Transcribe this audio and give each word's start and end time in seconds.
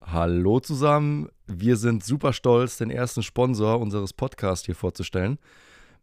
Hallo 0.00 0.58
zusammen, 0.58 1.28
wir 1.46 1.76
sind 1.76 2.02
super 2.04 2.32
stolz, 2.32 2.78
den 2.78 2.90
ersten 2.90 3.22
Sponsor 3.22 3.80
unseres 3.80 4.12
Podcasts 4.12 4.66
hier 4.66 4.74
vorzustellen. 4.74 5.38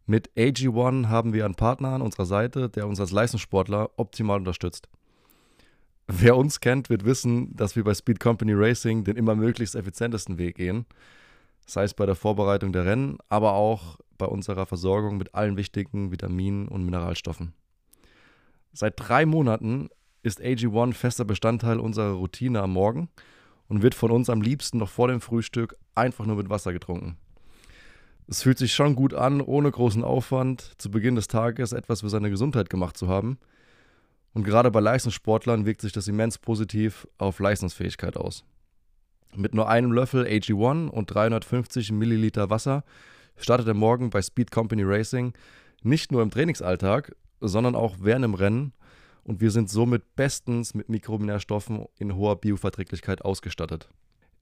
Mit 0.06 0.30
AG1 0.36 1.08
haben 1.08 1.34
wir 1.34 1.44
einen 1.44 1.54
Partner 1.54 1.90
an 1.90 2.02
unserer 2.02 2.24
Seite, 2.24 2.70
der 2.70 2.86
uns 2.86 2.98
als 2.98 3.10
Leistungssportler 3.10 3.90
optimal 3.96 4.38
unterstützt. 4.38 4.88
Wer 6.06 6.36
uns 6.36 6.60
kennt, 6.60 6.88
wird 6.88 7.04
wissen, 7.04 7.54
dass 7.54 7.76
wir 7.76 7.84
bei 7.84 7.92
Speed 7.92 8.20
Company 8.20 8.54
Racing 8.54 9.04
den 9.04 9.16
immer 9.16 9.34
möglichst 9.34 9.74
effizientesten 9.74 10.38
Weg 10.38 10.56
gehen. 10.56 10.86
Sei 11.66 11.84
es 11.84 11.92
bei 11.92 12.06
der 12.06 12.16
Vorbereitung 12.16 12.72
der 12.72 12.86
Rennen, 12.86 13.18
aber 13.28 13.52
auch 13.52 13.98
bei 14.20 14.26
unserer 14.26 14.66
Versorgung 14.66 15.16
mit 15.16 15.34
allen 15.34 15.56
wichtigen 15.56 16.12
Vitaminen 16.12 16.68
und 16.68 16.84
Mineralstoffen. 16.84 17.54
Seit 18.72 18.94
drei 18.96 19.26
Monaten 19.26 19.88
ist 20.22 20.40
AG1 20.40 20.92
fester 20.92 21.24
Bestandteil 21.24 21.80
unserer 21.80 22.12
Routine 22.12 22.62
am 22.62 22.72
Morgen 22.72 23.08
und 23.68 23.82
wird 23.82 23.94
von 23.94 24.10
uns 24.10 24.30
am 24.30 24.42
liebsten 24.42 24.78
noch 24.78 24.90
vor 24.90 25.08
dem 25.08 25.20
Frühstück 25.20 25.76
einfach 25.94 26.26
nur 26.26 26.36
mit 26.36 26.50
Wasser 26.50 26.72
getrunken. 26.72 27.16
Es 28.28 28.42
fühlt 28.42 28.58
sich 28.58 28.74
schon 28.74 28.94
gut 28.94 29.12
an, 29.12 29.40
ohne 29.40 29.70
großen 29.70 30.04
Aufwand 30.04 30.74
zu 30.78 30.90
Beginn 30.90 31.16
des 31.16 31.26
Tages 31.26 31.72
etwas 31.72 32.02
für 32.02 32.10
seine 32.10 32.30
Gesundheit 32.30 32.70
gemacht 32.70 32.96
zu 32.96 33.08
haben. 33.08 33.38
Und 34.34 34.44
gerade 34.44 34.70
bei 34.70 34.78
Leistungssportlern 34.78 35.66
wirkt 35.66 35.80
sich 35.80 35.92
das 35.92 36.06
immens 36.06 36.38
positiv 36.38 37.08
auf 37.18 37.40
Leistungsfähigkeit 37.40 38.16
aus. 38.16 38.44
Mit 39.34 39.54
nur 39.54 39.68
einem 39.68 39.90
Löffel 39.90 40.24
AG1 40.26 40.88
und 40.88 41.06
350 41.06 41.90
Milliliter 41.90 42.50
Wasser 42.50 42.84
startet 43.36 43.66
der 43.66 43.74
Morgen 43.74 44.10
bei 44.10 44.22
Speed 44.22 44.50
Company 44.50 44.82
Racing 44.82 45.32
nicht 45.82 46.12
nur 46.12 46.22
im 46.22 46.30
Trainingsalltag, 46.30 47.14
sondern 47.40 47.74
auch 47.74 47.96
während 48.00 48.24
dem 48.24 48.34
Rennen 48.34 48.72
und 49.24 49.40
wir 49.40 49.50
sind 49.50 49.70
somit 49.70 50.16
bestens 50.16 50.74
mit 50.74 50.88
Mikronährstoffen 50.88 51.86
in 51.98 52.16
hoher 52.16 52.40
Bioverträglichkeit 52.40 53.24
ausgestattet. 53.24 53.88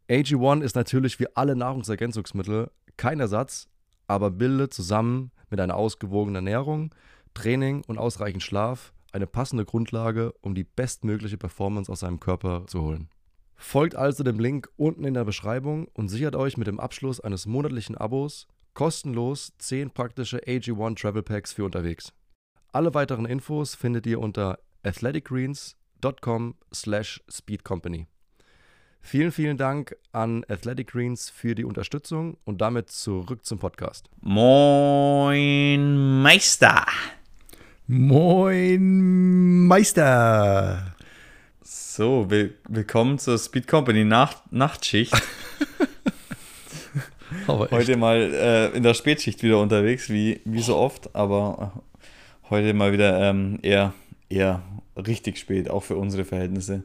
AG1 0.08 0.62
ist 0.62 0.76
natürlich 0.76 1.20
wie 1.20 1.26
alle 1.36 1.54
Nahrungsergänzungsmittel 1.54 2.70
kein 2.96 3.20
Ersatz, 3.20 3.68
aber 4.06 4.30
bildet 4.30 4.72
zusammen 4.72 5.30
mit 5.50 5.60
einer 5.60 5.76
ausgewogenen 5.76 6.36
Ernährung, 6.36 6.94
Training 7.34 7.82
und 7.86 7.98
ausreichend 7.98 8.42
Schlaf 8.42 8.92
eine 9.12 9.26
passende 9.26 9.64
Grundlage, 9.64 10.32
um 10.40 10.54
die 10.54 10.64
bestmögliche 10.64 11.38
Performance 11.38 11.90
aus 11.90 12.00
seinem 12.00 12.20
Körper 12.20 12.66
zu 12.66 12.82
holen. 12.82 13.08
Folgt 13.54 13.96
also 13.96 14.22
dem 14.22 14.38
Link 14.38 14.68
unten 14.76 15.04
in 15.04 15.14
der 15.14 15.24
Beschreibung 15.24 15.88
und 15.88 16.08
sichert 16.08 16.36
euch 16.36 16.56
mit 16.56 16.68
dem 16.68 16.80
Abschluss 16.80 17.20
eines 17.20 17.46
monatlichen 17.46 17.96
Abos 17.96 18.46
kostenlos 18.78 19.52
10 19.58 19.90
praktische 19.90 20.38
AG1 20.38 21.00
Travel 21.00 21.24
Packs 21.24 21.52
für 21.52 21.64
unterwegs. 21.64 22.12
Alle 22.70 22.94
weiteren 22.94 23.24
Infos 23.24 23.74
findet 23.74 24.06
ihr 24.06 24.20
unter 24.20 24.60
athleticgreens.com 24.84 26.54
slash 26.72 27.20
speedcompany. 27.28 28.06
Vielen, 29.00 29.32
vielen 29.32 29.56
Dank 29.56 29.96
an 30.12 30.44
Athletic 30.48 30.92
Greens 30.92 31.28
für 31.28 31.56
die 31.56 31.64
Unterstützung 31.64 32.36
und 32.44 32.60
damit 32.60 32.88
zurück 32.88 33.44
zum 33.44 33.58
Podcast. 33.58 34.10
Moin 34.20 36.22
Meister. 36.22 36.86
Moin 37.88 39.66
Meister. 39.66 40.94
So, 41.62 42.30
will, 42.30 42.56
willkommen 42.68 43.18
zur 43.18 43.38
Speed 43.38 43.66
Company 43.66 44.04
Nacht, 44.04 44.52
Nachtschicht. 44.52 45.20
heute 47.48 47.96
mal 47.96 48.16
äh, 48.16 48.76
in 48.76 48.82
der 48.82 48.94
Spätschicht 48.94 49.42
wieder 49.42 49.60
unterwegs, 49.60 50.08
wie, 50.10 50.40
wie 50.44 50.60
so 50.60 50.76
oft, 50.76 51.14
aber 51.14 51.72
heute 52.50 52.74
mal 52.74 52.92
wieder 52.92 53.20
ähm, 53.20 53.58
eher, 53.62 53.94
eher 54.28 54.62
richtig 54.96 55.38
spät, 55.38 55.70
auch 55.70 55.82
für 55.82 55.96
unsere 55.96 56.24
Verhältnisse. 56.24 56.82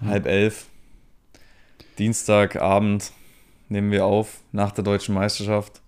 Mhm. 0.00 0.08
Halb 0.08 0.26
elf. 0.26 0.66
Dienstagabend 1.98 3.12
nehmen 3.68 3.90
wir 3.90 4.04
auf, 4.04 4.40
nach 4.52 4.72
der 4.72 4.84
deutschen 4.84 5.14
Meisterschaft. 5.14 5.80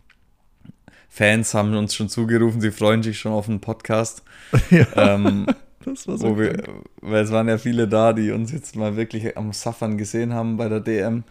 Fans 1.08 1.54
haben 1.54 1.74
uns 1.76 1.94
schon 1.94 2.08
zugerufen, 2.08 2.60
sie 2.60 2.70
freuen 2.70 3.02
sich 3.02 3.18
schon 3.18 3.32
auf 3.32 3.46
den 3.46 3.60
Podcast. 3.60 4.22
Ja, 4.70 4.86
ähm, 4.96 5.46
das 5.84 6.06
war 6.08 6.16
so. 6.16 6.38
Wir, 6.38 6.62
weil 7.00 7.24
es 7.24 7.32
waren 7.32 7.48
ja 7.48 7.58
viele 7.58 7.88
da, 7.88 8.12
die 8.12 8.30
uns 8.30 8.52
jetzt 8.52 8.76
mal 8.76 8.96
wirklich 8.96 9.36
am 9.36 9.52
Saffern 9.52 9.98
gesehen 9.98 10.32
haben 10.32 10.56
bei 10.56 10.68
der 10.68 10.80
DM. 10.80 11.24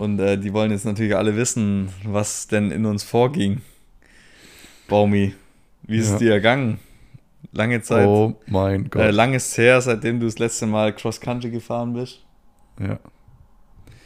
Und 0.00 0.18
äh, 0.18 0.38
die 0.38 0.54
wollen 0.54 0.70
jetzt 0.70 0.86
natürlich 0.86 1.14
alle 1.14 1.36
wissen, 1.36 1.90
was 2.04 2.48
denn 2.48 2.70
in 2.70 2.86
uns 2.86 3.02
vorging. 3.02 3.60
Baumi, 4.88 5.34
wie 5.82 5.98
ist 5.98 6.08
ja. 6.08 6.14
es 6.14 6.18
dir 6.18 6.32
ergangen? 6.32 6.78
Lange 7.52 7.82
Zeit. 7.82 8.06
Oh 8.06 8.40
mein 8.46 8.88
Gott. 8.88 9.02
Äh, 9.02 9.10
langes 9.10 9.58
her, 9.58 9.78
seitdem 9.82 10.18
du 10.18 10.24
das 10.24 10.38
letzte 10.38 10.64
Mal 10.64 10.94
Cross 10.94 11.20
Country 11.20 11.50
gefahren 11.50 11.92
bist. 11.92 12.24
Ja. 12.78 12.98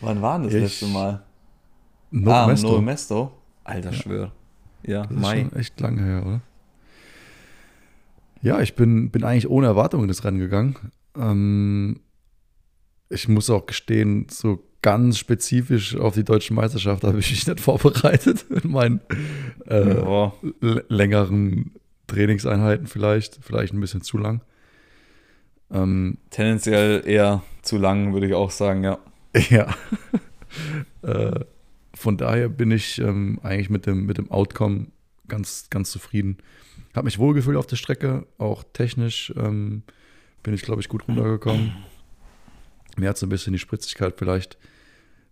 Wann 0.00 0.21
war 0.21 0.41
das 0.41 0.53
ich, 0.53 0.62
letzte 0.62 0.87
Mal? 0.87 1.22
No 2.11 2.32
ah, 2.32 2.49
Mesto. 2.49 2.72
No 2.72 2.81
Mesto. 2.81 3.32
Alter 3.62 3.93
ja. 3.93 3.97
Schwör. 3.97 4.32
Ja, 4.82 5.06
das 5.06 5.16
Mai. 5.16 5.43
Ist 5.43 5.50
schon 5.50 5.61
echt 5.61 5.81
lange 5.81 6.03
her, 6.03 6.26
oder? 6.26 6.41
Ja, 8.43 8.61
ich 8.61 8.75
bin, 8.75 9.12
bin 9.12 9.22
eigentlich 9.22 9.49
ohne 9.49 9.69
Erwartungen 9.69 10.03
in 10.05 10.09
das 10.09 10.25
Rennen 10.25 10.41
gegangen. 10.41 10.75
Ähm, 11.16 12.00
ich 13.11 13.28
muss 13.28 13.49
auch 13.49 13.66
gestehen, 13.66 14.26
so 14.28 14.59
ganz 14.84 15.16
spezifisch 15.16 15.96
auf 15.96 16.12
die 16.12 16.24
deutsche 16.24 16.52
Meisterschaft 16.52 17.04
habe 17.04 17.18
ich 17.18 17.30
mich 17.30 17.46
nicht 17.46 17.58
vorbereitet 17.58 18.44
in 18.62 18.70
meinen 18.70 19.00
äh, 19.66 19.96
ja. 19.96 20.32
längeren 20.60 21.72
Trainingseinheiten 22.06 22.86
vielleicht, 22.86 23.38
vielleicht 23.40 23.72
ein 23.72 23.80
bisschen 23.80 24.02
zu 24.02 24.18
lang. 24.18 24.42
Ähm, 25.72 26.18
Tendenziell 26.28 27.02
eher 27.06 27.42
zu 27.62 27.78
lang, 27.78 28.12
würde 28.12 28.26
ich 28.26 28.34
auch 28.34 28.50
sagen, 28.50 28.84
ja. 28.84 28.98
Ja. 29.48 29.74
äh, 31.02 31.40
von 31.94 32.18
daher 32.18 32.50
bin 32.50 32.70
ich 32.70 32.98
ähm, 32.98 33.40
eigentlich 33.42 33.70
mit 33.70 33.86
dem, 33.86 34.04
mit 34.04 34.18
dem 34.18 34.30
Outcome 34.30 34.88
ganz, 35.28 35.68
ganz 35.70 35.92
zufrieden. 35.92 36.36
Habe 36.94 37.06
mich 37.06 37.18
wohlgefühlt 37.18 37.56
auf 37.56 37.66
der 37.66 37.76
Strecke, 37.76 38.26
auch 38.36 38.62
technisch 38.74 39.32
ähm, 39.34 39.82
bin 40.42 40.52
ich, 40.52 40.60
glaube 40.60 40.82
ich, 40.82 40.90
gut 40.90 41.08
runtergekommen. 41.08 41.72
Mir 42.98 43.08
hat 43.08 43.16
so 43.16 43.24
ein 43.24 43.30
bisschen 43.30 43.54
die 43.54 43.58
Spritzigkeit 43.58 44.16
vielleicht 44.18 44.58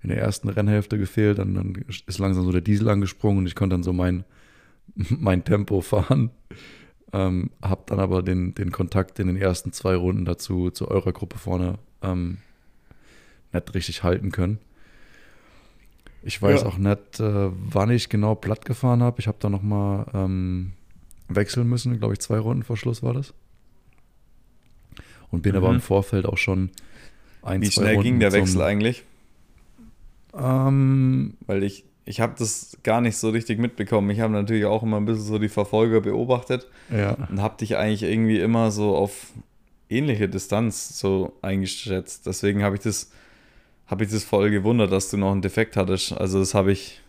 in 0.02 0.08
der 0.08 0.18
ersten 0.18 0.48
Rennhälfte 0.48 0.98
gefehlt. 0.98 1.38
Dann, 1.38 1.54
dann 1.54 1.74
ist 2.06 2.18
langsam 2.18 2.44
so 2.44 2.52
der 2.52 2.60
Diesel 2.60 2.88
angesprungen 2.88 3.38
und 3.38 3.46
ich 3.46 3.54
konnte 3.54 3.74
dann 3.74 3.82
so 3.82 3.92
mein, 3.92 4.24
mein 4.94 5.44
Tempo 5.44 5.80
fahren. 5.80 6.30
Ähm, 7.12 7.50
hab 7.60 7.86
dann 7.88 8.00
aber 8.00 8.22
den, 8.22 8.54
den 8.54 8.72
Kontakt 8.72 9.18
in 9.18 9.26
den 9.26 9.36
ersten 9.36 9.72
zwei 9.72 9.94
Runden 9.94 10.24
dazu 10.24 10.70
zu 10.70 10.88
eurer 10.88 11.12
Gruppe 11.12 11.38
vorne 11.38 11.78
ähm, 12.00 12.38
nicht 13.52 13.74
richtig 13.74 14.02
halten 14.02 14.32
können. 14.32 14.58
Ich 16.22 16.40
weiß 16.40 16.62
ja. 16.62 16.68
auch 16.68 16.78
nicht, 16.78 17.20
äh, 17.20 17.50
wann 17.52 17.90
ich 17.90 18.08
genau 18.08 18.34
platt 18.34 18.64
gefahren 18.64 19.02
habe. 19.02 19.20
Ich 19.20 19.26
habe 19.26 19.38
da 19.40 19.50
nochmal 19.50 20.06
ähm, 20.14 20.72
wechseln 21.28 21.68
müssen, 21.68 21.98
glaube 21.98 22.14
ich, 22.14 22.20
zwei 22.20 22.38
Runden 22.38 22.62
vor 22.62 22.76
Schluss 22.76 23.02
war 23.02 23.12
das. 23.12 23.34
Und 25.30 25.42
bin 25.42 25.52
mhm. 25.52 25.58
aber 25.58 25.74
im 25.74 25.80
Vorfeld 25.80 26.26
auch 26.26 26.38
schon 26.38 26.70
ein, 27.42 27.60
Wie 27.60 27.70
zwei 27.70 27.82
schnell 27.82 27.94
Runden 27.96 28.04
ging 28.04 28.20
der 28.20 28.32
Wechsel 28.32 28.62
eigentlich? 28.62 29.04
Ähm, 30.34 31.34
Weil 31.46 31.62
ich, 31.62 31.84
ich 32.04 32.20
habe 32.20 32.34
das 32.38 32.78
gar 32.82 33.00
nicht 33.00 33.16
so 33.16 33.30
richtig 33.30 33.58
mitbekommen. 33.58 34.10
Ich 34.10 34.20
habe 34.20 34.32
natürlich 34.32 34.64
auch 34.64 34.82
immer 34.82 34.98
ein 34.98 35.04
bisschen 35.04 35.24
so 35.24 35.38
die 35.38 35.48
Verfolger 35.48 36.00
beobachtet 36.00 36.68
ja. 36.90 37.16
und 37.30 37.40
habe 37.40 37.58
dich 37.58 37.76
eigentlich 37.76 38.02
irgendwie 38.02 38.40
immer 38.40 38.70
so 38.70 38.96
auf 38.96 39.32
ähnliche 39.88 40.28
Distanz 40.28 40.98
so 40.98 41.36
eingeschätzt. 41.42 42.26
Deswegen 42.26 42.62
habe 42.62 42.76
ich 42.76 42.82
das 42.82 43.10
habe 43.86 44.04
ich 44.04 44.10
das 44.10 44.24
voll 44.24 44.50
gewundert, 44.50 44.90
dass 44.90 45.10
du 45.10 45.18
noch 45.18 45.32
einen 45.32 45.42
Defekt 45.42 45.76
hattest. 45.76 46.12
Also 46.12 46.38
das 46.38 46.54
habe 46.54 46.72
ich 46.72 47.02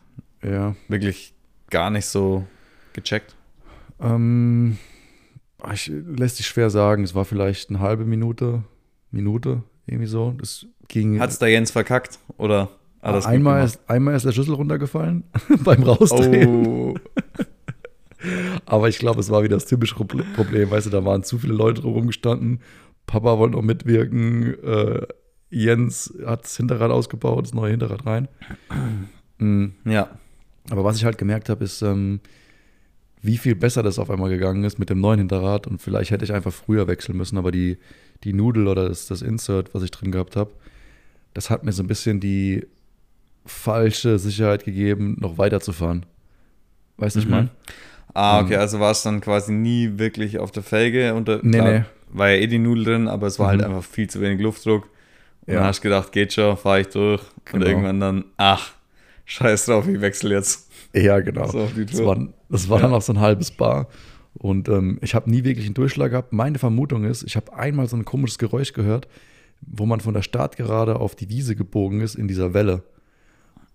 ja. 0.43 0.75
wirklich 0.89 1.33
gar 1.69 1.89
nicht 1.89 2.05
so 2.05 2.45
gecheckt. 2.91 3.35
Ähm, 4.01 4.77
ich, 5.71 5.87
lässt 5.87 6.37
sich 6.37 6.45
schwer 6.45 6.69
sagen. 6.69 7.05
Es 7.05 7.15
war 7.15 7.23
vielleicht 7.23 7.69
eine 7.69 7.79
halbe 7.79 8.03
Minute, 8.03 8.63
Minute, 9.11 9.63
irgendwie 9.85 10.07
so. 10.07 10.35
Das 10.37 10.65
ging. 10.89 11.21
Hat 11.21 11.29
es 11.29 11.39
da 11.39 11.47
Jens 11.47 11.71
verkackt 11.71 12.19
oder? 12.37 12.69
Alles 13.03 13.25
einmal, 13.25 13.65
ist, 13.65 13.79
einmal 13.87 14.15
ist 14.15 14.25
der 14.25 14.31
Schlüssel 14.31 14.55
runtergefallen 14.55 15.23
beim 15.63 15.83
Rausdrehen. 15.83 16.65
Oh. 16.65 16.95
Aber 18.65 18.87
ich 18.87 18.97
glaube, 18.97 19.19
es 19.19 19.29
war 19.29 19.43
wieder 19.43 19.57
das 19.57 19.65
typische 19.65 19.95
Problem. 19.95 20.71
Weißt 20.71 20.85
du, 20.85 20.89
da 20.89 21.03
waren 21.03 21.23
zu 21.23 21.37
viele 21.37 21.53
Leute 21.53 21.81
rumgestanden. 21.81 22.61
Papa 23.05 23.37
wollte 23.37 23.57
noch 23.57 23.61
mitwirken. 23.61 24.55
Äh, 24.63 25.05
Jens 25.49 26.13
hat 26.25 26.45
das 26.45 26.55
Hinterrad 26.55 26.91
ausgebaut, 26.91 27.45
das 27.45 27.53
neue 27.53 27.71
Hinterrad 27.71 28.05
rein. 28.05 28.29
Mhm. 29.37 29.73
Ja. 29.85 30.09
Aber 30.69 30.85
was 30.85 30.95
ich 30.95 31.03
halt 31.03 31.17
gemerkt 31.17 31.49
habe, 31.49 31.65
ist, 31.65 31.81
ähm, 31.81 32.21
wie 33.21 33.37
viel 33.37 33.55
besser 33.55 33.83
das 33.83 33.99
auf 33.99 34.09
einmal 34.09 34.29
gegangen 34.29 34.63
ist 34.63 34.79
mit 34.79 34.89
dem 34.89 35.01
neuen 35.01 35.19
Hinterrad. 35.19 35.67
Und 35.67 35.81
vielleicht 35.81 36.11
hätte 36.11 36.23
ich 36.23 36.33
einfach 36.33 36.53
früher 36.53 36.87
wechseln 36.87 37.17
müssen, 37.17 37.37
aber 37.37 37.51
die, 37.51 37.77
die 38.23 38.31
Nudel 38.31 38.67
oder 38.67 38.87
das, 38.87 39.07
das 39.07 39.21
Insert, 39.21 39.73
was 39.73 39.83
ich 39.83 39.91
drin 39.91 40.11
gehabt 40.11 40.37
habe, 40.37 40.51
das 41.33 41.49
hat 41.49 41.63
mir 41.65 41.73
so 41.73 41.83
ein 41.83 41.87
bisschen 41.87 42.19
die 42.19 42.65
falsche 43.45 44.19
Sicherheit 44.19 44.63
gegeben, 44.63 45.17
noch 45.19 45.37
weiterzufahren. 45.37 46.05
Weißt 46.97 47.15
du, 47.15 47.19
mhm. 47.19 47.25
ich 47.25 47.31
meine? 47.31 47.49
Ah, 48.13 48.41
okay, 48.41 48.57
also 48.57 48.79
war 48.79 48.91
es 48.91 49.01
dann 49.01 49.21
quasi 49.21 49.51
nie 49.51 49.97
wirklich 49.97 50.37
auf 50.37 50.51
der 50.51 50.63
Felge. 50.63 51.13
Unter, 51.13 51.39
nee, 51.41 51.57
klar, 51.57 51.71
nee. 51.71 51.83
War 52.09 52.29
ja 52.29 52.37
eh 52.37 52.47
die 52.47 52.59
Nudel 52.59 52.83
drin, 52.83 53.07
aber 53.07 53.27
es 53.27 53.39
war 53.39 53.47
halt 53.47 53.59
mhm. 53.59 53.63
halt 53.65 53.75
einfach 53.75 53.89
viel 53.89 54.07
zu 54.09 54.21
wenig 54.21 54.39
Luftdruck. 54.39 54.83
Und 55.45 55.53
ja. 55.53 55.59
dann 55.59 55.67
hast 55.67 55.79
du 55.79 55.83
gedacht, 55.83 56.11
geht 56.11 56.31
schon, 56.31 56.55
fahre 56.55 56.81
ich 56.81 56.87
durch. 56.87 57.21
Genau. 57.45 57.65
Und 57.65 57.69
irgendwann 57.69 57.99
dann, 57.99 58.25
ach, 58.37 58.73
scheiß 59.25 59.65
drauf, 59.65 59.87
ich 59.87 59.99
wechsle 59.99 60.35
jetzt. 60.35 60.69
Ja, 60.93 61.19
genau. 61.19 61.47
So 61.47 61.67
das 61.75 62.05
war, 62.05 62.27
das 62.49 62.69
war 62.69 62.77
ja. 62.77 62.83
dann 62.83 62.93
auch 62.93 63.01
so 63.01 63.13
ein 63.13 63.19
halbes 63.19 63.51
Bar. 63.51 63.87
Und 64.35 64.69
ähm, 64.69 64.99
ich 65.01 65.15
habe 65.15 65.29
nie 65.29 65.43
wirklich 65.43 65.65
einen 65.65 65.73
Durchschlag 65.73 66.11
gehabt. 66.11 66.33
Meine 66.33 66.59
Vermutung 66.59 67.03
ist, 67.03 67.23
ich 67.23 67.35
habe 67.35 67.53
einmal 67.53 67.87
so 67.87 67.95
ein 67.95 68.05
komisches 68.05 68.37
Geräusch 68.37 68.73
gehört, 68.73 69.07
wo 69.61 69.85
man 69.85 70.01
von 70.01 70.13
der 70.13 70.21
Startgerade 70.21 70.99
auf 70.99 71.15
die 71.15 71.29
Wiese 71.29 71.55
gebogen 71.55 72.01
ist 72.01 72.15
in 72.15 72.27
dieser 72.27 72.53
Welle. 72.53 72.83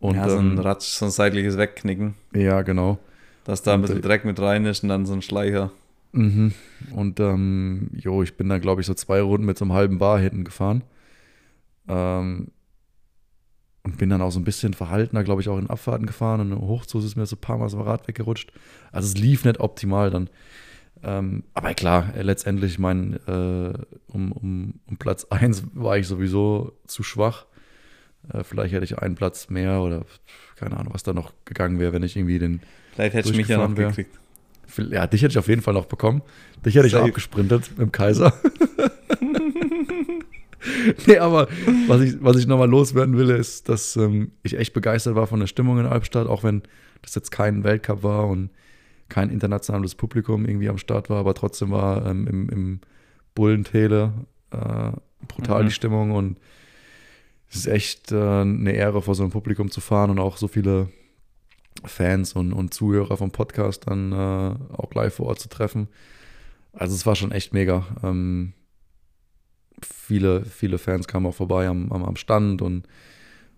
Und, 0.00 0.15
ja, 0.15 0.29
so 0.29 0.39
ein 0.39 0.53
ähm, 0.53 0.59
Ratsch, 0.59 0.87
so 0.87 1.06
ein 1.06 1.11
seitliches 1.11 1.56
Wegknicken. 1.56 2.15
Ja, 2.33 2.62
genau. 2.62 2.99
Dass 3.45 3.62
da 3.62 3.75
ein 3.75 3.81
bisschen 3.81 3.99
äh, 3.99 4.03
Dreck 4.03 4.25
mit 4.25 4.39
rein 4.41 4.65
ist 4.65 4.83
und 4.83 4.89
dann 4.91 5.06
so 5.06 5.15
ein 5.15 5.23
Schleicher. 5.23 5.73
Mhm. 6.12 6.53
Und 6.93 7.21
ähm, 7.21 7.91
jo, 7.95 8.23
ich 8.23 8.37
bin 8.37 8.49
dann, 8.49 8.61
glaube 8.61 8.81
ich, 8.81 8.87
so 8.87 8.95
zwei 8.95 9.21
Runden 9.21 9.47
mit 9.47 9.59
so 9.59 9.65
einem 9.65 9.73
halben 9.73 9.99
Bar 9.99 10.19
hinten 10.19 10.45
gefahren. 10.45 10.83
Ähm, 11.89 12.49
und 13.83 13.97
bin 13.97 14.11
dann 14.11 14.21
auch 14.21 14.31
so 14.31 14.39
ein 14.39 14.45
bisschen 14.45 14.75
verhaltener, 14.75 15.25
glaube 15.25 15.41
ich, 15.41 15.49
auch 15.49 15.59
in 15.59 15.71
Abfahrten 15.71 16.06
gefahren 16.06 16.41
und 16.41 16.61
hochzus 16.61 17.05
ist 17.05 17.17
mir 17.17 17.25
so 17.25 17.37
ein 17.37 17.41
paar 17.41 17.56
Mal 17.56 17.71
so 17.71 17.79
ein 17.79 17.85
Rad 17.85 18.06
weggerutscht. 18.06 18.53
Also 18.93 19.06
es 19.09 19.17
lief 19.17 19.45
nicht 19.45 19.61
optimal 19.61 20.11
dann. 20.11 20.29
Ähm, 21.03 21.45
aber 21.55 21.75
klar, 21.75 22.15
äh, 22.15 22.23
letztendlich, 22.23 22.73
ich 22.73 22.79
meine, 22.79 23.17
äh, 23.27 24.12
um, 24.12 24.33
um, 24.33 24.75
um 24.87 24.97
Platz 24.99 25.25
1 25.31 25.62
war 25.75 25.97
ich 25.97 26.06
sowieso 26.06 26.73
zu 26.87 27.03
schwach. 27.03 27.47
Äh, 28.32 28.44
vielleicht 28.44 28.75
hätte 28.75 28.85
ich 28.85 28.99
einen 28.99 29.15
Platz 29.15 29.50
mehr 29.50 29.81
oder 29.81 30.05
keine 30.56 30.76
Ahnung, 30.76 30.94
was 30.94 31.03
da 31.03 31.12
noch 31.12 31.32
gegangen 31.44 31.79
wäre, 31.79 31.93
wenn 31.93 32.03
ich 32.03 32.17
irgendwie 32.17 32.38
den. 32.38 32.61
Vielleicht 32.94 33.15
hätte 33.15 33.31
ich 33.31 33.37
mich 33.37 33.49
ja 33.49 33.59
noch 33.59 33.76
wär. 33.76 33.88
gekriegt. 33.88 34.19
Ja, 34.91 35.06
dich 35.06 35.23
hätte 35.23 35.32
ich 35.32 35.38
auf 35.38 35.49
jeden 35.49 35.62
Fall 35.62 35.75
noch 35.75 35.87
bekommen. 35.87 36.23
Dich 36.65 36.75
hätte 36.75 36.87
ich 36.87 36.93
Safe. 36.93 37.05
auch 37.05 37.09
abgesprintet 37.09 37.70
mit 37.70 37.81
dem 37.81 37.93
Kaiser. 37.93 38.32
nee, 41.06 41.19
aber 41.19 41.49
was 41.87 42.03
ich, 42.03 42.23
was 42.23 42.37
ich 42.37 42.47
nochmal 42.47 42.69
loswerden 42.69 43.17
will, 43.17 43.31
ist, 43.31 43.69
dass 43.69 43.97
ähm, 43.97 44.32
ich 44.43 44.59
echt 44.59 44.75
begeistert 44.75 45.14
war 45.14 45.26
von 45.26 45.41
der 45.41 45.47
Stimmung 45.47 45.79
in 45.79 45.87
Albstadt, 45.87 46.26
auch 46.26 46.44
wenn 46.44 46.62
das 47.03 47.14
jetzt 47.14 47.31
kein 47.31 47.64
Weltcup 47.64 48.03
war 48.03 48.29
und 48.29 48.50
kein 49.09 49.31
internationales 49.31 49.94
Publikum 49.94 50.44
irgendwie 50.44 50.69
am 50.69 50.79
Start 50.79 51.09
war, 51.09 51.19
aber 51.19 51.35
trotzdem 51.35 51.71
war 51.71 52.05
ähm, 52.06 52.26
im, 52.26 52.49
im 52.50 52.81
Bullentele 53.35 54.12
äh, 54.50 54.91
brutal 55.29 55.62
mhm. 55.62 55.69
die 55.69 55.75
Stimmung 55.75 56.11
und 56.11 56.37
es 57.50 57.56
ist 57.56 57.67
echt 57.67 58.12
äh, 58.12 58.41
eine 58.41 58.73
Ehre, 58.73 59.03
vor 59.03 59.15
so 59.15 59.23
einem 59.23 59.33
Publikum 59.33 59.71
zu 59.71 59.81
fahren 59.81 60.11
und 60.11 60.19
auch 60.19 60.37
so 60.37 60.49
viele 60.49 60.89
Fans 61.85 62.33
und, 62.35 62.53
und 62.53 62.75
Zuhörer 62.75 63.17
vom 63.17 63.31
Podcast 63.31 63.87
dann 63.87 64.12
äh, 64.12 64.55
auch 64.77 64.93
live 64.95 65.15
vor 65.15 65.27
Ort 65.27 65.41
zu 65.41 65.49
treffen. 65.49 65.89
Also 66.73 66.95
es 66.95 67.06
war 67.06 67.17
schon 67.17 67.33
echt 67.33 67.53
mega. 67.53 67.87
Ähm, 68.03 68.53
viele, 69.83 70.45
viele 70.45 70.79
Fans 70.79 71.09
kamen 71.09 71.27
auch 71.27 71.35
vorbei 71.35 71.69
am, 71.69 71.91
am, 71.93 72.05
am 72.05 72.17
Stand 72.17 72.62
und 72.62 72.87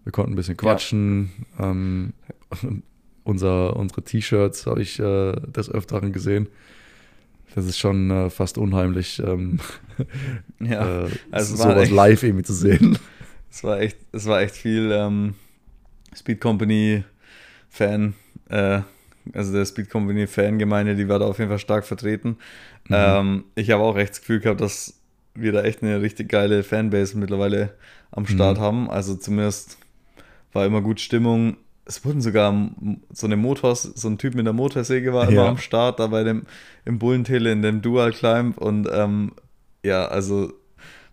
wir 0.04 0.12
konnten 0.12 0.32
ein 0.32 0.37
bisschen 0.37 0.56
quatschen. 0.56 1.31
Ja. 1.58 1.70
Ähm, 1.70 2.12
unser, 3.25 3.76
unsere 3.76 4.02
T-Shirts 4.02 4.66
habe 4.66 4.82
ich 4.82 4.98
äh, 4.98 5.32
des 5.32 5.70
Öfteren 5.70 6.12
gesehen. 6.12 6.48
Das 7.54 7.64
ist 7.64 7.78
schon 7.78 8.10
äh, 8.10 8.31
fast 8.31 8.58
unheimlich, 8.58 9.20
ähm, 9.25 9.58
ja, 10.60 11.04
äh, 11.06 11.10
also 11.31 11.56
sowas 11.56 11.90
live 11.90 12.22
irgendwie 12.22 12.44
zu 12.44 12.54
sehen. 12.54 12.98
Es 13.50 13.64
war 13.64 13.81
echt, 13.81 13.99
es 14.12 14.26
war 14.26 14.41
echt 14.41 14.55
viel 14.55 14.91
ähm, 14.93 15.35
Speed 16.14 16.41
Company 16.41 17.05
Fan, 17.69 18.14
äh, 18.49 18.81
also 19.32 19.52
der 19.52 19.64
Speed 19.64 19.91
Company 19.91 20.26
Fangemeinde, 20.26 20.94
die 20.94 21.08
war 21.08 21.19
da 21.19 21.26
auf 21.26 21.38
jeden 21.38 21.50
Fall 21.50 21.58
stark 21.58 21.85
vertreten. 21.85 22.37
Mhm. 22.88 22.94
Ähm, 22.94 23.44
ich 23.55 23.70
habe 23.70 23.82
auch 23.82 23.97
echt 23.97 24.11
das 24.11 24.20
Gefühl 24.20 24.41
gehabt, 24.41 24.61
dass 24.61 24.94
wir 25.35 25.52
da 25.52 25.62
echt 25.62 25.82
eine 25.82 26.00
richtig 26.00 26.29
geile 26.29 26.62
Fanbase 26.62 27.17
mittlerweile 27.17 27.75
am 28.11 28.26
Start 28.26 28.58
mhm. 28.58 28.62
haben. 28.62 28.91
Also 28.91 29.14
zumindest 29.14 29.79
war 30.52 30.67
immer 30.67 30.81
gut 30.81 31.00
Stimmung. 31.00 31.56
Es 31.85 32.05
wurden 32.05 32.20
sogar 32.20 32.70
so 33.12 33.26
eine 33.26 33.37
Motors, 33.37 33.82
so 33.82 34.08
ein 34.08 34.19
Typ 34.19 34.35
mit 34.35 34.47
der 34.47 34.52
Motorsäge 34.52 35.12
war 35.12 35.29
immer 35.29 35.44
ja. 35.44 35.49
am 35.49 35.58
Start, 35.58 35.99
da 35.99 36.08
bei 36.08 36.25
dem 36.25 36.47
im 36.85 36.99
Bullentele 36.99 37.50
in 37.52 37.62
dem 37.62 37.82
Dual 37.82 38.12
Climb 38.12 38.58
und 38.58 38.88
ähm, 38.93 39.32
ja, 39.82 40.06
also 40.06 40.52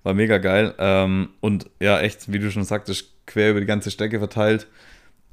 war 0.03 0.13
mega 0.13 0.37
geil. 0.37 0.73
Ähm, 0.77 1.29
und 1.41 1.69
ja, 1.79 1.99
echt, 1.99 2.31
wie 2.31 2.39
du 2.39 2.51
schon 2.51 2.63
sagtest, 2.63 3.13
quer 3.25 3.51
über 3.51 3.59
die 3.59 3.65
ganze 3.65 3.91
Strecke 3.91 4.19
verteilt. 4.19 4.67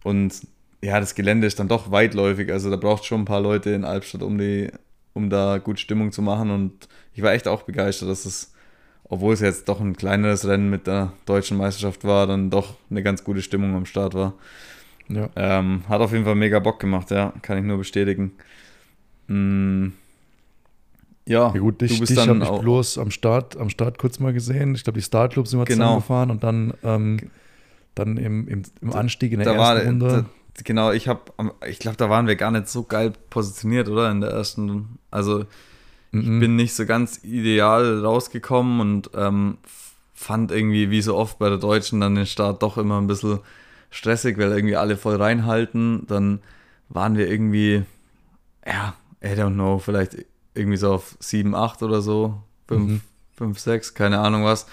Und 0.02 0.34
ja, 0.82 1.00
das 1.00 1.14
Gelände 1.14 1.46
ist 1.46 1.58
dann 1.58 1.69
doch 1.69 1.90
weitläufig. 1.90 2.52
Also 2.52 2.70
da 2.70 2.76
braucht 2.76 3.05
schon 3.05 3.22
ein 3.22 3.26
paar 3.26 3.40
Leute 3.40 3.70
in 3.70 3.84
Albstadt, 3.84 4.22
um 4.22 4.38
die, 4.38 4.70
um 5.12 5.31
da 5.31 5.58
gut 5.58 5.81
Stimmung 5.81 6.12
zu 6.12 6.22
machen. 6.22 6.50
Und 6.50 6.88
ich 7.14 7.22
war 7.22 7.32
echt 7.32 7.49
auch 7.49 7.62
begeistert, 7.62 8.08
dass 8.08 8.26
es 8.26 8.55
obwohl 9.05 9.34
es 9.34 9.40
jetzt 9.40 9.69
doch 9.69 9.81
ein 9.81 9.96
kleineres 9.96 10.46
Rennen 10.46 10.70
mit 10.70 10.87
der 10.87 11.12
deutschen 11.26 11.56
Meisterschaft 11.56 12.05
war, 12.05 12.26
dann 12.26 12.50
doch 12.50 12.76
eine 12.90 13.02
ganz 13.02 13.22
gute 13.22 13.43
Stimmung 13.43 13.75
am 13.76 13.87
Start 13.87 14.14
war. 14.14 14.34
Ja. 15.08 15.28
Ähm, 15.37 15.84
hat 15.88 16.00
auf 16.00 16.12
jeden 16.12 16.25
Fall 16.25 16.34
mega 16.34 16.58
Bock 16.58 16.81
gemacht, 16.81 17.10
ja, 17.10 17.34
kann 17.43 17.58
ich 17.58 17.64
nur 17.64 17.78
bestätigen. 17.78 18.32
Mm, 19.28 19.88
ja, 21.26 21.53
ja, 21.55 21.61
gut, 21.61 21.81
dich, 21.81 21.99
du 21.99 22.05
dich 22.05 22.19
habe 22.19 22.38
ich 22.38 22.61
bloß 22.61 22.99
am 22.99 23.11
Start, 23.11 23.56
am 23.56 23.71
Start 23.71 23.99
kurz 23.99 24.21
mal 24.21 24.32
gesehen. 24.32 24.75
Ich 24.75 24.85
glaube, 24.85 24.99
die 24.99 25.05
Startclubs 25.05 25.50
sind 25.50 25.59
wir 25.59 25.65
genau. 25.65 26.00
zusammengefahren 26.00 26.31
und 26.31 26.44
dann, 26.44 26.75
ähm, 26.82 27.19
dann 27.94 28.17
im, 28.19 28.47
im, 28.47 28.62
im 28.82 28.93
Anstieg 28.93 29.32
in 29.32 29.38
der 29.38 29.47
da 29.47 29.55
ersten 29.55 29.76
war, 29.76 29.87
Runde. 29.87 30.26
Da, 30.55 30.62
genau, 30.65 30.93
ich 30.93 31.09
habe, 31.09 31.23
ich 31.67 31.79
glaube, 31.79 31.97
da 31.97 32.11
waren 32.11 32.26
wir 32.26 32.37
gar 32.37 32.50
nicht 32.50 32.69
so 32.69 32.82
geil 32.82 33.12
positioniert, 33.31 33.88
oder? 33.88 34.11
In 34.11 34.21
der 34.21 34.31
ersten, 34.31 34.99
also 35.11 35.47
ich 36.12 36.26
mhm. 36.26 36.41
bin 36.41 36.56
nicht 36.56 36.75
so 36.75 36.85
ganz 36.85 37.25
ideal 37.25 38.05
rausgekommen 38.05 38.81
und 38.81 39.11
ähm, 39.15 39.59
fand 40.12 40.53
irgendwie, 40.53 40.91
wie 40.91 41.03
so 41.03 41.17
oft 41.17 41.38
bei 41.38 41.49
der 41.49 41.59
Deutschen, 41.59 42.00
dann 42.00 42.15
den 42.15 42.27
Start 42.27 42.62
doch 42.62 42.77
immer 42.77 43.00
ein 43.00 43.06
bisschen 43.06 43.41
stressig, 43.91 44.37
weil 44.38 44.53
irgendwie 44.53 44.77
alle 44.77 44.97
voll 44.97 45.17
reinhalten. 45.17 46.06
Dann 46.06 46.41
waren 46.88 47.17
wir 47.17 47.29
irgendwie, 47.29 47.82
ja, 48.67 48.94
I 49.23 49.29
don't 49.29 49.55
know, 49.55 49.79
vielleicht 49.79 50.17
irgendwie 50.55 50.77
so 50.77 50.93
auf 50.93 51.17
7, 51.21 51.55
8 51.55 51.83
oder 51.83 52.01
so, 52.01 52.43
5, 52.69 52.91
mhm. 52.91 53.01
5 53.37 53.59
6, 53.59 53.95
keine 53.95 54.21
Ahnung 54.21 54.45
was. 54.45 54.67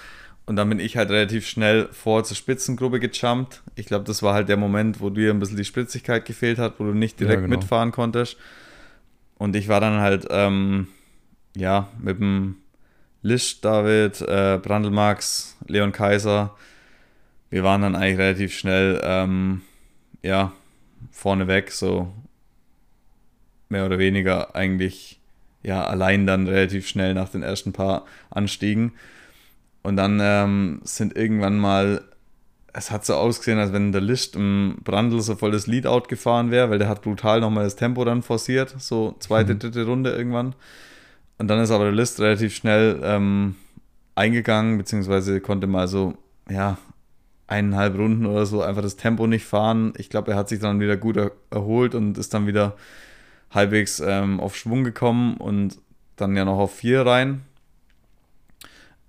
Und 0.45 0.55
dann 0.55 0.69
bin 0.69 0.79
ich 0.79 0.97
halt 0.97 1.09
relativ 1.09 1.47
schnell 1.47 1.87
vor 1.91 2.23
zur 2.23 2.35
Spitzengruppe 2.35 2.99
gejumpt. 2.99 3.61
Ich 3.75 3.85
glaube, 3.85 4.05
das 4.05 4.21
war 4.23 4.33
halt 4.33 4.49
der 4.49 4.57
Moment, 4.57 4.99
wo 4.99 5.09
dir 5.09 5.31
ein 5.31 5.39
bisschen 5.39 5.57
die 5.57 5.65
Spritzigkeit 5.65 6.25
gefehlt 6.25 6.57
hat, 6.57 6.79
wo 6.79 6.83
du 6.83 6.93
nicht 6.93 7.19
direkt 7.19 7.41
ja, 7.41 7.47
genau. 7.47 7.57
mitfahren 7.57 7.91
konntest. 7.91 8.37
Und 9.37 9.55
ich 9.55 9.67
war 9.67 9.79
dann 9.79 9.99
halt 9.99 10.27
ähm, 10.29 10.87
ja, 11.55 11.89
mit 11.99 12.19
dem 12.19 12.57
Lisch, 13.21 13.61
David, 13.61 14.21
äh, 14.21 14.59
Brandelmax, 14.61 15.57
Leon 15.67 15.91
Kaiser, 15.91 16.55
wir 17.49 17.63
waren 17.63 17.81
dann 17.81 17.95
eigentlich 17.95 18.17
relativ 18.17 18.57
schnell, 18.57 18.99
ähm, 19.03 19.61
ja, 20.23 20.53
vorneweg, 21.11 21.71
so 21.71 22.13
mehr 23.69 23.85
oder 23.85 23.99
weniger 23.99 24.55
eigentlich, 24.55 25.19
ja, 25.63 25.83
allein 25.83 26.25
dann 26.25 26.47
relativ 26.47 26.87
schnell 26.87 27.13
nach 27.13 27.29
den 27.29 27.43
ersten 27.43 27.73
paar 27.73 28.05
Anstiegen. 28.29 28.93
Und 29.83 29.97
dann 29.97 30.19
ähm, 30.21 30.81
sind 30.83 31.15
irgendwann 31.15 31.57
mal, 31.57 32.01
es 32.73 32.91
hat 32.91 33.05
so 33.05 33.15
ausgesehen, 33.15 33.59
als 33.59 33.73
wenn 33.73 33.91
der 33.91 34.01
List 34.01 34.35
im 34.35 34.77
Brandl 34.83 35.21
so 35.21 35.35
voll 35.35 35.51
das 35.51 35.67
Leadout 35.67 36.07
gefahren 36.07 36.51
wäre, 36.51 36.69
weil 36.69 36.79
der 36.79 36.89
hat 36.89 37.01
brutal 37.01 37.41
nochmal 37.41 37.63
das 37.63 37.75
Tempo 37.75 38.05
dann 38.05 38.21
forciert, 38.21 38.75
so 38.77 39.15
zweite, 39.19 39.55
mhm. 39.55 39.59
dritte 39.59 39.85
Runde 39.85 40.11
irgendwann. 40.11 40.55
Und 41.37 41.47
dann 41.47 41.59
ist 41.59 41.71
aber 41.71 41.85
der 41.85 41.93
List 41.93 42.19
relativ 42.19 42.55
schnell 42.55 42.99
ähm, 43.03 43.55
eingegangen, 44.15 44.77
beziehungsweise 44.77 45.41
konnte 45.41 45.67
mal 45.67 45.87
so, 45.87 46.13
ja, 46.49 46.77
eineinhalb 47.47 47.97
Runden 47.97 48.25
oder 48.25 48.45
so 48.45 48.61
einfach 48.61 48.81
das 48.81 48.95
Tempo 48.95 49.27
nicht 49.27 49.45
fahren. 49.45 49.93
Ich 49.97 50.09
glaube, 50.09 50.31
er 50.31 50.37
hat 50.37 50.47
sich 50.47 50.59
dann 50.59 50.79
wieder 50.79 50.95
gut 50.95 51.17
er 51.17 51.31
erholt 51.49 51.95
und 51.95 52.17
ist 52.17 52.33
dann 52.33 52.47
wieder 52.47 52.77
halbwegs 53.51 53.99
ähm, 53.99 54.39
auf 54.39 54.55
Schwung 54.55 54.83
gekommen 54.83 55.37
und 55.37 55.77
dann 56.15 56.35
ja 56.35 56.45
noch 56.45 56.57
auf 56.57 56.75
vier 56.75 57.05
rein. 57.05 57.41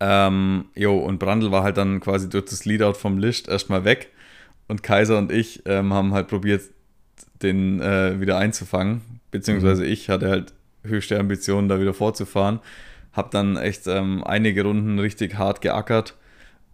Ähm, 0.00 0.64
jo, 0.74 0.98
und 0.98 1.18
Brandl 1.18 1.52
war 1.52 1.62
halt 1.62 1.76
dann 1.76 2.00
quasi 2.00 2.28
durch 2.28 2.46
das 2.46 2.64
Leadout 2.64 2.94
vom 2.94 3.18
Licht 3.18 3.48
erstmal 3.48 3.84
weg. 3.84 4.10
Und 4.66 4.82
Kaiser 4.82 5.18
und 5.18 5.30
ich 5.30 5.62
ähm, 5.66 5.92
haben 5.92 6.12
halt 6.12 6.28
probiert, 6.28 6.62
den 7.42 7.80
äh, 7.80 8.20
wieder 8.20 8.38
einzufangen. 8.38 9.02
Beziehungsweise 9.30 9.84
mhm. 9.84 9.90
ich 9.90 10.08
hatte 10.08 10.28
halt 10.28 10.54
höchste 10.84 11.18
Ambitionen, 11.18 11.68
da 11.68 11.80
wieder 11.80 11.94
vorzufahren. 11.94 12.60
Habe 13.12 13.28
dann 13.30 13.56
echt 13.56 13.86
ähm, 13.86 14.24
einige 14.24 14.64
Runden 14.64 14.98
richtig 14.98 15.36
hart 15.36 15.60
geackert. 15.60 16.16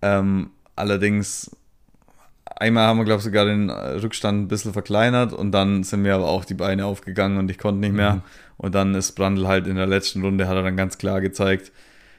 Ähm, 0.01 0.51
allerdings, 0.77 1.51
einmal 2.59 2.87
haben 2.87 2.99
wir, 2.99 3.05
glaube 3.05 3.19
ich, 3.19 3.25
sogar 3.25 3.45
den 3.45 3.71
Rückstand 3.71 4.43
ein 4.43 4.49
bisschen 4.49 4.73
verkleinert 4.73 5.33
und 5.33 5.53
dann 5.53 5.83
sind 5.83 6.03
mir 6.03 6.15
aber 6.15 6.27
auch 6.27 6.45
die 6.45 6.55
Beine 6.55 6.87
aufgegangen 6.87 7.39
und 7.39 7.51
ich 7.51 7.59
konnte 7.59 7.81
nicht 7.81 7.95
mehr. 7.95 8.17
Mhm. 8.17 8.23
Und 8.57 8.75
dann 8.75 8.95
ist 8.95 9.13
Brandl 9.13 9.47
halt 9.47 9.67
in 9.67 9.77
der 9.77 9.87
letzten 9.87 10.23
Runde, 10.23 10.49
hat 10.49 10.57
er 10.57 10.65
dann 10.65 10.77
ganz 10.77 10.99
klar 10.99 11.21
gezeigt, 11.21 11.73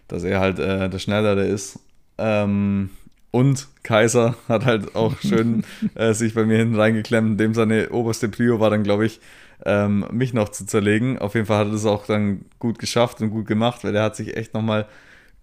dass 0.08 0.24
er 0.24 0.40
halt 0.40 0.60
äh, 0.60 0.90
der 0.90 1.00
Schnellere 1.00 1.46
ist. 1.46 1.80
Ähm, 2.18 2.90
und 3.32 3.68
Kaiser 3.84 4.36
hat 4.48 4.66
halt 4.66 4.96
auch 4.96 5.18
schön 5.22 5.64
äh, 5.96 6.14
sich 6.14 6.34
bei 6.34 6.46
mir 6.46 6.58
hinten 6.58 6.76
reingeklemmt. 6.76 7.40
Dem 7.40 7.54
seine 7.54 7.90
oberste 7.90 8.30
Prio 8.30 8.60
war 8.60 8.70
dann, 8.70 8.84
glaube 8.84 9.06
ich, 9.06 9.20
ähm, 9.66 10.06
mich 10.12 10.34
noch 10.34 10.50
zu 10.50 10.66
zerlegen. 10.66 11.20
Auf 11.20 11.36
jeden 11.36 11.46
Fall 11.46 11.60
hat 11.60 11.68
er 11.68 11.74
das 11.74 11.86
auch 11.86 12.06
dann 12.06 12.46
gut 12.60 12.80
geschafft 12.80 13.22
und 13.22 13.30
gut 13.30 13.48
gemacht, 13.48 13.84
weil 13.84 13.96
er 13.96 14.04
hat 14.04 14.16
sich 14.16 14.36
echt 14.38 14.54
nochmal 14.54 14.88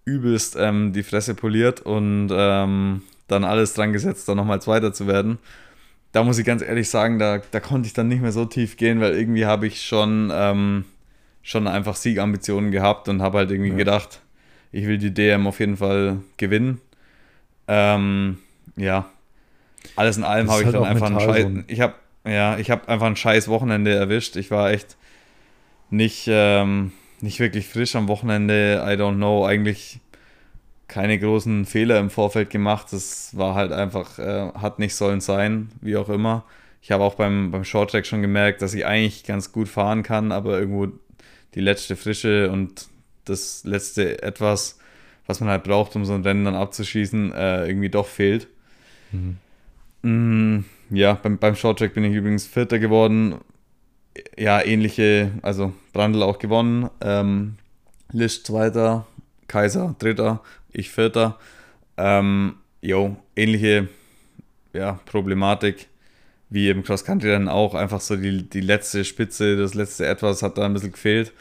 übelst 0.05 0.55
ähm, 0.57 0.93
die 0.93 1.03
Fresse 1.03 1.35
poliert 1.35 1.81
und 1.81 2.29
ähm, 2.31 3.03
dann 3.27 3.43
alles 3.43 3.73
dran 3.73 3.93
gesetzt, 3.93 4.27
dann 4.27 4.37
nochmal 4.37 4.61
Zweiter 4.61 4.93
zu 4.93 5.07
werden. 5.07 5.39
Da 6.11 6.23
muss 6.23 6.37
ich 6.37 6.45
ganz 6.45 6.61
ehrlich 6.61 6.89
sagen, 6.89 7.19
da, 7.19 7.41
da 7.51 7.59
konnte 7.59 7.87
ich 7.87 7.93
dann 7.93 8.07
nicht 8.07 8.21
mehr 8.21 8.31
so 8.31 8.45
tief 8.45 8.77
gehen, 8.77 9.01
weil 9.01 9.13
irgendwie 9.13 9.45
habe 9.45 9.67
ich 9.67 9.83
schon, 9.85 10.31
ähm, 10.33 10.85
schon 11.41 11.67
einfach 11.67 11.95
Siegambitionen 11.95 12.71
gehabt 12.71 13.09
und 13.09 13.21
habe 13.21 13.39
halt 13.39 13.51
irgendwie 13.51 13.71
ja. 13.71 13.75
gedacht, 13.75 14.21
ich 14.71 14.85
will 14.87 14.97
die 14.97 15.13
DM 15.13 15.47
auf 15.47 15.59
jeden 15.59 15.77
Fall 15.77 16.19
gewinnen. 16.37 16.81
Ähm, 17.67 18.37
ja, 18.75 19.09
alles 19.95 20.17
in 20.17 20.23
allem 20.23 20.49
habe 20.49 20.61
ich 20.61 20.65
halt 20.65 20.75
dann 20.75 20.85
einfach 20.85 21.07
einen 21.07 21.19
Scheiß. 21.19 21.47
Ich 21.67 21.81
habe 21.81 21.95
ja, 22.27 22.57
ich 22.57 22.69
habe 22.69 22.87
einfach 22.89 23.07
ein 23.07 23.15
scheiß 23.15 23.47
Wochenende 23.47 23.93
erwischt. 23.93 24.35
Ich 24.35 24.51
war 24.51 24.71
echt 24.71 24.97
nicht, 25.89 26.25
ähm, 26.27 26.91
nicht 27.21 27.39
wirklich 27.39 27.67
frisch 27.67 27.95
am 27.95 28.07
Wochenende. 28.07 28.83
I 28.85 29.01
don't 29.01 29.15
know. 29.15 29.45
Eigentlich 29.45 29.99
keine 30.87 31.19
großen 31.19 31.65
Fehler 31.65 31.99
im 31.99 32.09
Vorfeld 32.09 32.49
gemacht. 32.49 32.87
Das 32.91 33.35
war 33.35 33.55
halt 33.55 33.71
einfach, 33.71 34.19
äh, 34.19 34.51
hat 34.53 34.79
nicht 34.79 34.95
sollen 34.95 35.21
sein, 35.21 35.69
wie 35.81 35.97
auch 35.97 36.09
immer. 36.09 36.45
Ich 36.81 36.91
habe 36.91 37.03
auch 37.03 37.15
beim, 37.15 37.51
beim 37.51 37.63
Shorttrack 37.63 38.05
schon 38.05 38.21
gemerkt, 38.21 38.61
dass 38.61 38.73
ich 38.73 38.85
eigentlich 38.85 39.23
ganz 39.23 39.51
gut 39.51 39.67
fahren 39.67 40.03
kann, 40.03 40.31
aber 40.31 40.59
irgendwo 40.59 40.87
die 41.55 41.59
letzte 41.59 41.95
Frische 41.95 42.49
und 42.51 42.87
das 43.25 43.63
letzte 43.65 44.21
etwas, 44.23 44.79
was 45.25 45.41
man 45.41 45.49
halt 45.49 45.63
braucht, 45.63 45.95
um 45.95 46.05
so 46.05 46.13
ein 46.13 46.23
Rennen 46.23 46.45
dann 46.45 46.55
abzuschießen, 46.55 47.33
äh, 47.33 47.67
irgendwie 47.67 47.89
doch 47.89 48.07
fehlt. 48.07 48.47
Mhm. 49.11 49.37
Mm, 50.03 50.65
ja, 50.89 51.15
beim, 51.15 51.37
beim 51.37 51.55
Shorttrack 51.55 51.93
bin 51.93 52.05
ich 52.05 52.13
übrigens 52.13 52.47
Vierter 52.47 52.79
geworden. 52.79 53.35
Ja, 54.37 54.63
ähnliche, 54.63 55.31
also 55.41 55.73
Brandl 55.93 56.23
auch 56.23 56.39
gewonnen. 56.39 56.89
Ähm, 57.01 57.57
Lisch 58.11 58.43
Zweiter, 58.43 59.05
Kaiser 59.47 59.95
Dritter, 59.99 60.41
ich 60.71 60.89
Vierter. 60.89 61.37
Ähm, 61.97 62.55
jo, 62.81 63.17
ähnliche 63.35 63.87
ja, 64.73 64.99
Problematik 65.05 65.87
wie 66.49 66.69
im 66.69 66.83
Cross-Country 66.83 67.29
dann 67.29 67.49
auch. 67.49 67.73
Einfach 67.73 68.01
so 68.01 68.15
die, 68.15 68.49
die 68.49 68.61
letzte 68.61 69.03
Spitze, 69.03 69.57
das 69.57 69.73
letzte 69.73 70.05
Etwas 70.05 70.41
hat 70.41 70.57
da 70.57 70.65
ein 70.65 70.73
bisschen 70.73 70.91
gefehlt, 70.91 71.33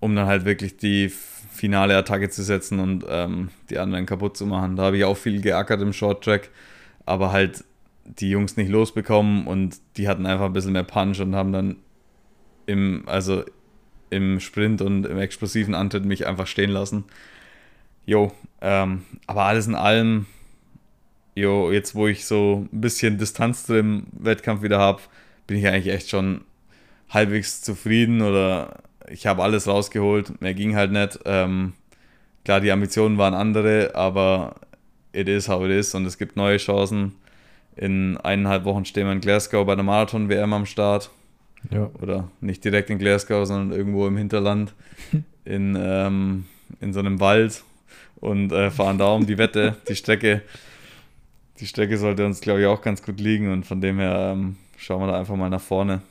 um 0.00 0.14
dann 0.14 0.26
halt 0.26 0.44
wirklich 0.44 0.76
die 0.76 1.08
finale 1.52 1.96
Attacke 1.96 2.30
zu 2.30 2.42
setzen 2.42 2.80
und 2.80 3.04
ähm, 3.08 3.50
die 3.70 3.78
anderen 3.78 4.06
kaputt 4.06 4.36
zu 4.36 4.46
machen. 4.46 4.76
Da 4.76 4.84
habe 4.84 4.98
ich 4.98 5.04
auch 5.04 5.16
viel 5.16 5.40
geackert 5.40 5.80
im 5.80 5.92
Short-Track, 5.92 6.50
aber 7.06 7.32
halt 7.32 7.64
die 8.04 8.30
Jungs 8.30 8.56
nicht 8.56 8.68
losbekommen 8.68 9.46
und 9.46 9.78
die 9.96 10.08
hatten 10.08 10.26
einfach 10.26 10.46
ein 10.46 10.52
bisschen 10.52 10.72
mehr 10.72 10.84
Punch 10.84 11.20
und 11.20 11.34
haben 11.34 11.52
dann 11.52 11.76
im, 12.66 13.04
also 13.06 13.44
im 14.10 14.40
Sprint 14.40 14.82
und 14.82 15.06
im 15.06 15.18
explosiven 15.18 15.74
Antritt 15.74 16.04
mich 16.04 16.26
einfach 16.26 16.46
stehen 16.46 16.70
lassen. 16.70 17.04
Jo, 18.06 18.32
ähm, 18.60 19.04
aber 19.26 19.44
alles 19.44 19.66
in 19.66 19.74
allem, 19.74 20.26
jo, 21.34 21.72
jetzt 21.72 21.94
wo 21.94 22.06
ich 22.06 22.26
so 22.26 22.66
ein 22.72 22.80
bisschen 22.80 23.18
Distanz 23.18 23.66
zu 23.66 23.74
dem 23.74 24.06
Wettkampf 24.12 24.62
wieder 24.62 24.78
habe, 24.78 25.00
bin 25.46 25.58
ich 25.58 25.66
eigentlich 25.66 25.92
echt 25.94 26.10
schon 26.10 26.42
halbwegs 27.10 27.62
zufrieden 27.62 28.22
oder 28.22 28.82
ich 29.08 29.26
habe 29.26 29.42
alles 29.42 29.66
rausgeholt. 29.66 30.40
Mehr 30.40 30.54
ging 30.54 30.76
halt 30.76 30.92
nicht. 30.92 31.20
Ähm, 31.24 31.74
klar, 32.44 32.60
die 32.60 32.72
Ambitionen 32.72 33.18
waren 33.18 33.34
andere, 33.34 33.94
aber 33.94 34.56
it 35.12 35.28
is 35.28 35.48
how 35.48 35.64
it 35.64 35.70
is 35.70 35.94
und 35.94 36.06
es 36.06 36.18
gibt 36.18 36.36
neue 36.36 36.58
Chancen. 36.58 37.12
In 37.76 38.16
eineinhalb 38.18 38.64
Wochen 38.64 38.84
stehen 38.84 39.06
wir 39.06 39.12
in 39.12 39.20
Glasgow 39.20 39.66
bei 39.66 39.74
der 39.74 39.84
Marathon-WM 39.84 40.52
am 40.52 40.66
Start. 40.66 41.10
Ja. 41.70 41.90
Oder 42.00 42.28
nicht 42.40 42.64
direkt 42.64 42.90
in 42.90 42.98
Glasgow, 42.98 43.46
sondern 43.46 43.76
irgendwo 43.76 44.06
im 44.06 44.16
Hinterland 44.16 44.74
in, 45.44 45.76
ähm, 45.78 46.44
in 46.80 46.92
so 46.92 47.00
einem 47.00 47.20
Wald 47.20 47.64
und 48.24 48.52
äh, 48.52 48.70
fahren 48.70 48.98
da 48.98 49.12
um 49.12 49.26
die 49.26 49.38
Wette. 49.38 49.76
Die 49.88 49.96
Strecke, 49.96 50.42
die 51.60 51.66
Strecke 51.66 51.98
sollte 51.98 52.24
uns, 52.26 52.40
glaube 52.40 52.60
ich, 52.60 52.66
auch 52.66 52.82
ganz 52.82 53.02
gut 53.02 53.20
liegen 53.20 53.52
und 53.52 53.64
von 53.64 53.80
dem 53.80 53.98
her 53.98 54.32
ähm, 54.32 54.56
schauen 54.76 55.00
wir 55.00 55.08
da 55.08 55.18
einfach 55.18 55.36
mal 55.36 55.50
nach 55.50 55.60
vorne. 55.60 56.02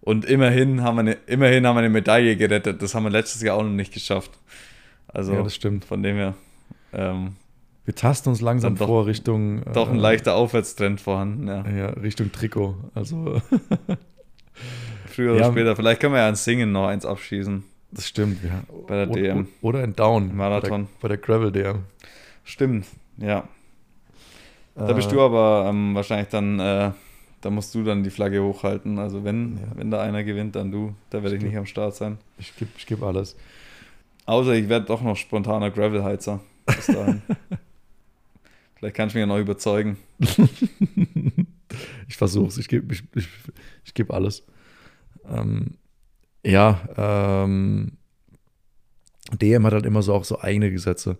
Und 0.00 0.24
immerhin 0.24 0.82
haben, 0.82 0.96
wir 0.96 1.00
eine, 1.00 1.12
immerhin 1.26 1.66
haben 1.66 1.76
wir 1.76 1.80
eine 1.80 1.88
Medaille 1.88 2.36
gerettet. 2.36 2.80
Das 2.80 2.94
haben 2.94 3.02
wir 3.02 3.10
letztes 3.10 3.42
Jahr 3.42 3.56
auch 3.56 3.62
noch 3.62 3.70
nicht 3.70 3.92
geschafft. 3.92 4.30
Also 5.08 5.34
ja, 5.34 5.42
das 5.42 5.54
stimmt. 5.54 5.84
Von 5.84 6.02
dem 6.02 6.16
her 6.16 6.34
ähm, 6.92 7.36
wir 7.88 7.94
tasten 7.94 8.28
uns 8.28 8.42
langsam 8.42 8.76
doch, 8.76 8.86
vor 8.86 9.06
Richtung. 9.06 9.62
Doch 9.72 9.88
ein 9.88 9.96
äh, 9.96 10.00
leichter 10.00 10.34
Aufwärtstrend 10.34 11.00
vorhanden, 11.00 11.48
ja. 11.48 11.66
Ja, 11.66 11.86
Richtung 11.88 12.30
Trikot. 12.30 12.76
Also. 12.94 13.40
Früher 15.06 15.32
oder 15.32 15.46
ja, 15.46 15.50
später. 15.50 15.74
Vielleicht 15.74 16.00
können 16.00 16.12
wir 16.12 16.20
ja 16.20 16.28
ein 16.28 16.36
Singen 16.36 16.70
noch 16.70 16.86
eins 16.86 17.06
abschießen. 17.06 17.64
Das 17.90 18.06
stimmt, 18.06 18.42
ja. 18.44 18.62
Bei 18.86 19.04
der 19.04 19.10
oder, 19.10 19.20
DM. 19.20 19.48
Oder 19.62 19.82
ein 19.82 19.96
Down. 19.96 20.36
Marathon. 20.36 20.88
Bei 21.00 21.08
der, 21.08 21.16
der 21.16 21.26
Gravel 21.26 21.52
DM. 21.52 21.84
Stimmt, 22.44 22.86
ja. 23.16 23.48
Da 24.74 24.92
bist 24.92 25.08
äh, 25.08 25.14
du 25.14 25.20
aber 25.20 25.66
ähm, 25.68 25.94
wahrscheinlich 25.94 26.28
dann, 26.28 26.60
äh, 26.60 26.92
da 27.40 27.50
musst 27.50 27.74
du 27.74 27.82
dann 27.82 28.04
die 28.04 28.10
Flagge 28.10 28.42
hochhalten. 28.42 28.98
Also 28.98 29.24
wenn, 29.24 29.56
ja. 29.56 29.62
wenn 29.74 29.90
da 29.90 30.00
einer 30.00 30.22
gewinnt, 30.22 30.54
dann 30.54 30.70
du. 30.70 30.94
Da 31.10 31.22
werde 31.22 31.36
ich, 31.36 31.42
ich 31.42 31.48
nicht 31.48 31.58
am 31.58 31.66
Start 31.66 31.96
sein. 31.96 32.18
Ich 32.38 32.54
gebe 32.56 32.70
ich 32.76 32.86
geb 32.86 33.02
alles. 33.02 33.36
Außer 34.26 34.54
ich 34.54 34.68
werde 34.68 34.86
doch 34.86 35.02
noch 35.02 35.16
spontaner 35.16 35.70
Gravel-Heizer. 35.70 36.40
Bis 36.66 36.86
dahin. 36.86 37.22
Vielleicht 38.76 38.94
kannst 38.94 39.14
du 39.14 39.18
mich 39.18 39.22
ja 39.22 39.26
noch 39.26 39.40
überzeugen. 39.40 39.96
ich 42.08 42.16
versuch's, 42.16 42.58
ich 42.58 42.68
gebe 42.68 42.92
ich, 42.94 43.02
ich, 43.14 43.28
ich 43.84 43.94
geb 43.94 44.12
alles. 44.12 44.44
Ähm, 45.28 45.78
ja, 46.44 46.80
ähm, 46.96 47.98
DM 49.32 49.66
hat 49.66 49.74
halt 49.74 49.86
immer 49.86 50.02
so 50.02 50.14
auch 50.14 50.24
so 50.24 50.40
eigene 50.40 50.70
Gesetze. 50.70 51.18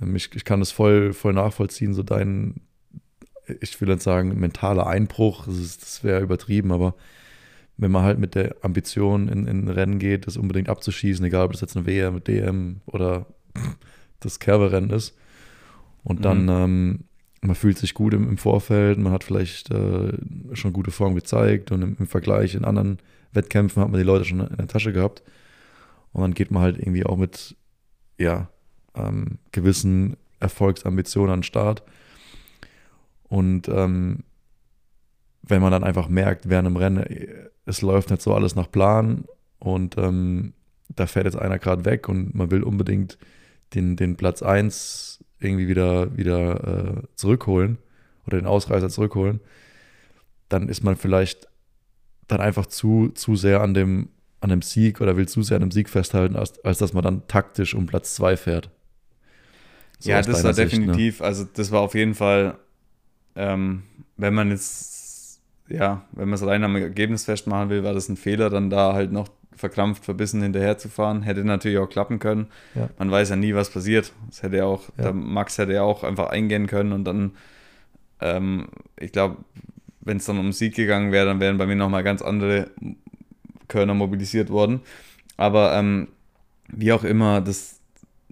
Ähm, 0.00 0.16
ich, 0.16 0.34
ich 0.34 0.44
kann 0.44 0.60
das 0.60 0.72
voll, 0.72 1.12
voll 1.12 1.32
nachvollziehen, 1.32 1.94
so 1.94 2.02
dein, 2.02 2.60
ich 3.60 3.80
will 3.80 3.88
jetzt 3.88 4.04
sagen, 4.04 4.38
mentaler 4.38 4.86
Einbruch, 4.86 5.46
das, 5.46 5.78
das 5.78 6.04
wäre 6.04 6.22
übertrieben, 6.22 6.72
aber 6.72 6.94
wenn 7.76 7.90
man 7.90 8.04
halt 8.04 8.18
mit 8.18 8.34
der 8.34 8.56
Ambition 8.62 9.28
in, 9.28 9.46
in 9.46 9.68
Rennen 9.68 9.98
geht, 9.98 10.26
das 10.26 10.38
unbedingt 10.38 10.70
abzuschießen, 10.70 11.24
egal 11.26 11.44
ob 11.44 11.52
das 11.52 11.60
jetzt 11.60 11.76
eine 11.76 11.86
WM, 11.86 12.24
DM 12.24 12.80
oder 12.86 13.26
das 14.20 14.38
Kerberennen 14.38 14.90
ist, 14.90 15.16
und 16.02 16.24
dann, 16.24 16.44
mhm. 16.44 16.50
ähm, 16.50 17.04
man 17.40 17.54
fühlt 17.54 17.78
sich 17.78 17.94
gut 17.94 18.14
im, 18.14 18.28
im 18.28 18.38
Vorfeld, 18.38 18.98
man 18.98 19.12
hat 19.12 19.24
vielleicht 19.24 19.70
äh, 19.70 20.12
schon 20.52 20.72
gute 20.72 20.90
Form 20.90 21.14
gezeigt 21.14 21.70
und 21.70 21.82
im, 21.82 21.96
im, 21.98 22.06
Vergleich 22.06 22.54
in 22.54 22.64
anderen 22.64 22.98
Wettkämpfen 23.32 23.82
hat 23.82 23.90
man 23.90 24.00
die 24.00 24.06
Leute 24.06 24.24
schon 24.24 24.40
in 24.40 24.56
der 24.56 24.68
Tasche 24.68 24.92
gehabt. 24.92 25.22
Und 26.12 26.22
dann 26.22 26.34
geht 26.34 26.50
man 26.50 26.62
halt 26.62 26.78
irgendwie 26.78 27.04
auch 27.04 27.16
mit, 27.16 27.56
ja, 28.18 28.48
ähm, 28.94 29.38
gewissen 29.52 30.16
Erfolgsambitionen 30.40 31.32
an 31.32 31.38
den 31.40 31.44
Start. 31.44 31.82
Und 33.28 33.68
ähm, 33.68 34.24
wenn 35.42 35.62
man 35.62 35.72
dann 35.72 35.84
einfach 35.84 36.08
merkt, 36.08 36.48
während 36.48 36.66
einem 36.66 36.76
Rennen, 36.76 37.04
es 37.66 37.82
läuft 37.82 38.10
nicht 38.10 38.22
so 38.22 38.34
alles 38.34 38.54
nach 38.54 38.70
Plan 38.70 39.24
und 39.58 39.98
ähm, 39.98 40.54
da 40.88 41.06
fährt 41.06 41.26
jetzt 41.26 41.38
einer 41.38 41.58
gerade 41.58 41.84
weg 41.84 42.08
und 42.08 42.34
man 42.34 42.50
will 42.50 42.62
unbedingt 42.62 43.18
den, 43.74 43.96
den 43.96 44.16
Platz 44.16 44.42
1 44.42 45.24
irgendwie 45.38 45.68
wieder, 45.68 46.16
wieder 46.16 46.96
äh, 46.96 47.02
zurückholen 47.14 47.78
oder 48.26 48.38
den 48.38 48.46
Ausreißer 48.46 48.88
zurückholen, 48.88 49.40
dann 50.48 50.68
ist 50.68 50.82
man 50.82 50.96
vielleicht 50.96 51.48
dann 52.28 52.40
einfach 52.40 52.66
zu, 52.66 53.10
zu 53.10 53.36
sehr 53.36 53.60
an 53.60 53.74
dem, 53.74 54.08
an 54.40 54.50
dem 54.50 54.62
Sieg 54.62 55.00
oder 55.00 55.16
will 55.16 55.28
zu 55.28 55.42
sehr 55.42 55.56
an 55.56 55.62
dem 55.62 55.70
Sieg 55.70 55.88
festhalten, 55.88 56.36
als, 56.36 56.62
als 56.64 56.78
dass 56.78 56.92
man 56.92 57.04
dann 57.04 57.26
taktisch 57.28 57.74
um 57.74 57.86
Platz 57.86 58.14
2 58.14 58.36
fährt. 58.36 58.70
So 59.98 60.10
ja, 60.10 60.20
das 60.20 60.44
war 60.44 60.52
Sicht, 60.52 60.72
ne? 60.72 60.78
definitiv, 60.78 61.20
ne? 61.20 61.26
also 61.26 61.44
das 61.44 61.70
war 61.70 61.80
auf 61.80 61.94
jeden 61.94 62.14
Fall, 62.14 62.58
ähm, 63.34 63.82
wenn 64.16 64.34
man 64.34 64.50
jetzt, 64.50 65.40
ja, 65.68 66.04
wenn 66.12 66.28
man 66.28 66.34
es 66.34 66.46
rein 66.46 66.64
am 66.64 66.76
Ergebnis 66.76 67.24
festmachen 67.24 67.70
will, 67.70 67.82
war 67.82 67.94
das 67.94 68.08
ein 68.08 68.16
Fehler, 68.16 68.50
dann 68.50 68.70
da 68.70 68.92
halt 68.92 69.12
noch 69.12 69.28
verkrampft, 69.54 70.04
verbissen 70.04 70.42
hinterher 70.42 70.78
zu 70.78 70.88
fahren. 70.88 71.22
Hätte 71.22 71.44
natürlich 71.44 71.78
auch 71.78 71.88
klappen 71.88 72.18
können. 72.18 72.48
Ja. 72.74 72.90
Man 72.98 73.10
weiß 73.10 73.30
ja 73.30 73.36
nie, 73.36 73.54
was 73.54 73.70
passiert. 73.70 74.12
Das 74.28 74.42
hätte 74.42 74.58
ja 74.58 74.64
auch, 74.64 74.82
ja. 74.96 75.04
der 75.04 75.12
Max 75.12 75.58
hätte 75.58 75.72
ja 75.72 75.82
auch 75.82 76.04
einfach 76.04 76.28
eingehen 76.28 76.66
können 76.66 76.92
und 76.92 77.04
dann, 77.04 77.32
ähm, 78.20 78.68
ich 78.98 79.12
glaube, 79.12 79.38
wenn 80.00 80.18
es 80.18 80.24
dann 80.24 80.38
um 80.38 80.52
Sieg 80.52 80.74
gegangen 80.74 81.10
wäre, 81.10 81.26
dann 81.26 81.40
wären 81.40 81.58
bei 81.58 81.66
mir 81.66 81.76
nochmal 81.76 82.04
ganz 82.04 82.22
andere 82.22 82.70
Körner 83.68 83.94
mobilisiert 83.94 84.50
worden. 84.50 84.80
Aber 85.36 85.74
ähm, 85.74 86.08
wie 86.68 86.92
auch 86.92 87.04
immer, 87.04 87.40
das, 87.40 87.80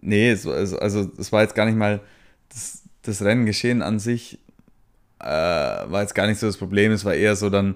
nee, 0.01 0.31
es, 0.31 0.47
also, 0.47 1.11
es 1.19 1.33
war 1.33 1.43
jetzt 1.43 1.55
gar 1.55 1.67
nicht 1.67 1.77
mal 1.77 2.01
das, 2.49 2.83
das 3.03 3.23
Rennengeschehen 3.23 3.83
an 3.83 3.99
sich, 3.99 4.39
äh, 5.19 5.27
war 5.27 6.03
jetzt 6.03 6.15
gar 6.15 6.27
nicht 6.27 6.39
so 6.39 6.47
das 6.47 6.57
Problem. 6.57 6.93
Es 6.93 7.05
war 7.05 7.15
eher 7.15 7.35
so 7.35 7.51
dann, 7.51 7.75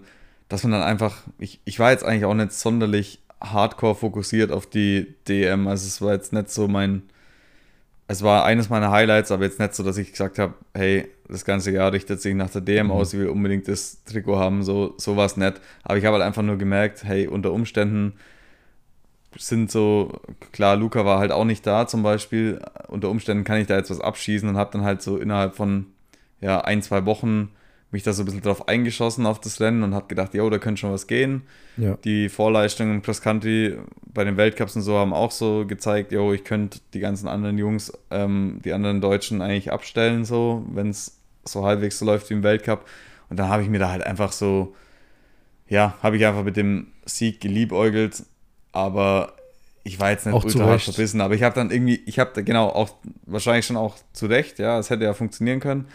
dass 0.49 0.63
man 0.63 0.73
dann 0.73 0.83
einfach, 0.83 1.25
ich, 1.39 1.61
ich 1.65 1.79
war 1.79 1.91
jetzt 1.91 2.05
eigentlich 2.05 2.25
auch 2.25 2.35
nicht 2.35 2.53
sonderlich 2.53 3.21
hardcore 3.41 3.95
fokussiert 3.95 4.53
auf 4.53 4.67
die 4.67 5.15
DM. 5.27 5.69
Also 5.69 5.87
es 5.87 6.01
war 6.03 6.13
jetzt 6.13 6.33
nicht 6.33 6.51
so 6.51 6.69
mein, 6.69 7.03
es 8.07 8.23
war 8.23 8.45
eines 8.45 8.69
meiner 8.69 8.91
Highlights, 8.91 9.31
aber 9.31 9.45
jetzt 9.45 9.61
nicht 9.61 9.75
so, 9.75 9.83
dass 9.83 9.99
ich 9.99 10.11
gesagt 10.11 10.39
habe, 10.39 10.55
hey, 10.75 11.09
das 11.29 11.45
ganze 11.45 11.71
Jahr 11.71 11.93
richtet 11.93 12.21
sich 12.21 12.35
nach 12.35 12.51
der 12.51 12.63
DM 12.63 12.87
mhm. 12.87 12.93
aus, 12.93 13.13
ich 13.13 13.21
will 13.21 13.29
unbedingt 13.29 13.69
das 13.69 14.03
Trikot 14.05 14.39
haben, 14.39 14.63
so, 14.63 14.95
so 14.97 15.17
war 15.17 15.27
es 15.27 15.37
nicht. 15.37 15.61
Aber 15.85 15.99
ich 15.99 16.05
habe 16.05 16.15
halt 16.15 16.25
einfach 16.25 16.43
nur 16.43 16.57
gemerkt, 16.57 17.05
hey, 17.05 17.27
unter 17.27 17.53
Umständen 17.53 18.15
sind 19.37 19.71
so, 19.71 20.21
klar, 20.53 20.77
Luca 20.77 21.05
war 21.05 21.19
halt 21.19 21.33
auch 21.33 21.45
nicht 21.45 21.67
da 21.67 21.87
zum 21.87 22.03
Beispiel, 22.03 22.61
unter 22.89 23.11
Umständen 23.11 23.45
kann 23.45 23.61
ich 23.61 23.67
da 23.67 23.77
jetzt 23.77 23.91
was 23.91 24.01
abschießen 24.01 24.49
und 24.49 24.57
habe 24.57 24.73
dann 24.73 24.85
halt 24.85 25.03
so 25.03 25.19
innerhalb 25.19 25.55
von 25.55 25.87
ja, 26.41 26.61
ein, 26.63 26.83
zwei 26.83 27.05
Wochen 27.05 27.51
mich 27.91 28.03
da 28.03 28.13
so 28.13 28.23
ein 28.23 28.27
bisschen 28.27 28.43
drauf 28.43 28.69
eingeschossen 28.69 29.25
auf 29.25 29.41
das 29.41 29.61
Rennen 29.61 29.83
und 29.83 29.95
habe 29.95 30.07
gedacht, 30.09 30.35
jo, 30.35 30.49
da 30.51 30.59
könnte 30.59 30.81
schon 30.81 30.93
was 30.93 31.07
gehen. 31.07 31.43
Ja. 31.77 31.97
Die 32.05 32.29
Vorleistungen 32.29 32.97
im 32.97 33.03
Cross 33.03 33.23
Country 33.23 33.79
bei 34.13 34.25
den 34.25 34.37
Weltcups 34.37 34.77
und 34.77 34.83
so 34.83 34.97
haben 34.99 35.15
auch 35.15 35.31
so 35.31 35.65
gezeigt, 35.67 36.13
jo, 36.13 36.33
ich 36.33 36.45
könnte 36.45 36.81
die 36.93 37.01
ganzen 37.01 37.29
anderen 37.29 37.57
Jungs, 37.57 37.93
ähm, 38.11 38.61
die 38.65 38.73
anderen 38.73 39.01
Deutschen 39.01 39.41
eigentlich 39.41 39.73
abstellen, 39.73 40.25
so, 40.25 40.65
wenn 40.71 40.91
es 40.91 41.19
so 41.45 41.65
halbwegs 41.65 41.99
so 41.99 42.05
läuft 42.05 42.29
wie 42.29 42.35
im 42.35 42.43
Weltcup. 42.43 42.85
Und 43.31 43.39
dann 43.39 43.49
habe 43.49 43.63
ich 43.63 43.69
mir 43.71 43.79
da 43.79 43.91
halt 43.91 44.03
einfach 44.03 44.33
so, 44.33 44.75
ja, 45.67 45.97
habe 46.03 46.17
ich 46.19 46.27
einfach 46.27 46.45
mit 46.45 46.57
dem 46.57 46.89
Sieg 47.07 47.41
geliebäugelt, 47.41 48.23
aber 48.73 49.35
ich 49.83 49.99
war 49.99 50.11
jetzt 50.11 50.27
nicht 50.27 50.35
auch 50.35 50.45
ultra 50.45 50.67
hart 50.67 50.83
verbissen, 50.83 51.23
aber 51.23 51.35
ich 51.35 51.43
habe 51.43 51.55
dann 51.55 51.71
irgendwie, 51.71 52.03
ich 52.05 52.19
habe 52.19 52.43
genau 52.45 52.69
auch 52.69 52.91
wahrscheinlich 53.25 53.65
schon 53.65 53.77
auch 53.77 53.97
zu 54.13 54.27
Recht, 54.27 54.59
ja, 54.59 54.79
es 54.79 54.91
hätte 54.91 55.05
ja 55.05 55.15
funktionieren 55.15 55.61
können. 55.61 55.87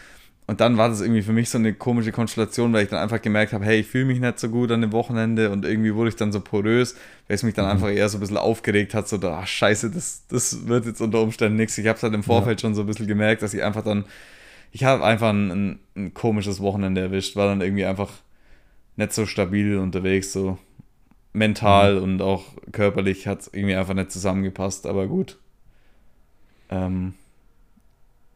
Und 0.46 0.60
dann 0.60 0.76
war 0.76 0.90
das 0.90 1.00
irgendwie 1.00 1.22
für 1.22 1.32
mich 1.32 1.48
so 1.48 1.56
eine 1.56 1.72
komische 1.72 2.12
Konstellation, 2.12 2.72
weil 2.74 2.84
ich 2.84 2.90
dann 2.90 2.98
einfach 2.98 3.22
gemerkt 3.22 3.54
habe, 3.54 3.64
hey, 3.64 3.80
ich 3.80 3.86
fühle 3.86 4.04
mich 4.04 4.20
nicht 4.20 4.38
so 4.38 4.50
gut 4.50 4.70
an 4.70 4.82
dem 4.82 4.92
Wochenende 4.92 5.50
und 5.50 5.64
irgendwie 5.64 5.94
wurde 5.94 6.10
ich 6.10 6.16
dann 6.16 6.32
so 6.32 6.40
porös, 6.40 6.96
weil 7.28 7.36
es 7.36 7.42
mich 7.42 7.54
dann 7.54 7.64
mhm. 7.64 7.70
einfach 7.70 7.88
eher 7.88 8.08
so 8.10 8.18
ein 8.18 8.20
bisschen 8.20 8.36
aufgeregt 8.36 8.92
hat, 8.92 9.08
so, 9.08 9.18
ach 9.22 9.46
scheiße, 9.46 9.90
das, 9.90 10.26
das 10.28 10.66
wird 10.66 10.84
jetzt 10.84 11.00
unter 11.00 11.22
Umständen 11.22 11.56
nichts. 11.56 11.78
Ich 11.78 11.86
habe 11.86 11.96
es 11.96 12.02
halt 12.02 12.12
im 12.12 12.22
Vorfeld 12.22 12.60
ja. 12.60 12.66
schon 12.66 12.74
so 12.74 12.82
ein 12.82 12.86
bisschen 12.86 13.06
gemerkt, 13.06 13.40
dass 13.40 13.54
ich 13.54 13.62
einfach 13.62 13.82
dann, 13.82 14.04
ich 14.70 14.84
habe 14.84 15.02
einfach 15.02 15.30
ein, 15.30 15.50
ein, 15.50 15.78
ein, 15.96 16.14
komisches 16.14 16.60
Wochenende 16.60 17.00
erwischt, 17.00 17.36
war 17.36 17.46
dann 17.46 17.62
irgendwie 17.62 17.86
einfach 17.86 18.10
nicht 18.96 19.14
so 19.14 19.24
stabil 19.24 19.78
unterwegs, 19.78 20.34
so 20.34 20.58
mental 21.32 21.96
mhm. 21.96 22.02
und 22.02 22.22
auch 22.22 22.44
körperlich 22.70 23.26
hat 23.26 23.40
es 23.40 23.50
irgendwie 23.50 23.76
einfach 23.76 23.94
nicht 23.94 24.12
zusammengepasst, 24.12 24.86
aber 24.86 25.06
gut. 25.06 25.38
Ähm, 26.68 27.14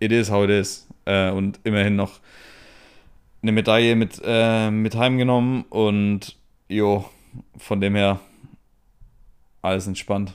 it 0.00 0.12
is 0.12 0.30
how 0.30 0.44
it 0.44 0.50
is. 0.50 0.86
Äh, 1.04 1.30
und 1.30 1.60
immerhin 1.64 1.96
noch 1.96 2.20
eine 3.42 3.52
Medaille 3.52 3.96
mit, 3.96 4.20
äh, 4.24 4.70
mit 4.70 4.96
heimgenommen 4.96 5.64
und 5.70 6.36
jo, 6.68 7.04
von 7.56 7.80
dem 7.80 7.94
her 7.94 8.20
alles 9.62 9.86
entspannt. 9.86 10.34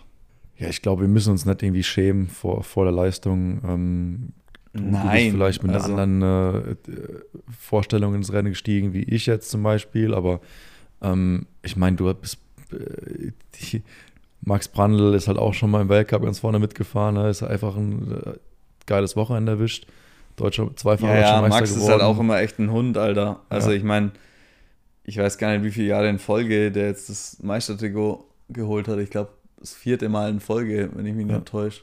Ja, 0.58 0.70
ich 0.70 0.82
glaube, 0.82 1.02
wir 1.02 1.10
müssen 1.10 1.32
uns 1.32 1.46
nicht 1.46 1.62
irgendwie 1.62 1.84
schämen 1.84 2.28
vor, 2.28 2.64
vor 2.64 2.86
der 2.86 2.94
Leistung. 2.94 3.62
Ähm, 3.68 4.34
Nein. 4.74 5.32
Vielleicht 5.32 5.64
mit 5.64 5.74
also, 5.74 5.94
einer 5.94 6.02
anderen 6.02 6.72
äh, 6.72 6.76
Vorstellung 7.58 8.16
ins 8.16 8.34
Rennen 8.34 8.50
gestiegen, 8.50 8.94
wie 8.94 9.04
ich 9.04 9.26
jetzt 9.28 9.52
zum 9.52 9.62
Beispiel, 9.62 10.14
aber 10.14 10.42
ähm, 11.02 11.46
ich 11.62 11.76
meine, 11.76 11.96
du 11.96 12.12
bist 12.14 12.40
äh, 12.72 13.32
die, 13.56 13.84
Max 14.42 14.68
Brandl 14.68 15.14
ist 15.14 15.28
halt 15.28 15.38
auch 15.38 15.54
schon 15.54 15.72
mal 15.72 15.82
im 15.82 15.90
Weltcup 15.90 16.24
ganz 16.24 16.40
vorne 16.40 16.60
mitgefahren, 16.60 17.16
ne? 17.16 17.30
ist 17.30 17.44
einfach 17.44 17.76
ein 17.76 18.12
äh, 18.12 18.34
geiles 18.86 19.16
Wochenende 19.16 19.54
erwischt. 19.54 19.88
Deutscher 20.36 20.76
zweifacher 20.76 21.14
ja, 21.14 21.22
ja, 21.22 21.42
Meister 21.42 21.60
Max 21.60 21.70
geworden. 21.70 21.86
ist 21.86 21.92
halt 21.92 22.02
auch 22.02 22.20
immer 22.20 22.40
echt 22.40 22.60
ein 22.60 22.72
Hund, 22.72 22.98
Alter. 22.98 23.42
Also 23.50 23.70
ja. 23.70 23.78
ich 23.78 23.84
meine, 23.84 24.12
ich 25.04 25.18
weiß 25.18 25.38
gar 25.38 25.52
nicht, 25.52 25.64
wie 25.64 25.72
viele 25.72 25.88
Jahre 25.88 26.10
in 26.10 26.20
Folge 26.20 26.72
der 26.72 26.88
jetzt 26.88 27.10
das 27.10 27.38
Meistertrikot 27.42 28.26
geholt 28.50 28.88
hat. 28.88 29.00
Ich 29.00 29.10
glaube, 29.10 29.32
das 29.60 29.74
vierte 29.74 30.10
Mal 30.10 30.30
in 30.30 30.40
Folge, 30.40 30.90
wenn 30.94 31.06
ich 31.06 31.14
mich 31.14 31.28
ja. 31.28 31.36
nicht 31.36 31.48
täusche. 31.48 31.82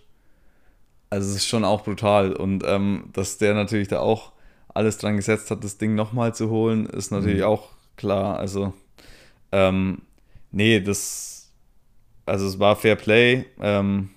Also 1.11 1.28
es 1.30 1.37
ist 1.37 1.47
schon 1.47 1.64
auch 1.64 1.83
brutal. 1.83 2.33
Und 2.33 2.64
ähm, 2.66 3.11
dass 3.12 3.38
der 3.38 3.54
natürlich 3.54 3.88
da 3.88 4.00
auch 4.00 4.33
alles 4.69 4.99
dran 4.99 5.16
gesetzt 5.16 5.50
hat, 5.50 5.64
das 5.64 5.78
Ding 5.78 5.95
nochmal 5.95 6.35
zu 6.35 6.50
holen, 6.50 6.87
ist 6.87 7.11
natürlich 7.11 7.40
mhm. 7.40 7.47
auch 7.47 7.71
klar. 7.97 8.38
Also, 8.38 8.73
ähm, 9.52 10.02
nee, 10.52 10.80
das, 10.80 11.50
also 12.26 12.47
es 12.47 12.59
war 12.59 12.76
Fair 12.76 12.97
Play, 12.97 13.47
ähm, 13.61 14.11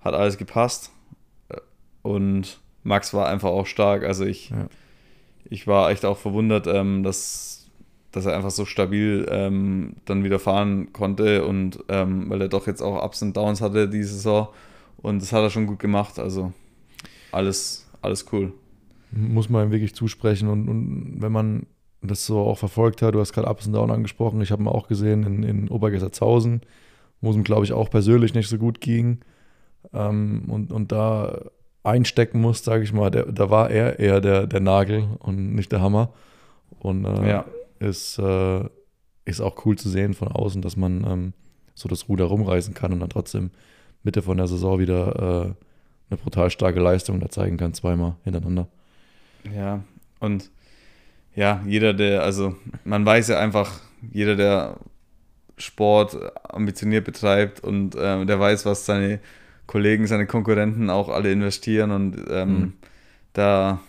hat 0.00 0.14
alles 0.14 0.38
gepasst. 0.38 0.90
Und 2.04 2.60
Max 2.82 3.14
war 3.14 3.28
einfach 3.28 3.48
auch 3.48 3.66
stark. 3.66 4.04
Also 4.04 4.26
ich, 4.26 4.50
ja. 4.50 4.68
ich 5.48 5.66
war 5.66 5.90
echt 5.90 6.04
auch 6.04 6.18
verwundert, 6.18 6.66
ähm, 6.66 7.02
dass, 7.02 7.70
dass 8.12 8.26
er 8.26 8.36
einfach 8.36 8.50
so 8.50 8.66
stabil 8.66 9.26
ähm, 9.30 9.96
dann 10.04 10.22
wieder 10.22 10.38
fahren 10.38 10.92
konnte 10.92 11.46
und 11.46 11.82
ähm, 11.88 12.28
weil 12.28 12.42
er 12.42 12.48
doch 12.48 12.66
jetzt 12.66 12.82
auch 12.82 13.02
Ups 13.02 13.22
und 13.22 13.34
Downs 13.34 13.62
hatte 13.62 13.88
diese 13.88 14.14
Saison. 14.14 14.48
Und 14.98 15.22
das 15.22 15.32
hat 15.32 15.40
er 15.40 15.50
schon 15.50 15.66
gut 15.66 15.78
gemacht. 15.78 16.18
Also 16.18 16.52
alles, 17.32 17.90
alles 18.02 18.26
cool. 18.32 18.52
Muss 19.10 19.48
man 19.48 19.68
ihm 19.68 19.72
wirklich 19.72 19.94
zusprechen. 19.94 20.48
Und, 20.48 20.68
und 20.68 21.16
wenn 21.20 21.32
man 21.32 21.66
das 22.02 22.26
so 22.26 22.40
auch 22.40 22.58
verfolgt 22.58 23.00
hat, 23.00 23.14
du 23.14 23.20
hast 23.20 23.32
gerade 23.32 23.48
Ups 23.48 23.66
und 23.66 23.72
Downs 23.72 23.92
angesprochen, 23.92 24.42
ich 24.42 24.52
habe 24.52 24.62
ihn 24.62 24.68
auch 24.68 24.88
gesehen 24.88 25.22
in, 25.22 25.42
in 25.42 25.68
Obergessertshausen, 25.70 26.60
wo 27.22 27.30
es 27.30 27.36
ihm, 27.36 27.44
glaube 27.44 27.64
ich, 27.64 27.72
auch 27.72 27.88
persönlich 27.88 28.34
nicht 28.34 28.48
so 28.48 28.58
gut 28.58 28.82
ging. 28.82 29.20
Ähm, 29.94 30.44
und, 30.48 30.70
und 30.70 30.92
da 30.92 31.40
einstecken 31.84 32.40
muss, 32.40 32.64
sage 32.64 32.82
ich 32.82 32.92
mal, 32.92 33.10
der, 33.10 33.26
da 33.26 33.50
war 33.50 33.70
er 33.70 33.98
eher 33.98 34.20
der, 34.20 34.46
der 34.46 34.60
Nagel 34.60 35.06
und 35.20 35.54
nicht 35.54 35.70
der 35.70 35.80
Hammer. 35.80 36.12
Und 36.80 37.04
äh, 37.04 37.28
ja. 37.28 37.44
ist, 37.78 38.18
äh, 38.18 38.64
ist 39.24 39.40
auch 39.40 39.64
cool 39.64 39.76
zu 39.76 39.88
sehen 39.88 40.14
von 40.14 40.28
außen, 40.28 40.62
dass 40.62 40.76
man 40.76 41.04
ähm, 41.04 41.32
so 41.74 41.88
das 41.88 42.08
Ruder 42.08 42.24
rumreißen 42.24 42.74
kann 42.74 42.92
und 42.92 43.00
dann 43.00 43.10
trotzdem 43.10 43.50
Mitte 44.02 44.22
von 44.22 44.38
der 44.38 44.48
Saison 44.48 44.78
wieder 44.78 45.16
äh, 45.16 45.54
eine 46.10 46.18
brutal 46.22 46.50
starke 46.50 46.80
Leistung 46.80 47.20
da 47.20 47.28
zeigen 47.28 47.56
kann, 47.56 47.74
zweimal 47.74 48.16
hintereinander. 48.24 48.68
Ja, 49.54 49.84
und 50.20 50.50
ja, 51.34 51.62
jeder, 51.66 51.92
der, 51.92 52.22
also 52.22 52.54
man 52.84 53.04
weiß 53.04 53.28
ja 53.28 53.38
einfach, 53.38 53.80
jeder, 54.12 54.36
der 54.36 54.76
Sport 55.56 56.16
ambitioniert 56.48 57.04
betreibt 57.04 57.60
und 57.60 57.94
äh, 57.94 58.24
der 58.24 58.40
weiß, 58.40 58.66
was 58.66 58.86
seine 58.86 59.20
Kollegen, 59.66 60.06
seine 60.06 60.26
Konkurrenten 60.26 60.90
auch 60.90 61.08
alle 61.08 61.32
investieren 61.32 61.90
und 61.90 62.24
ähm, 62.30 62.48
mhm. 62.48 62.72
da, 63.32 63.80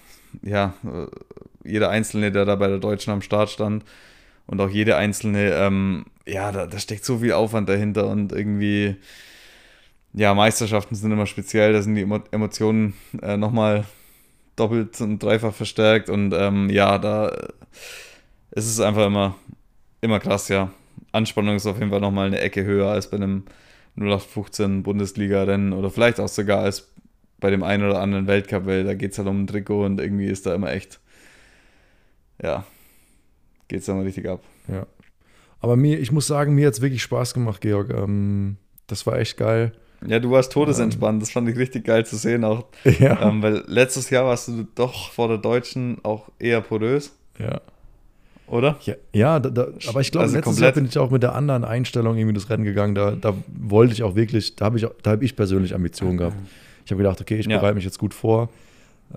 ja, 0.42 0.74
jeder 1.64 1.90
Einzelne, 1.90 2.32
der 2.32 2.46
da 2.46 2.56
bei 2.56 2.68
der 2.68 2.80
Deutschen 2.80 3.12
am 3.12 3.22
Start 3.22 3.50
stand 3.50 3.84
und 4.48 4.62
auch 4.62 4.70
jede 4.70 4.96
Einzelne, 4.96 5.52
ähm, 5.54 6.06
ja, 6.26 6.52
da, 6.52 6.68
da 6.68 6.80
steckt 6.80 7.06
so 7.06 7.20
viel 7.20 7.34
Aufwand 7.34 7.68
dahinter 7.68 8.08
und 8.08 8.32
irgendwie, 8.32 8.96
ja, 10.14 10.34
Meisterschaften 10.34 10.96
sind 10.96 11.12
immer 11.12 11.26
speziell, 11.26 11.74
da 11.74 11.82
sind 11.82 11.96
die 11.96 12.08
Emotionen 12.32 12.94
äh, 13.22 13.38
nochmal 13.38 13.86
doppelt 14.56 15.02
und 15.02 15.22
dreifach 15.22 15.54
verstärkt 15.54 16.10
und 16.10 16.34
ähm, 16.34 16.70
ja, 16.70 16.98
da 16.98 17.30
ist 18.52 18.68
es 18.68 18.80
einfach 18.80 19.06
immer, 19.08 19.36
immer 20.02 20.20
krass, 20.20 20.48
ja. 20.48 20.72
Anspannung 21.12 21.56
ist 21.56 21.66
auf 21.66 21.80
jeden 21.80 21.92
Fall 21.92 22.02
nochmal 22.02 22.28
eine 22.28 22.40
Ecke 22.40 22.64
höher 22.64 22.90
als 22.90 23.10
bei 23.10 23.18
einem 23.18 23.44
0815 23.98 24.84
Bundesliga-Rennen 24.84 25.74
oder 25.74 25.90
vielleicht 25.90 26.20
auch 26.20 26.28
sogar 26.28 26.60
als 26.60 26.92
bei 27.40 27.50
dem 27.50 27.64
einen 27.64 27.84
oder 27.84 28.00
anderen 28.02 28.28
Weltcup, 28.28 28.66
weil 28.66 28.84
da 28.84 28.94
geht 28.94 29.12
es 29.12 29.18
halt 29.18 29.28
um 29.28 29.44
ein 29.44 29.48
Trikot 29.48 29.86
und 29.86 30.00
irgendwie 30.00 30.28
ist 30.28 30.46
da 30.46 30.56
immer 30.56 30.72
echt, 30.72 31.00
ja, 32.42 32.66
geht 33.68 33.80
es 33.80 33.86
da 33.86 33.94
mal 33.94 34.04
richtig 34.04 34.28
ab. 34.28 34.44
Ja. 34.68 34.86
Aber 35.60 35.76
mir, 35.76 36.00
ich 36.00 36.12
muss 36.12 36.28
sagen, 36.28 36.56
mir 36.56 36.68
hat 36.68 36.76
es 36.76 36.82
wirklich 36.82 37.04
Spaß 37.04 37.34
gemacht, 37.34 37.62
Georg. 37.62 37.92
Ähm, 37.92 38.58
das 38.88 39.06
war 39.08 39.18
echt 39.18 39.38
geil. 39.38 39.74
Ja, 40.06 40.20
du 40.20 40.30
warst 40.32 40.52
todesentspannt. 40.52 41.16
Ähm, 41.16 41.20
das 41.20 41.32
fand 41.32 41.50
ich 41.50 41.58
richtig 41.58 41.86
geil 41.86 42.06
zu 42.06 42.18
sehen 42.18 42.44
auch. 42.44 42.66
Ja. 43.00 43.28
Ähm, 43.28 43.42
weil 43.42 43.64
letztes 43.68 44.10
Jahr 44.10 44.26
warst 44.26 44.48
du 44.48 44.68
doch 44.76 45.12
vor 45.12 45.28
der 45.28 45.38
Deutschen 45.38 45.98
auch 46.04 46.30
eher 46.40 46.62
porös. 46.62 47.18
Ja 47.40 47.62
oder? 48.48 48.78
Ja, 48.84 48.96
ja 49.14 49.40
da, 49.40 49.50
da, 49.50 49.68
aber 49.88 50.02
ich 50.02 50.12
glaube, 50.12 50.26
also 50.26 50.36
letztes 50.36 50.60
Jahr 50.60 50.72
bin 50.72 50.86
ich 50.86 50.98
auch 50.98 51.10
mit 51.10 51.24
der 51.24 51.36
anderen 51.36 51.64
Einstellung 51.64 52.18
irgendwie 52.18 52.36
das 52.36 52.50
Rennen 52.50 52.64
gegangen. 52.64 52.96
Da, 52.96 53.12
da 53.12 53.34
wollte 53.48 53.94
ich 53.94 54.04
auch 54.04 54.16
wirklich, 54.16 54.56
da 54.56 54.66
habe 54.66 54.78
ich, 54.78 54.84
hab 54.84 55.22
ich 55.22 55.36
persönlich 55.36 55.74
Ambitionen 55.74 56.18
gehabt. 56.18 56.36
Ich 56.86 56.92
habe 56.92 57.02
gedacht, 57.02 57.20
okay, 57.22 57.38
ich 57.38 57.48
ja. 57.48 57.58
bereite 57.58 57.76
mich 57.76 57.84
jetzt 57.84 57.98
gut 57.98 58.14
vor 58.14 58.50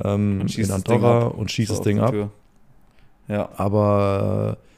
ähm, 0.03 0.47
in 0.57 0.71
Andorra 0.71 1.27
und 1.27 1.51
schieße 1.51 1.73
das 1.73 1.83
Ding 1.83 2.01
ab. 2.01 2.15
Ja. 3.29 3.51
Aber 3.57 4.57
äh, 4.57 4.69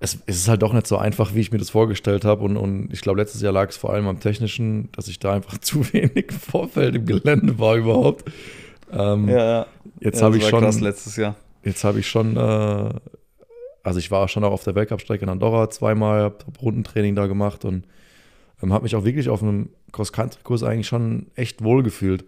es, 0.00 0.18
es, 0.26 0.36
ist 0.36 0.48
halt 0.48 0.62
doch 0.62 0.72
nicht 0.72 0.86
so 0.86 0.96
einfach, 0.96 1.34
wie 1.34 1.40
ich 1.40 1.52
mir 1.52 1.58
das 1.58 1.70
vorgestellt 1.70 2.24
habe. 2.24 2.44
Und, 2.44 2.56
und 2.56 2.88
ich 2.92 3.00
glaube, 3.00 3.20
letztes 3.20 3.42
Jahr 3.42 3.52
lag 3.52 3.68
es 3.68 3.76
vor 3.76 3.92
allem 3.92 4.06
am 4.06 4.20
Technischen, 4.20 4.90
dass 4.92 5.08
ich 5.08 5.18
da 5.18 5.34
einfach 5.34 5.58
zu 5.60 5.92
wenig 5.92 6.32
Vorfeld 6.32 6.94
im 6.94 7.06
Gelände 7.06 7.58
war 7.58 7.76
überhaupt. 7.76 8.30
Ähm, 8.90 9.28
ja, 9.28 9.44
ja. 9.44 9.66
Jetzt 10.00 10.20
ja, 10.20 10.26
habe 10.26 10.38
ich 10.38 10.46
schon. 10.46 10.60
Krass 10.60 10.80
letztes 10.80 11.16
Jahr. 11.16 11.34
Jetzt 11.64 11.84
habe 11.84 12.00
ich 12.00 12.08
schon 12.08 12.36
äh, 12.36 12.90
also 13.82 13.98
ich 13.98 14.10
war 14.10 14.28
schon 14.28 14.44
auch 14.44 14.52
auf 14.52 14.64
der 14.64 14.74
Weltcup-Strecke 14.74 15.24
in 15.24 15.28
Andorra 15.28 15.70
zweimal, 15.70 16.22
habe 16.22 16.44
Rundentraining 16.60 17.14
da 17.14 17.26
gemacht 17.26 17.64
und 17.64 17.84
ähm, 18.62 18.72
habe 18.72 18.84
mich 18.84 18.96
auch 18.96 19.04
wirklich 19.04 19.28
auf 19.28 19.42
einem 19.42 19.70
Cross-Country-Kurs 19.92 20.62
eigentlich 20.62 20.88
schon 20.88 21.26
echt 21.34 21.62
wohl 21.62 21.82
gefühlt. 21.82 22.24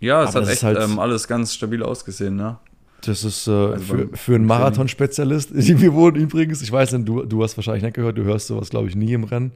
Ja, 0.00 0.22
es 0.22 0.34
Aber 0.34 0.46
hat 0.46 0.52
echt 0.52 0.62
halt, 0.62 0.78
ähm, 0.80 0.98
alles 0.98 1.26
ganz 1.26 1.54
stabil 1.54 1.82
ausgesehen, 1.82 2.36
ne? 2.36 2.58
Das 3.02 3.24
ist 3.24 3.46
äh, 3.46 3.50
also 3.50 3.78
für, 3.78 4.08
für 4.16 4.34
einen 4.34 4.46
Marathon-Spezialist. 4.46 5.50
Wir 5.54 5.92
wurden 5.92 6.20
übrigens, 6.20 6.62
ich 6.62 6.72
weiß 6.72 6.92
nicht, 6.92 7.08
du, 7.08 7.24
du 7.24 7.42
hast 7.42 7.56
wahrscheinlich 7.56 7.84
nicht 7.84 7.94
gehört, 7.94 8.18
du 8.18 8.24
hörst 8.24 8.48
sowas, 8.48 8.70
glaube 8.70 8.88
ich, 8.88 8.96
nie 8.96 9.12
im 9.12 9.24
Rennen. 9.24 9.52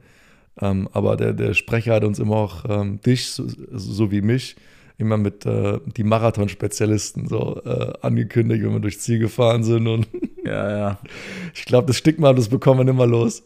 Ähm, 0.61 0.87
aber 0.93 1.17
der, 1.17 1.33
der 1.33 1.53
Sprecher 1.53 1.95
hat 1.95 2.03
uns 2.03 2.19
immer 2.19 2.35
auch 2.35 2.63
ähm, 2.69 3.01
dich, 3.01 3.29
so, 3.29 3.45
so, 3.71 4.11
wie 4.11 4.21
mich, 4.21 4.55
immer 4.97 5.17
mit 5.17 5.45
äh, 5.45 5.79
die 5.97 6.03
Marathon-Spezialisten 6.03 7.27
so 7.27 7.61
äh, 7.65 7.93
angekündigt, 8.01 8.63
wenn 8.63 8.73
wir 8.73 8.79
durchs 8.79 8.99
Ziel 8.99 9.19
gefahren 9.19 9.63
sind. 9.63 9.87
Und 9.87 10.07
ja, 10.45 10.77
ja. 10.77 10.99
Ich 11.53 11.65
glaube, 11.65 11.87
das 11.87 11.97
Stigma, 11.97 12.33
das 12.33 12.49
bekommen 12.49 12.85
wir 12.85 12.91
immer 12.91 13.07
los. 13.07 13.43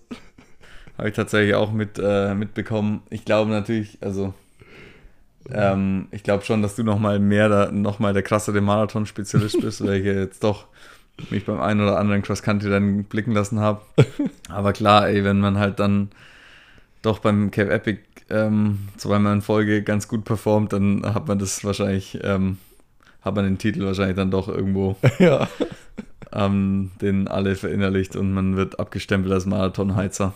Habe 0.98 1.10
ich 1.10 1.16
tatsächlich 1.16 1.56
auch 1.56 1.72
mit, 1.72 2.00
äh, 2.02 2.34
mitbekommen. 2.34 3.02
Ich 3.10 3.24
glaube 3.26 3.52
natürlich, 3.52 3.98
also 4.02 4.34
ähm, 5.52 6.08
ich 6.12 6.24
glaube 6.24 6.44
schon, 6.44 6.62
dass 6.62 6.76
du 6.76 6.84
nochmal 6.84 7.20
mehr, 7.20 7.50
da, 7.50 7.72
noch 7.72 8.00
mal 8.00 8.14
der 8.14 8.24
krassere 8.24 8.62
Marathon-Spezialist 8.62 9.62
bist, 9.62 9.86
weil 9.86 10.00
ich 10.00 10.06
jetzt 10.06 10.44
doch 10.44 10.66
mich 11.30 11.46
beim 11.46 11.60
einen 11.60 11.82
oder 11.82 11.98
anderen 11.98 12.22
Cross-Country 12.22 12.70
dann 12.70 13.04
blicken 13.06 13.32
lassen 13.32 13.60
habe. 13.60 13.82
Aber 14.50 14.74
klar, 14.74 15.08
ey, 15.08 15.24
wenn 15.24 15.40
man 15.40 15.58
halt 15.58 15.80
dann 15.80 16.10
doch 17.02 17.20
beim 17.20 17.52
Cape 17.52 17.72
Epic 17.72 18.00
ähm, 18.30 18.90
zweimal 18.98 19.34
in 19.34 19.42
Folge 19.42 19.84
ganz 19.84 20.08
gut 20.08 20.26
performt, 20.26 20.74
dann 20.74 21.14
hat 21.14 21.28
man 21.28 21.40
das 21.40 21.64
wahrscheinlich, 21.64 22.20
ähm, 22.24 22.58
hat 23.22 23.36
man 23.36 23.46
den 23.46 23.58
Titel 23.58 23.84
wahrscheinlich 23.86 24.16
dann 24.16 24.32
doch 24.32 24.48
irgendwo, 24.48 24.96
ja. 25.20 25.48
ähm, 26.34 26.92
den 27.02 27.28
alle 27.28 27.56
verinnerlicht 27.56 28.16
und 28.16 28.34
man 28.34 28.56
wird 28.56 28.80
abgestempelt 28.80 29.34
als 29.34 29.46
Marathonheizer. 29.46 30.34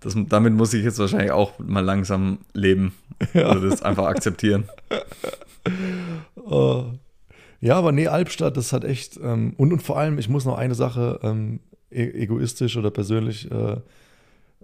Das, 0.00 0.14
damit 0.28 0.54
muss 0.54 0.74
ich 0.74 0.84
jetzt 0.84 0.98
wahrscheinlich 0.98 1.32
auch 1.32 1.58
mal 1.58 1.84
langsam 1.84 2.38
leben. 2.52 2.94
Ja. 3.32 3.50
Oder 3.50 3.68
das 3.68 3.82
einfach 3.82 4.06
akzeptieren. 4.06 4.64
oh. 6.36 6.84
Ja, 7.60 7.76
aber 7.76 7.92
nee, 7.92 8.08
Albstadt, 8.08 8.56
das 8.56 8.72
hat 8.72 8.84
echt. 8.84 9.18
Ähm, 9.22 9.54
und, 9.56 9.72
und 9.72 9.82
vor 9.82 9.98
allem, 9.98 10.18
ich 10.18 10.28
muss 10.28 10.44
noch 10.44 10.58
eine 10.58 10.74
Sache 10.74 11.20
ähm, 11.22 11.60
e 11.90 12.04
egoistisch 12.04 12.76
oder 12.76 12.90
persönlich 12.90 13.50
äh, 13.50 13.76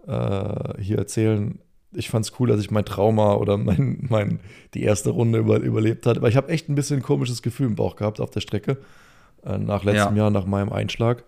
äh, 0.07 0.83
hier 0.83 0.99
erzählen. 0.99 1.59
Ich 1.93 2.09
fand 2.09 2.25
es 2.25 2.39
cool, 2.39 2.49
dass 2.49 2.61
ich 2.61 2.71
mein 2.71 2.85
Trauma 2.85 3.35
oder 3.35 3.57
mein, 3.57 4.07
mein, 4.09 4.41
die 4.75 4.83
erste 4.83 5.11
Runde 5.11 5.41
über, 5.41 5.59
überlebt 5.59 6.07
hatte. 6.07 6.23
Weil 6.23 6.31
ich 6.31 6.37
habe 6.37 6.49
echt 6.49 6.69
ein 6.69 6.75
bisschen 6.75 6.99
ein 6.99 7.03
komisches 7.03 7.43
Gefühl 7.43 7.67
im 7.67 7.75
Bauch 7.75 7.97
gehabt 7.97 8.21
auf 8.21 8.31
der 8.31 8.41
Strecke. 8.41 8.79
Äh, 9.45 9.59
nach 9.59 9.85
letztem 9.85 10.17
ja. 10.17 10.25
Jahr, 10.25 10.31
nach 10.31 10.47
meinem 10.47 10.73
Einschlag 10.73 11.25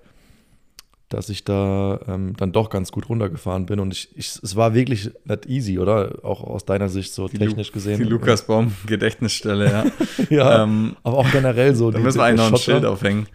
dass 1.12 1.28
ich 1.28 1.44
da 1.44 2.00
ähm, 2.08 2.34
dann 2.36 2.52
doch 2.52 2.70
ganz 2.70 2.90
gut 2.90 3.08
runtergefahren 3.08 3.66
bin. 3.66 3.80
Und 3.80 3.92
ich, 3.92 4.16
ich, 4.16 4.38
es 4.42 4.56
war 4.56 4.74
wirklich 4.74 5.10
nicht 5.24 5.46
easy, 5.46 5.78
oder? 5.78 6.18
Auch 6.22 6.42
aus 6.42 6.64
deiner 6.64 6.88
Sicht 6.88 7.12
so 7.12 7.28
die 7.28 7.38
technisch 7.38 7.68
Lu 7.68 7.74
gesehen. 7.74 7.98
Die 7.98 8.04
Lukas 8.04 8.46
Baum 8.46 8.72
Gedächtnisstelle, 8.86 9.70
ja. 9.70 9.84
ja, 10.30 10.62
ähm, 10.62 10.96
aber 11.02 11.18
auch 11.18 11.30
generell 11.30 11.74
so. 11.74 11.90
Da 11.90 11.98
müssen 11.98 12.18
wir 12.18 12.24
eigentlich 12.24 12.50
noch 12.50 12.58
ein 12.58 12.62
Schild 12.62 12.84
aufhängen. 12.84 13.26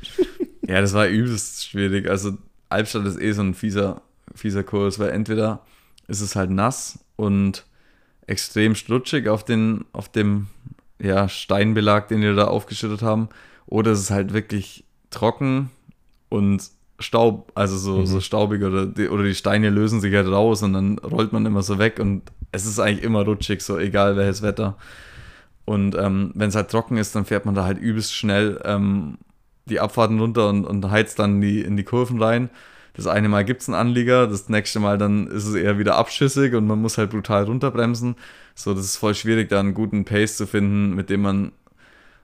ja, 0.67 0.81
das 0.81 0.93
war 0.93 1.07
übelst 1.07 1.67
schwierig. 1.67 2.09
Also 2.09 2.33
Albstadt 2.69 3.05
ist 3.05 3.19
eh 3.21 3.31
so 3.31 3.41
ein 3.41 3.53
fieser, 3.53 4.01
fieser 4.33 4.63
Kurs, 4.63 4.99
weil 4.99 5.09
entweder 5.09 5.61
ist 6.07 6.21
es 6.21 6.35
halt 6.35 6.49
nass 6.49 6.99
und 7.17 7.65
extrem 8.25 8.75
strutschig 8.75 9.27
auf, 9.27 9.43
den, 9.43 9.83
auf 9.91 10.09
dem 10.09 10.47
ja, 10.99 11.27
Steinbelag, 11.27 12.07
den 12.07 12.21
wir 12.21 12.33
da 12.33 12.45
aufgeschüttet 12.45 13.01
haben, 13.01 13.27
oder 13.65 13.91
es 13.91 13.99
ist 13.99 14.11
halt 14.11 14.31
wirklich 14.33 14.85
trocken 15.09 15.69
und 16.29 16.63
Staub, 16.99 17.51
also 17.53 17.77
so, 17.77 17.97
mhm. 17.97 18.05
so 18.05 18.21
staubig 18.21 18.63
oder 18.63 18.85
die, 18.85 19.09
oder 19.09 19.23
die 19.23 19.35
Steine 19.35 19.69
lösen 19.69 20.01
sich 20.01 20.15
halt 20.15 20.27
raus 20.27 20.63
und 20.63 20.73
dann 20.73 20.97
rollt 20.99 21.31
man 21.31 21.45
immer 21.45 21.61
so 21.61 21.77
weg 21.77 21.99
und 21.99 22.23
es 22.51 22.65
ist 22.65 22.79
eigentlich 22.79 23.03
immer 23.03 23.23
rutschig, 23.23 23.61
so 23.61 23.77
egal 23.77 24.15
welches 24.15 24.41
Wetter. 24.41 24.77
Und 25.65 25.95
ähm, 25.95 26.31
wenn 26.33 26.49
es 26.49 26.55
halt 26.55 26.71
trocken 26.71 26.97
ist, 26.97 27.15
dann 27.15 27.25
fährt 27.25 27.45
man 27.45 27.53
da 27.53 27.65
halt 27.65 27.77
übelst 27.77 28.15
schnell 28.15 28.59
ähm, 28.63 29.17
die 29.65 29.79
Abfahrten 29.79 30.19
runter 30.19 30.49
und, 30.49 30.65
und 30.65 30.89
heizt 30.89 31.19
dann 31.19 31.41
die, 31.41 31.61
in 31.61 31.75
die 31.75 31.83
Kurven 31.83 32.21
rein. 32.21 32.49
Das 32.97 33.07
eine 33.07 33.29
Mal 33.29 33.45
gibt 33.45 33.61
es 33.61 33.69
einen 33.69 33.75
Anlieger, 33.75 34.27
das 34.27 34.49
nächste 34.49 34.79
Mal 34.79 34.97
dann 34.97 35.27
ist 35.27 35.45
es 35.45 35.55
eher 35.55 35.79
wieder 35.79 35.95
abschüssig 35.95 36.53
und 36.53 36.67
man 36.67 36.81
muss 36.81 36.97
halt 36.97 37.11
brutal 37.11 37.45
runterbremsen. 37.45 38.15
So, 38.55 38.73
das 38.73 38.85
ist 38.85 38.97
voll 38.97 39.15
schwierig, 39.15 39.49
da 39.49 39.59
einen 39.59 39.73
guten 39.73 40.03
Pace 40.03 40.35
zu 40.35 40.47
finden, 40.47 40.95
mit 40.95 41.09
dem 41.09 41.21
man 41.21 41.51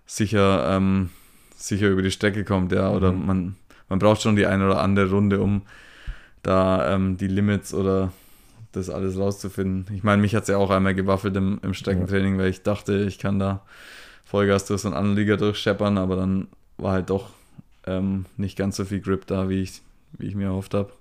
sicher, 0.05 0.67
ähm, 0.75 1.11
sicher 1.55 1.89
über 1.89 2.01
die 2.01 2.11
Strecke 2.11 2.43
kommt, 2.43 2.71
ja. 2.71 2.89
Oder 2.91 3.11
mhm. 3.11 3.25
man 3.25 3.55
man 3.93 3.99
braucht 3.99 4.23
schon 4.23 4.35
die 4.35 4.47
eine 4.47 4.65
oder 4.65 4.81
andere 4.81 5.11
Runde, 5.11 5.39
um 5.39 5.61
da 6.41 6.95
ähm, 6.95 7.17
die 7.17 7.27
Limits 7.27 7.75
oder 7.75 8.11
das 8.71 8.89
alles 8.89 9.19
rauszufinden. 9.19 9.95
Ich 9.95 10.03
meine, 10.03 10.19
mich 10.19 10.33
hat 10.33 10.43
es 10.43 10.49
ja 10.49 10.57
auch 10.57 10.71
einmal 10.71 10.95
gewaffelt 10.95 11.35
im, 11.35 11.59
im 11.61 11.75
Streckentraining, 11.75 12.39
weil 12.39 12.47
ich 12.47 12.63
dachte, 12.63 13.03
ich 13.03 13.19
kann 13.19 13.37
da 13.37 13.61
Vollgas 14.25 14.65
durch 14.65 14.81
so 14.81 14.87
einen 14.87 14.97
Anlieger 14.97 15.37
durchscheppern, 15.37 15.99
aber 15.99 16.15
dann 16.15 16.47
war 16.77 16.93
halt 16.93 17.11
doch 17.11 17.29
ähm, 17.85 18.25
nicht 18.35 18.57
ganz 18.57 18.77
so 18.77 18.85
viel 18.85 18.99
Grip 18.99 19.27
da, 19.27 19.47
wie 19.47 19.61
ich, 19.61 19.83
wie 20.17 20.27
ich 20.27 20.35
mir 20.35 20.45
erhofft 20.45 20.73
habe. 20.73 20.91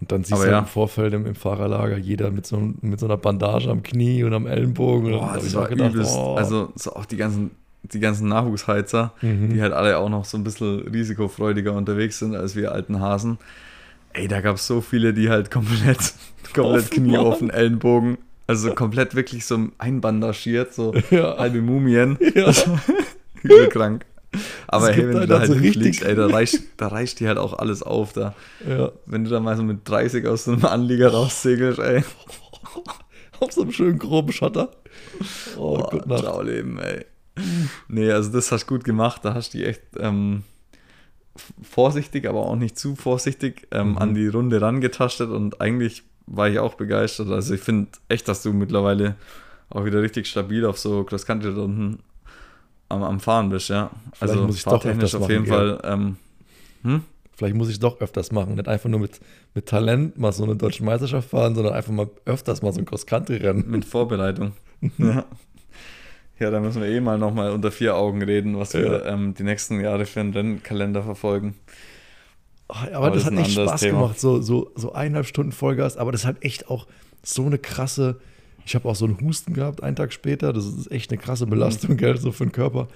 Und 0.00 0.12
dann 0.12 0.24
siehst 0.24 0.34
aber 0.34 0.44
du 0.44 0.50
ja. 0.50 0.58
im 0.58 0.66
Vorfeld 0.66 1.14
im, 1.14 1.24
im, 1.26 1.34
Fahrerlager 1.34 1.96
jeder 1.96 2.30
mit 2.30 2.46
so, 2.46 2.72
mit 2.80 3.00
so 3.00 3.06
einer 3.06 3.16
Bandage 3.16 3.70
am 3.70 3.82
Knie 3.82 4.24
und 4.24 4.34
am 4.34 4.46
Ellenbogen. 4.46 5.12
Boah, 5.12 5.34
das 5.34 5.54
war 5.54 5.68
gedacht, 5.68 5.94
übelst, 5.94 6.16
oh. 6.16 6.34
Also 6.34 6.72
so 6.74 6.94
auch 6.94 7.06
die 7.06 7.16
ganzen 7.16 7.52
die 7.92 8.00
ganzen 8.00 8.28
Nachwuchsheizer, 8.28 9.12
mhm. 9.20 9.50
die 9.50 9.60
halt 9.60 9.72
alle 9.72 9.98
auch 9.98 10.08
noch 10.08 10.24
so 10.24 10.38
ein 10.38 10.44
bisschen 10.44 10.80
risikofreudiger 10.88 11.72
unterwegs 11.72 12.18
sind 12.18 12.34
als 12.34 12.56
wir 12.56 12.72
alten 12.72 13.00
Hasen. 13.00 13.38
Ey, 14.12 14.28
da 14.28 14.40
gab 14.40 14.56
es 14.56 14.66
so 14.66 14.80
viele, 14.80 15.12
die 15.12 15.28
halt 15.28 15.50
komplett, 15.50 16.14
komplett 16.54 16.90
Knie 16.90 17.18
auf 17.18 17.38
den 17.38 17.50
Ellenbogen, 17.50 18.18
also 18.46 18.74
komplett 18.74 19.14
wirklich 19.14 19.44
so 19.44 19.68
einbandagiert, 19.78 20.72
so 20.72 20.94
ja. 21.10 21.36
halbe 21.36 21.60
Mumien. 21.60 22.16
Ja. 22.34 22.46
Also, 22.46 22.78
übel 23.42 23.68
krank. 23.68 24.06
Aber 24.66 24.92
hey, 24.92 25.08
wenn 25.08 25.20
du 25.20 25.26
da 25.26 25.40
halt 25.40 25.48
so 25.48 25.54
fliegst, 25.54 26.02
ey, 26.02 26.14
da 26.14 26.26
reicht, 26.26 26.60
da 26.76 26.88
reicht 26.88 27.20
dir 27.20 27.28
halt 27.28 27.38
auch 27.38 27.58
alles 27.58 27.82
auf. 27.82 28.12
Da. 28.12 28.34
Ja. 28.68 28.92
Wenn 29.06 29.24
du 29.24 29.30
da 29.30 29.40
mal 29.40 29.56
so 29.56 29.62
mit 29.62 29.88
30 29.88 30.26
aus 30.26 30.44
so 30.44 30.52
einem 30.52 30.64
Anlieger 30.64 31.12
raussegelst, 31.12 31.78
ey. 31.78 32.04
auf 33.40 33.52
so 33.52 33.62
einem 33.62 33.72
schönen 33.72 33.98
groben 33.98 34.32
Schotter. 34.32 34.70
Oh, 35.56 35.78
oh 35.80 35.98
Gott, 36.06 36.20
Trauleben, 36.20 36.78
ey 36.78 37.04
nee, 37.88 38.10
also 38.10 38.30
das 38.30 38.52
hast 38.52 38.64
du 38.64 38.74
gut 38.74 38.84
gemacht. 38.84 39.24
Da 39.24 39.34
hast 39.34 39.54
du 39.54 39.58
dich 39.58 39.66
echt 39.66 39.82
ähm, 39.98 40.44
vorsichtig, 41.62 42.28
aber 42.28 42.46
auch 42.46 42.56
nicht 42.56 42.78
zu 42.78 42.96
vorsichtig 42.96 43.66
ähm, 43.70 43.92
mhm. 43.92 43.98
an 43.98 44.14
die 44.14 44.28
Runde 44.28 44.60
rangetastet 44.60 45.30
und 45.30 45.60
eigentlich 45.60 46.02
war 46.26 46.48
ich 46.48 46.58
auch 46.58 46.74
begeistert. 46.74 47.28
Also 47.28 47.54
ich 47.54 47.60
finde 47.60 47.88
echt, 48.08 48.28
dass 48.28 48.42
du 48.42 48.52
mittlerweile 48.52 49.16
auch 49.70 49.84
wieder 49.84 50.00
richtig 50.00 50.26
stabil 50.26 50.64
auf 50.64 50.78
so 50.78 51.04
Cross-Country-Runden 51.04 51.98
am, 52.94 53.02
am, 53.02 53.20
Fahren 53.20 53.50
bist, 53.50 53.68
ja. 53.68 53.90
Vielleicht 54.12 54.34
also 54.34 54.46
muss 54.46 54.56
ich 54.56 54.64
doch 54.64 54.84
öfters 54.84 55.14
auf 55.14 55.28
jeden 55.28 55.46
Fall. 55.46 55.80
Ähm, 55.84 56.16
hm? 56.82 57.02
Vielleicht 57.36 57.56
muss 57.56 57.68
ich 57.68 57.80
doch 57.80 58.00
öfters 58.00 58.30
machen. 58.30 58.54
Nicht 58.54 58.68
einfach 58.68 58.88
nur 58.88 59.00
mit, 59.00 59.20
mit 59.54 59.66
Talent 59.66 60.18
mal 60.18 60.32
so 60.32 60.44
eine 60.44 60.56
deutsche 60.56 60.84
Meisterschaft 60.84 61.30
fahren, 61.30 61.54
sondern 61.54 61.74
einfach 61.74 61.92
mal 61.92 62.08
öfters 62.24 62.62
mal 62.62 62.72
so 62.72 62.80
ein 62.80 62.84
Cross-Country-Rennen. 62.84 63.68
Mit 63.68 63.84
Vorbereitung. 63.84 64.52
ja. 64.98 65.24
Ja, 66.38 66.50
da 66.50 66.60
müssen 66.60 66.82
wir 66.82 66.88
eh 66.88 67.00
mal 67.00 67.18
nochmal 67.18 67.52
unter 67.52 67.70
vier 67.70 67.96
Augen 67.96 68.22
reden, 68.22 68.58
was 68.58 68.72
ja. 68.72 68.82
wir 68.82 69.06
ähm, 69.06 69.34
die 69.34 69.44
nächsten 69.44 69.80
Jahre 69.80 70.04
für 70.04 70.20
einen 70.20 70.32
Rennkalender 70.32 71.02
verfolgen. 71.02 71.54
Oh, 72.68 72.74
aber, 72.74 72.96
aber, 72.96 73.10
das, 73.10 73.24
das 73.24 73.32
hat 73.32 73.38
echt 73.38 73.52
Spaß 73.52 73.80
Thema. 73.80 74.00
gemacht, 74.00 74.20
so, 74.20 74.40
so, 74.40 74.72
so 74.74 74.92
eineinhalb 74.92 75.26
Stunden 75.26 75.52
Vollgas, 75.52 75.96
aber 75.96 76.12
das 76.12 76.24
hat 76.24 76.42
echt 76.42 76.68
auch 76.68 76.86
so 77.22 77.46
eine 77.46 77.58
krasse. 77.58 78.20
Ich 78.64 78.74
habe 78.74 78.88
auch 78.88 78.96
so 78.96 79.04
einen 79.04 79.20
Husten 79.20 79.52
gehabt 79.52 79.82
einen 79.82 79.96
Tag 79.96 80.12
später. 80.12 80.52
Das 80.52 80.64
ist 80.64 80.90
echt 80.90 81.10
eine 81.10 81.20
krasse 81.20 81.46
Belastung, 81.46 81.92
mhm. 81.92 81.96
gell, 81.98 82.16
so 82.16 82.32
für 82.32 82.46
den 82.46 82.52
Körper. 82.52 82.88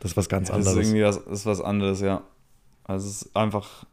Das 0.00 0.12
ist 0.12 0.16
was 0.16 0.28
ganz 0.28 0.48
ja, 0.48 0.54
anderes. 0.54 0.74
Das 0.74 0.82
ist 0.84 0.92
irgendwie 0.92 1.04
was, 1.04 1.16
ist 1.16 1.46
was 1.46 1.60
anderes, 1.60 2.00
ja. 2.00 2.22
Also 2.84 3.08
es 3.08 3.22
ist 3.22 3.36
einfach 3.36 3.84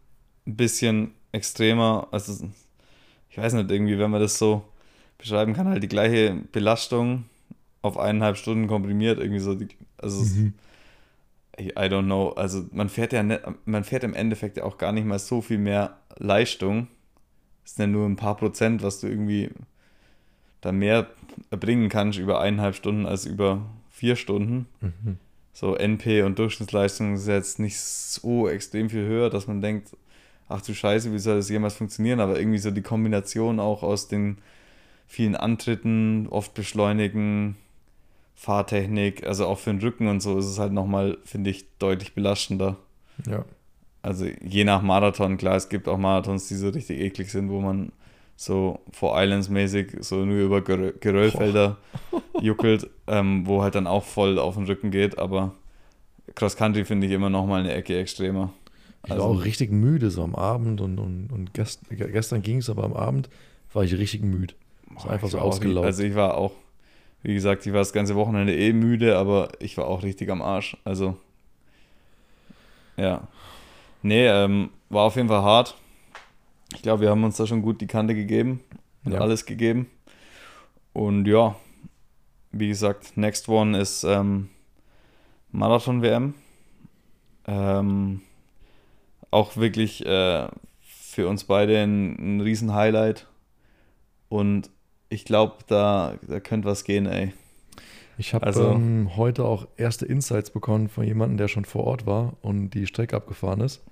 ein 0.45 0.55
bisschen 0.55 1.11
extremer. 1.31 2.07
Also 2.11 2.45
ich 3.29 3.37
weiß 3.37 3.53
nicht, 3.53 3.69
irgendwie, 3.71 3.97
wenn 3.97 4.11
man 4.11 4.21
das 4.21 4.37
so 4.37 4.63
beschreiben 5.17 5.53
kann, 5.53 5.67
halt 5.67 5.83
die 5.83 5.87
gleiche 5.87 6.35
Belastung 6.51 7.25
auf 7.81 7.97
eineinhalb 7.97 8.37
Stunden 8.37 8.67
komprimiert, 8.67 9.19
irgendwie 9.19 9.39
so. 9.39 9.55
Die, 9.55 9.67
also, 9.97 10.21
mhm. 10.21 10.53
I 11.59 11.71
don't 11.71 12.05
know. 12.05 12.29
Also, 12.29 12.65
man 12.71 12.89
fährt 12.89 13.13
ja 13.13 13.23
nicht, 13.23 13.41
man 13.65 13.83
fährt 13.83 14.03
im 14.03 14.13
Endeffekt 14.13 14.57
ja 14.57 14.63
auch 14.63 14.77
gar 14.77 14.91
nicht 14.91 15.05
mal 15.05 15.19
so 15.19 15.41
viel 15.41 15.57
mehr 15.57 15.97
Leistung. 16.17 16.87
Es 17.63 17.75
sind 17.75 17.83
ja 17.83 17.87
nur 17.87 18.07
ein 18.07 18.15
paar 18.15 18.37
Prozent, 18.37 18.83
was 18.83 18.99
du 18.99 19.07
irgendwie 19.07 19.51
da 20.65 20.71
mehr 20.71 21.07
erbringen 21.51 21.89
kannst 21.89 22.17
über 22.17 22.41
eineinhalb 22.41 22.75
Stunden 22.75 23.05
als 23.05 23.25
über 23.25 23.61
vier 23.91 24.15
Stunden. 24.15 24.65
Mhm. 24.81 25.17
So 25.53 25.75
NP 25.75 26.23
und 26.23 26.39
Durchschnittsleistung 26.39 27.13
ist 27.13 27.27
jetzt 27.27 27.59
nicht 27.59 27.79
so 27.79 28.49
extrem 28.49 28.89
viel 28.89 29.05
höher, 29.05 29.29
dass 29.29 29.47
man 29.47 29.61
denkt, 29.61 29.95
ach 30.49 30.61
du 30.61 30.73
Scheiße, 30.73 31.13
wie 31.13 31.19
soll 31.19 31.37
das 31.37 31.49
jemals 31.49 31.75
funktionieren? 31.75 32.19
Aber 32.19 32.39
irgendwie 32.39 32.57
so 32.57 32.71
die 32.71 32.81
Kombination 32.81 33.59
auch 33.59 33.83
aus 33.83 34.07
den 34.07 34.39
vielen 35.07 35.35
Antritten, 35.35 36.27
oft 36.29 36.55
beschleunigen, 36.55 37.55
Fahrtechnik, 38.33 39.25
also 39.25 39.45
auch 39.45 39.59
für 39.59 39.69
den 39.69 39.79
Rücken 39.79 40.07
und 40.07 40.21
so 40.21 40.37
ist 40.37 40.47
es 40.47 40.59
halt 40.59 40.73
nochmal, 40.73 41.17
finde 41.23 41.51
ich, 41.51 41.65
deutlich 41.77 42.13
belastender. 42.15 42.77
Ja. 43.29 43.45
Also 44.01 44.25
je 44.25 44.63
nach 44.63 44.81
Marathon, 44.81 45.37
klar, 45.37 45.55
es 45.55 45.69
gibt 45.69 45.87
auch 45.87 45.97
Marathons, 45.97 46.47
die 46.47 46.55
so 46.55 46.69
richtig 46.69 46.99
eklig 46.99 47.31
sind, 47.31 47.49
wo 47.49 47.61
man 47.61 47.91
so 48.35 48.79
vor 48.91 49.21
Islands 49.21 49.49
mäßig 49.49 49.97
so 50.01 50.25
nur 50.25 50.37
über 50.37 50.61
Geröllfelder 50.61 51.77
juckelt, 52.41 52.89
ähm, 53.07 53.47
wo 53.47 53.61
halt 53.61 53.75
dann 53.75 53.87
auch 53.87 54.03
voll 54.03 54.39
auf 54.39 54.55
den 54.55 54.65
Rücken 54.65 54.91
geht, 54.91 55.17
aber 55.17 55.53
Cross 56.35 56.57
Country 56.57 56.85
finde 56.85 57.07
ich 57.07 57.13
immer 57.13 57.29
nochmal 57.29 57.61
eine 57.61 57.73
Ecke 57.73 57.97
extremer. 57.97 58.51
Ich 59.05 59.11
war 59.11 59.17
also, 59.17 59.29
auch 59.29 59.45
richtig 59.45 59.71
müde 59.71 60.09
so 60.09 60.23
am 60.23 60.35
Abend 60.35 60.81
und, 60.81 60.99
und, 60.99 61.31
und 61.31 61.53
gest, 61.53 61.81
gestern 61.89 62.41
ging 62.41 62.57
es, 62.57 62.69
aber 62.69 62.83
am 62.83 62.93
Abend 62.93 63.29
war 63.73 63.83
ich 63.83 63.93
richtig 63.97 64.23
müde. 64.23 64.53
So 64.97 65.09
einfach 65.09 65.29
so 65.29 65.37
ausgelaufen. 65.39 65.85
Also 65.85 66.03
ich 66.03 66.15
war 66.15 66.35
auch 66.35 66.53
Wie 67.21 67.33
gesagt, 67.33 67.65
ich 67.65 67.73
war 67.73 67.79
das 67.79 67.91
ganze 67.91 68.15
Wochenende 68.15 68.55
eh 68.55 68.71
müde, 68.71 69.17
aber 69.17 69.49
ich 69.59 69.77
war 69.77 69.87
auch 69.87 70.03
richtig 70.03 70.29
am 70.29 70.41
Arsch. 70.41 70.77
Also, 70.83 71.17
ja. 72.97 73.27
Nee, 74.03 74.27
ähm, 74.27 74.69
war 74.89 75.03
auf 75.03 75.15
jeden 75.15 75.27
Fall 75.27 75.41
hart. 75.41 75.75
Ich 76.73 76.81
glaube, 76.81 77.01
wir 77.01 77.09
haben 77.09 77.23
uns 77.23 77.37
da 77.37 77.45
schon 77.45 77.61
gut 77.61 77.81
die 77.81 77.87
Kante 77.87 78.15
gegeben 78.15 78.61
und 79.03 79.13
ja. 79.13 79.19
alles 79.19 79.45
gegeben. 79.45 79.87
Und 80.93 81.25
ja, 81.25 81.55
wie 82.51 82.69
gesagt, 82.69 83.17
next 83.17 83.49
one 83.49 83.77
ist 83.77 84.03
ähm, 84.03 84.49
Marathon-WM. 85.51 86.33
Ähm, 87.47 88.21
auch 89.29 89.57
wirklich 89.57 90.05
äh, 90.05 90.47
für 90.81 91.27
uns 91.27 91.43
beide 91.43 91.81
ein, 91.81 92.37
ein 92.37 92.41
Riesen-Highlight. 92.41 93.27
Und 94.29 94.69
ich 95.09 95.25
glaube, 95.25 95.55
da, 95.67 96.15
da 96.27 96.39
könnte 96.39 96.67
was 96.67 96.83
gehen, 96.83 97.05
ey. 97.05 97.33
Ich 98.17 98.33
habe 98.33 98.45
also, 98.45 98.71
ähm, 98.71 99.11
heute 99.17 99.43
auch 99.43 99.67
erste 99.77 100.05
Insights 100.05 100.49
bekommen 100.49 100.87
von 100.87 101.03
jemandem, 101.03 101.37
der 101.37 101.47
schon 101.47 101.65
vor 101.65 101.83
Ort 101.83 102.05
war 102.05 102.37
und 102.41 102.69
die 102.71 102.87
Strecke 102.87 103.15
abgefahren 103.15 103.61
ist. 103.61 103.83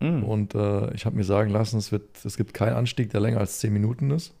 Mm. 0.00 0.22
Und 0.22 0.54
äh, 0.54 0.92
ich 0.94 1.06
habe 1.06 1.16
mir 1.16 1.24
sagen 1.24 1.50
lassen, 1.50 1.78
es, 1.78 1.92
wird, 1.92 2.24
es 2.24 2.36
gibt 2.36 2.54
keinen 2.54 2.74
Anstieg, 2.74 3.10
der 3.10 3.20
länger 3.20 3.38
als 3.38 3.58
10 3.60 3.72
Minuten 3.72 4.10
ist. 4.10 4.34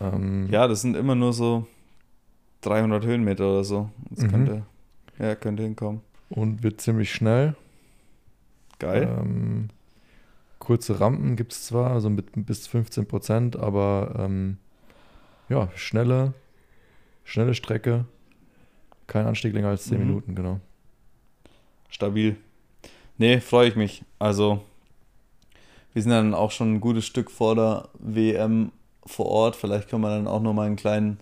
Ähm, 0.00 0.48
ja, 0.50 0.66
das 0.66 0.80
sind 0.82 0.96
immer 0.96 1.14
nur 1.14 1.32
so 1.32 1.66
300 2.62 3.04
Höhenmeter 3.04 3.48
oder 3.48 3.64
so. 3.64 3.90
Das 4.10 4.24
mhm. 4.24 4.30
könnte, 4.30 4.62
ja, 5.18 5.34
könnte 5.34 5.62
hinkommen. 5.62 6.00
Und 6.30 6.62
wird 6.62 6.80
ziemlich 6.80 7.12
schnell. 7.12 7.54
Geil. 8.78 9.08
Ähm, 9.20 9.68
kurze 10.58 10.98
Rampen 10.98 11.36
gibt 11.36 11.52
es 11.52 11.66
zwar, 11.66 11.92
also 11.92 12.10
mit 12.10 12.26
bis 12.34 12.66
15 12.66 13.06
Prozent, 13.06 13.56
aber 13.56 14.14
ähm, 14.18 14.56
ja, 15.48 15.68
schnelle, 15.74 16.34
schnelle 17.24 17.54
Strecke. 17.54 18.06
Kein 19.06 19.26
Anstieg 19.26 19.52
länger 19.52 19.68
als 19.68 19.84
10 19.84 19.98
mhm. 19.98 20.06
Minuten, 20.06 20.34
genau. 20.34 20.60
Stabil. 21.88 22.36
Nee, 23.18 23.40
freue 23.40 23.68
ich 23.68 23.76
mich. 23.76 24.02
Also, 24.18 24.60
wir 25.92 26.02
sind 26.02 26.10
dann 26.10 26.34
auch 26.34 26.50
schon 26.50 26.74
ein 26.74 26.80
gutes 26.80 27.06
Stück 27.06 27.30
vor 27.30 27.54
der 27.54 27.88
WM 27.98 28.72
vor 29.06 29.26
Ort. 29.26 29.56
Vielleicht 29.56 29.88
können 29.88 30.02
wir 30.02 30.10
dann 30.10 30.26
auch 30.26 30.40
noch 30.40 30.52
mal 30.52 30.66
einen 30.66 30.76
kleinen 30.76 31.18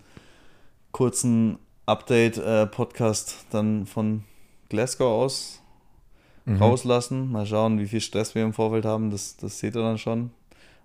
kurzen 0.91 1.59
Update-Podcast 1.85 3.31
äh, 3.31 3.51
dann 3.51 3.85
von 3.85 4.23
Glasgow 4.69 5.23
aus 5.23 5.61
mhm. 6.45 6.57
rauslassen. 6.57 7.31
Mal 7.31 7.45
schauen, 7.45 7.79
wie 7.79 7.87
viel 7.87 8.01
Stress 8.01 8.35
wir 8.35 8.43
im 8.43 8.53
Vorfeld 8.53 8.85
haben. 8.85 9.11
Das, 9.11 9.37
das 9.37 9.59
seht 9.59 9.75
ihr 9.75 9.81
dann 9.81 9.97
schon. 9.97 10.31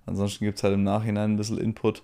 Ansonsten 0.06 0.44
gibt 0.44 0.58
es 0.58 0.64
halt 0.64 0.74
im 0.74 0.84
Nachhinein 0.84 1.32
ein 1.32 1.36
bisschen 1.36 1.58
Input. 1.58 2.02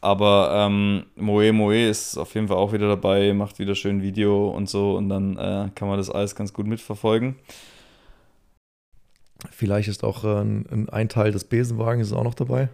Aber 0.00 0.50
ähm, 0.54 1.06
Moe 1.16 1.52
Moe 1.52 1.88
ist 1.88 2.16
auf 2.16 2.34
jeden 2.34 2.48
Fall 2.48 2.56
auch 2.56 2.72
wieder 2.72 2.88
dabei, 2.88 3.32
macht 3.32 3.58
wieder 3.58 3.74
schön 3.74 4.00
Video 4.00 4.48
und 4.48 4.68
so 4.68 4.96
und 4.96 5.08
dann 5.08 5.36
äh, 5.36 5.70
kann 5.74 5.88
man 5.88 5.96
das 5.96 6.08
alles 6.08 6.36
ganz 6.36 6.52
gut 6.52 6.66
mitverfolgen. 6.66 7.34
Vielleicht 9.50 9.88
ist 9.88 10.04
auch 10.04 10.24
äh, 10.24 10.40
ein, 10.40 10.88
ein 10.90 11.08
Teil 11.08 11.32
des 11.32 11.44
Besenwagens 11.44 12.12
auch 12.12 12.24
noch 12.24 12.34
dabei. 12.34 12.68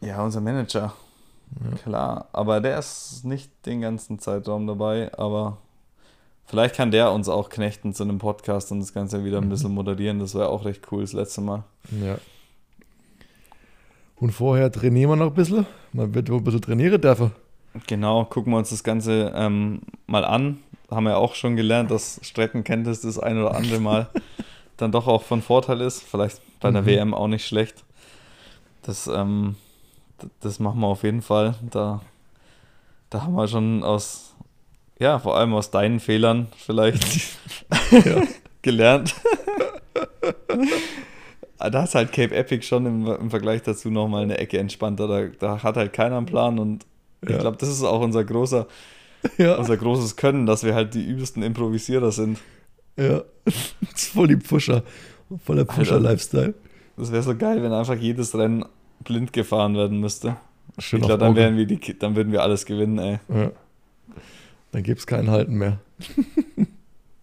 Ja, 0.00 0.22
unser 0.22 0.40
Manager. 0.40 0.94
Ja. 1.64 1.76
Klar, 1.82 2.28
aber 2.32 2.60
der 2.60 2.78
ist 2.78 3.24
nicht 3.24 3.50
den 3.66 3.80
ganzen 3.80 4.18
Zeitraum 4.18 4.66
dabei, 4.66 5.12
aber 5.18 5.58
vielleicht 6.46 6.76
kann 6.76 6.92
der 6.92 7.12
uns 7.12 7.28
auch 7.28 7.50
knechten 7.50 7.92
zu 7.92 8.04
einem 8.04 8.18
Podcast 8.18 8.70
und 8.70 8.80
das 8.80 8.94
Ganze 8.94 9.24
wieder 9.24 9.38
ein 9.38 9.46
mhm. 9.46 9.50
bisschen 9.50 9.74
moderieren. 9.74 10.20
Das 10.20 10.34
wäre 10.34 10.48
auch 10.48 10.64
recht 10.64 10.86
cool 10.92 11.02
das 11.02 11.12
letzte 11.12 11.40
Mal. 11.40 11.64
Ja. 12.00 12.18
Und 14.16 14.30
vorher 14.32 14.70
trainieren 14.70 15.10
wir 15.10 15.16
noch 15.16 15.28
ein 15.28 15.34
bisschen. 15.34 15.66
Man 15.92 16.14
wird 16.14 16.30
wohl 16.30 16.38
ein 16.38 16.44
bisschen 16.44 16.60
trainieren 16.60 17.00
dürfen. 17.00 17.32
Genau, 17.86 18.24
gucken 18.24 18.52
wir 18.52 18.58
uns 18.58 18.70
das 18.70 18.84
Ganze 18.84 19.32
ähm, 19.34 19.80
mal 20.06 20.24
an. 20.24 20.58
Haben 20.90 21.04
wir 21.04 21.16
auch 21.16 21.34
schon 21.34 21.56
gelernt, 21.56 21.90
dass 21.90 22.20
Streckenkenntnis 22.22 23.00
das 23.00 23.18
ein 23.18 23.38
oder 23.38 23.54
andere 23.54 23.80
Mal 23.80 24.08
dann 24.80 24.92
doch 24.92 25.06
auch 25.06 25.22
von 25.22 25.42
Vorteil 25.42 25.80
ist. 25.80 26.02
Vielleicht 26.02 26.40
bei 26.60 26.68
einer 26.68 26.82
mhm. 26.82 26.86
WM 26.86 27.14
auch 27.14 27.28
nicht 27.28 27.46
schlecht. 27.46 27.84
Das 28.82 29.06
ähm, 29.06 29.56
das 30.40 30.58
machen 30.58 30.80
wir 30.80 30.86
auf 30.86 31.02
jeden 31.02 31.22
Fall. 31.22 31.54
Da, 31.70 32.00
da 33.10 33.22
haben 33.22 33.34
wir 33.34 33.48
schon 33.48 33.82
aus, 33.82 34.34
ja, 34.98 35.18
vor 35.18 35.36
allem 35.36 35.54
aus 35.54 35.70
deinen 35.70 36.00
Fehlern 36.00 36.48
vielleicht 36.56 37.02
gelernt. 38.62 39.14
da 41.58 41.84
ist 41.84 41.94
halt 41.94 42.12
Cape 42.12 42.34
Epic 42.34 42.66
schon 42.66 42.86
im, 42.86 43.06
im 43.06 43.30
Vergleich 43.30 43.62
dazu 43.62 43.90
nochmal 43.90 44.22
eine 44.22 44.38
Ecke 44.38 44.58
entspannter. 44.58 45.08
Da, 45.08 45.26
da 45.38 45.62
hat 45.62 45.76
halt 45.76 45.92
keiner 45.92 46.16
einen 46.16 46.26
Plan 46.26 46.58
und 46.58 46.86
ja. 47.26 47.30
ich 47.30 47.38
glaube, 47.38 47.56
das 47.58 47.68
ist 47.68 47.82
auch 47.82 48.00
unser 48.00 48.24
großer, 48.24 48.66
ja. 49.38 49.56
unser 49.56 49.76
großes 49.76 50.16
Können, 50.16 50.46
dass 50.46 50.64
wir 50.64 50.74
halt 50.74 50.94
die 50.94 51.04
übelsten 51.04 51.42
Improvisierer 51.42 52.12
sind. 52.12 52.38
Ja, 52.96 53.22
das 53.44 53.54
ist 53.94 54.12
voll 54.12 54.28
die 54.28 54.36
Pusher, 54.36 54.82
voller 55.44 55.64
Pusher-Lifestyle. 55.64 56.54
Das 56.96 57.12
wäre 57.12 57.22
so 57.22 57.36
geil, 57.36 57.62
wenn 57.62 57.72
einfach 57.72 57.96
jedes 57.96 58.34
Rennen 58.36 58.64
blind 59.04 59.32
gefahren 59.32 59.74
werden 59.74 60.00
müsste. 60.00 60.36
Schön 60.78 61.00
ich 61.00 61.06
glaube, 61.06 61.24
dann, 61.24 61.36
wären 61.36 61.56
wir 61.56 61.66
die, 61.66 61.98
dann 61.98 62.14
würden 62.14 62.32
wir 62.32 62.42
alles 62.42 62.66
gewinnen, 62.66 62.98
ey. 62.98 63.18
Ja. 63.28 63.52
Dann 64.72 64.82
gibt 64.82 65.00
es 65.00 65.06
kein 65.06 65.30
Halten 65.30 65.54
mehr. 65.54 65.80
nee, 66.56 66.66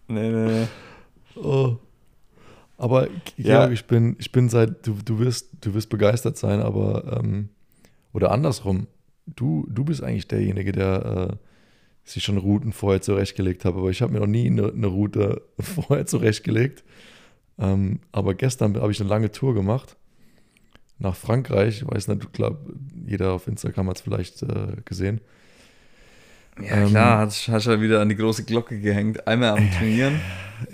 nee, 0.08 0.30
nee. 0.30 0.66
Oh. 1.36 1.76
Aber 2.76 3.08
ja. 3.36 3.68
ich 3.70 3.86
bin, 3.86 4.16
ich 4.18 4.30
bin 4.30 4.48
seit, 4.48 4.86
du, 4.86 4.96
du 5.04 5.18
wirst, 5.18 5.48
du 5.60 5.74
wirst 5.74 5.88
begeistert 5.88 6.36
sein, 6.36 6.60
aber 6.60 7.18
ähm, 7.18 7.48
oder 8.12 8.30
andersrum, 8.30 8.86
du, 9.26 9.66
du 9.68 9.84
bist 9.84 10.02
eigentlich 10.02 10.28
derjenige, 10.28 10.72
der 10.72 11.30
äh, 11.32 11.36
sich 12.08 12.24
schon 12.24 12.38
Routen 12.38 12.72
vorher 12.72 13.00
zurechtgelegt 13.00 13.64
hat, 13.64 13.74
aber 13.74 13.90
ich 13.90 14.02
habe 14.02 14.12
mir 14.12 14.20
noch 14.20 14.26
nie 14.26 14.46
eine, 14.46 14.72
eine 14.72 14.86
Route 14.86 15.42
vorher 15.58 16.06
zurechtgelegt. 16.06 16.84
Ähm, 17.58 18.00
aber 18.12 18.34
gestern 18.34 18.76
habe 18.76 18.92
ich 18.92 19.00
eine 19.00 19.08
lange 19.08 19.32
Tour 19.32 19.54
gemacht 19.54 19.96
nach 20.98 21.16
Frankreich. 21.16 21.82
Ich 21.82 21.88
weiß 21.88 22.08
nicht, 22.08 22.32
glaube, 22.32 22.58
jeder 23.06 23.32
auf 23.32 23.46
Instagram 23.46 23.88
hat 23.88 23.96
es 23.96 24.02
vielleicht 24.02 24.42
äh, 24.42 24.76
gesehen. 24.84 25.20
Ja, 26.60 26.76
ähm, 26.76 26.88
klar, 26.88 27.18
hast, 27.18 27.48
hast 27.48 27.66
du 27.66 27.80
wieder 27.80 28.00
an 28.00 28.08
die 28.08 28.16
große 28.16 28.44
Glocke 28.44 28.80
gehängt. 28.80 29.26
Einmal 29.26 29.50
am 29.50 29.70
Trainieren. 29.72 30.20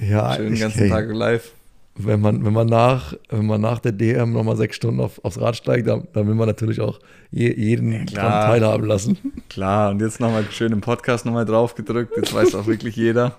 Ja, 0.00 0.34
Schön 0.34 0.52
den 0.52 0.60
ganzen 0.60 0.88
Tag 0.88 1.08
live. 1.10 1.52
Wenn 1.96 2.20
man, 2.20 2.44
wenn 2.44 2.52
man 2.52 2.66
nach, 2.66 3.14
wenn 3.28 3.46
man 3.46 3.60
nach 3.60 3.78
der 3.78 3.92
DM 3.92 4.32
nochmal 4.32 4.56
sechs 4.56 4.74
Stunden 4.76 5.00
auf, 5.00 5.24
aufs 5.24 5.40
Rad 5.40 5.54
steigt, 5.54 5.86
dann, 5.86 6.08
dann 6.12 6.26
will 6.26 6.34
man 6.34 6.48
natürlich 6.48 6.80
auch 6.80 6.98
je, 7.30 7.54
jeden 7.54 7.92
ja, 7.92 8.04
dran 8.04 8.50
teilhaben 8.50 8.86
lassen. 8.86 9.18
Klar, 9.48 9.90
und 9.90 10.00
jetzt 10.00 10.18
nochmal 10.18 10.44
schön 10.50 10.72
im 10.72 10.80
Podcast 10.80 11.24
nochmal 11.24 11.44
drauf 11.44 11.76
gedrückt. 11.76 12.16
Jetzt 12.16 12.34
weiß 12.34 12.56
auch 12.56 12.66
wirklich 12.66 12.96
jeder. 12.96 13.36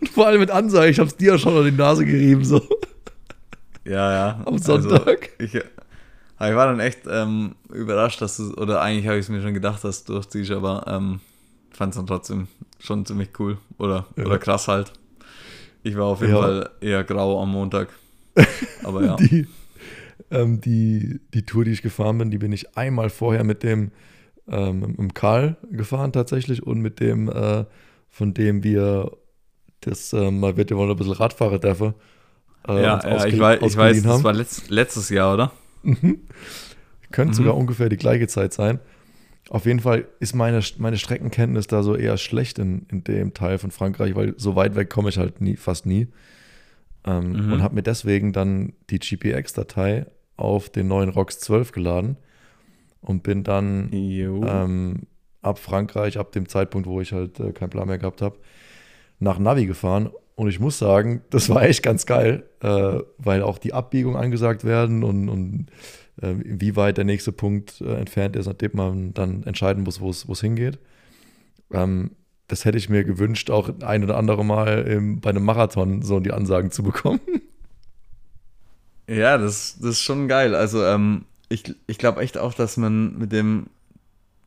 Und 0.00 0.08
vor 0.12 0.26
allem 0.26 0.40
mit 0.40 0.50
Ansage, 0.50 0.90
ich 0.90 0.98
hab's 0.98 1.16
dir 1.16 1.32
ja 1.32 1.38
schon 1.38 1.56
an 1.56 1.64
die 1.64 1.70
Nase 1.70 2.04
gerieben, 2.04 2.44
so. 2.44 2.60
Ja, 3.84 4.12
ja. 4.12 4.42
Am 4.44 4.54
also, 4.54 4.80
Sonntag. 4.80 5.30
Also, 5.38 5.58
ich, 5.58 5.64
ich 5.64 6.56
war 6.56 6.66
dann 6.66 6.80
echt 6.80 7.00
ähm, 7.08 7.54
überrascht, 7.72 8.20
dass 8.20 8.38
du, 8.38 8.54
oder 8.54 8.80
eigentlich 8.80 9.06
habe 9.06 9.18
ich 9.18 9.26
es 9.26 9.28
mir 9.28 9.40
schon 9.40 9.54
gedacht, 9.54 9.84
dass 9.84 10.04
du 10.04 10.14
durchziehst, 10.14 10.50
aber 10.50 10.84
ähm, 10.88 11.20
fand 11.70 11.92
es 11.92 11.96
dann 11.96 12.06
trotzdem 12.06 12.48
schon 12.78 13.04
ziemlich 13.06 13.30
cool. 13.38 13.58
Oder, 13.78 14.06
ja. 14.16 14.24
oder 14.24 14.38
krass 14.38 14.68
halt. 14.68 14.92
Ich 15.84 15.96
war 15.96 16.06
auf 16.06 16.20
jeden 16.20 16.34
ja. 16.34 16.40
Fall 16.40 16.70
eher 16.80 17.04
grau 17.04 17.40
am 17.40 17.52
Montag. 17.52 17.88
Aber 18.82 19.04
ja. 19.04 19.16
die, 19.16 19.46
ähm, 20.30 20.60
die, 20.60 21.20
die 21.32 21.44
Tour, 21.44 21.64
die 21.64 21.70
ich 21.70 21.82
gefahren 21.82 22.18
bin, 22.18 22.30
die 22.30 22.38
bin 22.38 22.52
ich 22.52 22.76
einmal 22.76 23.10
vorher 23.10 23.44
mit 23.44 23.62
dem 23.62 23.92
ähm, 24.48 24.96
im 24.98 25.14
Karl 25.14 25.56
gefahren 25.70 26.12
tatsächlich 26.12 26.62
und 26.62 26.80
mit 26.80 26.98
dem, 26.98 27.28
äh, 27.28 27.64
von 28.10 28.34
dem 28.34 28.64
wir 28.64 29.12
das 29.80 30.12
äh, 30.12 30.30
mal 30.30 30.56
wird 30.56 30.70
ja 30.70 30.76
wohl 30.76 30.90
ein 30.90 30.96
bisschen 30.96 31.12
Radfahrer 31.12 31.58
dürfen 31.58 31.94
äh, 32.68 32.82
ja, 32.82 33.00
ja 33.02 33.26
ich, 33.26 33.38
weiß, 33.38 33.60
ich 33.62 33.76
weiß, 33.76 34.02
das 34.02 34.24
war 34.24 34.32
letzt, 34.32 34.70
letztes 34.70 35.10
Jahr, 35.10 35.34
oder? 35.34 35.52
Mhm. 35.82 36.20
Könnte 37.10 37.32
mhm. 37.32 37.36
sogar 37.36 37.56
ungefähr 37.56 37.88
die 37.88 37.96
gleiche 37.96 38.26
Zeit 38.26 38.52
sein. 38.52 38.80
Auf 39.50 39.66
jeden 39.66 39.80
Fall 39.80 40.06
ist 40.20 40.34
meine, 40.34 40.60
meine 40.78 40.96
Streckenkenntnis 40.96 41.66
da 41.66 41.82
so 41.82 41.94
eher 41.96 42.16
schlecht 42.16 42.58
in, 42.58 42.86
in 42.90 43.04
dem 43.04 43.34
Teil 43.34 43.58
von 43.58 43.70
Frankreich, 43.70 44.14
weil 44.14 44.34
so 44.38 44.56
weit 44.56 44.74
weg 44.74 44.88
komme 44.88 45.10
ich 45.10 45.18
halt 45.18 45.40
nie, 45.40 45.56
fast 45.56 45.84
nie. 45.84 46.08
Ähm, 47.06 47.32
mhm. 47.32 47.52
Und 47.52 47.62
habe 47.62 47.74
mir 47.74 47.82
deswegen 47.82 48.32
dann 48.32 48.72
die 48.88 48.98
GPX-Datei 48.98 50.06
auf 50.36 50.70
den 50.70 50.88
neuen 50.88 51.10
ROX 51.10 51.38
12 51.40 51.72
geladen 51.72 52.16
und 53.02 53.22
bin 53.22 53.44
dann 53.44 53.90
ähm, 53.92 55.02
ab 55.42 55.58
Frankreich, 55.58 56.18
ab 56.18 56.32
dem 56.32 56.48
Zeitpunkt, 56.48 56.88
wo 56.88 57.00
ich 57.00 57.12
halt 57.12 57.38
äh, 57.38 57.52
keinen 57.52 57.70
Plan 57.70 57.86
mehr 57.86 57.98
gehabt 57.98 58.22
habe, 58.22 58.38
nach 59.18 59.38
Navi 59.38 59.66
gefahren 59.66 60.10
und 60.36 60.48
ich 60.48 60.58
muss 60.58 60.78
sagen, 60.78 61.22
das 61.30 61.48
war 61.48 61.62
echt 61.62 61.82
ganz 61.82 62.06
geil, 62.06 62.44
äh, 62.60 63.00
weil 63.18 63.42
auch 63.42 63.58
die 63.58 63.74
Abbiegungen 63.74 64.16
angesagt 64.16 64.64
werden 64.64 65.04
und, 65.04 65.28
und 65.28 65.66
wie 66.16 66.76
weit 66.76 66.96
der 66.96 67.04
nächste 67.04 67.32
Punkt 67.32 67.80
äh, 67.80 67.94
entfernt 67.94 68.36
ist, 68.36 68.46
nachdem 68.46 68.70
man 68.74 69.14
dann 69.14 69.42
entscheiden 69.44 69.82
muss, 69.82 70.00
wo 70.00 70.10
es 70.10 70.40
hingeht. 70.40 70.78
Ähm, 71.72 72.12
das 72.48 72.64
hätte 72.64 72.78
ich 72.78 72.88
mir 72.88 73.04
gewünscht, 73.04 73.50
auch 73.50 73.70
ein 73.80 74.04
oder 74.04 74.16
andere 74.16 74.44
Mal 74.44 74.84
bei 75.20 75.30
einem 75.30 75.44
Marathon 75.44 76.02
so 76.02 76.20
die 76.20 76.32
Ansagen 76.32 76.70
zu 76.70 76.82
bekommen. 76.82 77.20
Ja, 79.06 79.38
das, 79.38 79.76
das 79.78 79.90
ist 79.90 80.02
schon 80.02 80.28
geil. 80.28 80.54
Also 80.54 80.84
ähm, 80.84 81.24
ich, 81.48 81.74
ich 81.86 81.98
glaube 81.98 82.20
echt 82.22 82.38
auch, 82.38 82.54
dass 82.54 82.76
man 82.76 83.18
mit 83.18 83.32
dem 83.32 83.66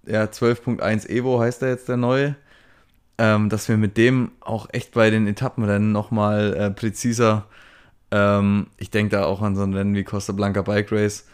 ja, 0.06 0.24
12.1 0.24 1.08
Evo 1.10 1.40
heißt 1.40 1.62
er 1.62 1.70
jetzt 1.70 1.90
der 1.90 1.98
neue, 1.98 2.36
ähm, 3.18 3.50
dass 3.50 3.68
wir 3.70 3.78
mit 3.78 3.98
dem 3.98 4.32
auch 4.40 4.68
echt 4.72 4.94
bei 4.94 5.10
den 5.10 5.28
Etappenrennen 5.28 5.92
nochmal 5.92 6.56
äh, 6.56 6.72
präziser, 6.72 7.46
ähm, 8.12 8.68
ich 8.78 8.90
denke 8.90 9.18
da 9.18 9.26
auch 9.26 9.42
an 9.42 9.56
so 9.56 9.64
ein 9.64 9.74
Rennen 9.74 9.96
wie 9.96 10.04
Costa 10.04 10.34
Blanca 10.34 10.62
Bike 10.62 10.92
Race, 10.92 11.28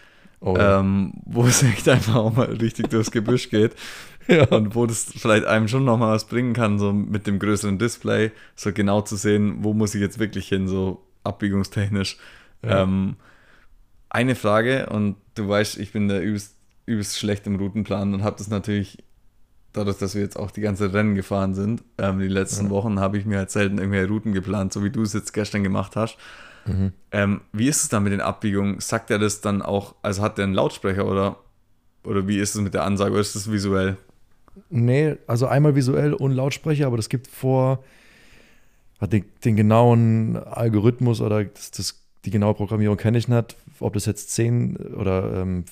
oh, 0.44 0.56
ähm, 0.58 1.14
wo 1.26 1.46
es 1.46 1.64
echt 1.64 1.88
einfach 1.90 2.16
auch 2.16 2.36
mal 2.36 2.46
richtig 2.46 2.90
durchs 2.90 3.12
Gebüsch 3.12 3.50
geht. 3.50 3.76
Ja. 4.26 4.46
Und 4.46 4.74
wo 4.74 4.86
das 4.86 5.12
vielleicht 5.18 5.44
einem 5.44 5.68
schon 5.68 5.84
nochmal 5.84 6.16
was 6.16 6.30
bringen 6.30 6.54
kann, 6.54 6.80
so 6.80 6.94
mit 6.94 7.28
dem 7.28 7.40
größeren 7.40 7.78
Display, 7.78 8.32
so 8.56 8.72
genau 8.72 9.02
zu 9.02 9.18
sehen, 9.18 9.58
wo 9.66 9.74
muss 9.74 9.96
ich 9.96 10.00
jetzt 10.00 10.18
wirklich 10.18 10.48
hin, 10.48 10.70
so 10.70 11.04
abbiegungstechnisch. 11.26 12.18
Ja. 12.64 12.84
Ähm, 12.84 13.18
eine 14.08 14.36
Frage, 14.36 14.86
und 14.86 15.18
du 15.36 15.50
weißt, 15.50 15.78
ich 15.78 15.92
bin 15.92 16.08
da 16.08 16.22
übelst, 16.22 16.56
übelst 16.86 17.20
schlecht 17.20 17.46
im 17.48 17.58
Routenplan 17.58 18.14
und 18.14 18.24
habe 18.24 18.38
das 18.38 18.48
natürlich, 18.48 19.04
dadurch, 19.74 19.98
dass 19.98 20.16
wir 20.16 20.22
jetzt 20.22 20.40
auch 20.40 20.52
die 20.52 20.62
ganze 20.62 20.94
Rennen 20.94 21.16
gefahren 21.16 21.54
sind, 21.54 21.84
ähm, 21.98 22.20
die 22.20 22.30
letzten 22.30 22.68
ja. 22.68 22.72
Wochen 22.72 23.02
habe 23.02 23.18
ich 23.18 23.26
mir 23.26 23.40
halt 23.40 23.52
selten 23.52 23.78
irgendwelche 23.78 24.08
Routen 24.08 24.32
geplant, 24.32 24.72
so 24.72 24.86
wie 24.86 24.90
du 24.90 25.02
es 25.02 25.12
jetzt 25.12 25.34
gestern 25.34 25.64
gemacht 25.64 25.98
hast. 25.98 26.18
Mhm. 26.66 26.94
Ähm, 27.12 27.42
wie 27.52 27.68
ist 27.68 27.84
es 27.84 27.90
dann 27.90 28.04
mit 28.04 28.14
den 28.14 28.22
Abbiegungen? 28.22 28.80
Sagt 28.80 29.12
er 29.12 29.20
das 29.20 29.42
dann 29.42 29.62
auch, 29.62 29.96
also 30.02 30.22
hat 30.22 30.38
der 30.38 30.46
einen 30.46 30.54
Lautsprecher 30.54 31.06
oder, 31.06 31.38
oder 32.04 32.28
wie 32.28 32.40
ist 32.40 32.56
es 32.56 32.62
mit 32.62 32.74
der 32.74 32.84
Ansage 32.84 33.12
oder 33.12 33.22
ist 33.22 33.36
das 33.36 33.52
visuell? 33.52 33.98
Nee, 34.70 35.16
also 35.28 35.48
einmal 35.48 35.76
visuell 35.76 36.14
und 36.14 36.32
Lautsprecher, 36.32 36.88
aber 36.88 36.98
das 36.98 37.10
gibt 37.10 37.28
vor, 37.28 37.84
hat 39.00 39.14
den, 39.14 39.26
den 39.44 39.56
genauen 39.56 40.38
Algorithmus 40.38 41.22
oder 41.22 41.44
das, 41.44 41.72
das, 41.72 42.04
die 42.26 42.32
genaue 42.32 42.54
Programmierung 42.54 42.98
kenne 42.98 43.18
ich 43.18 43.28
nicht, 43.28 43.56
ob 43.80 43.94
das 43.94 44.06
jetzt 44.06 44.32
10 44.32 44.78
oder 44.78 45.42
ähm, 45.42 45.66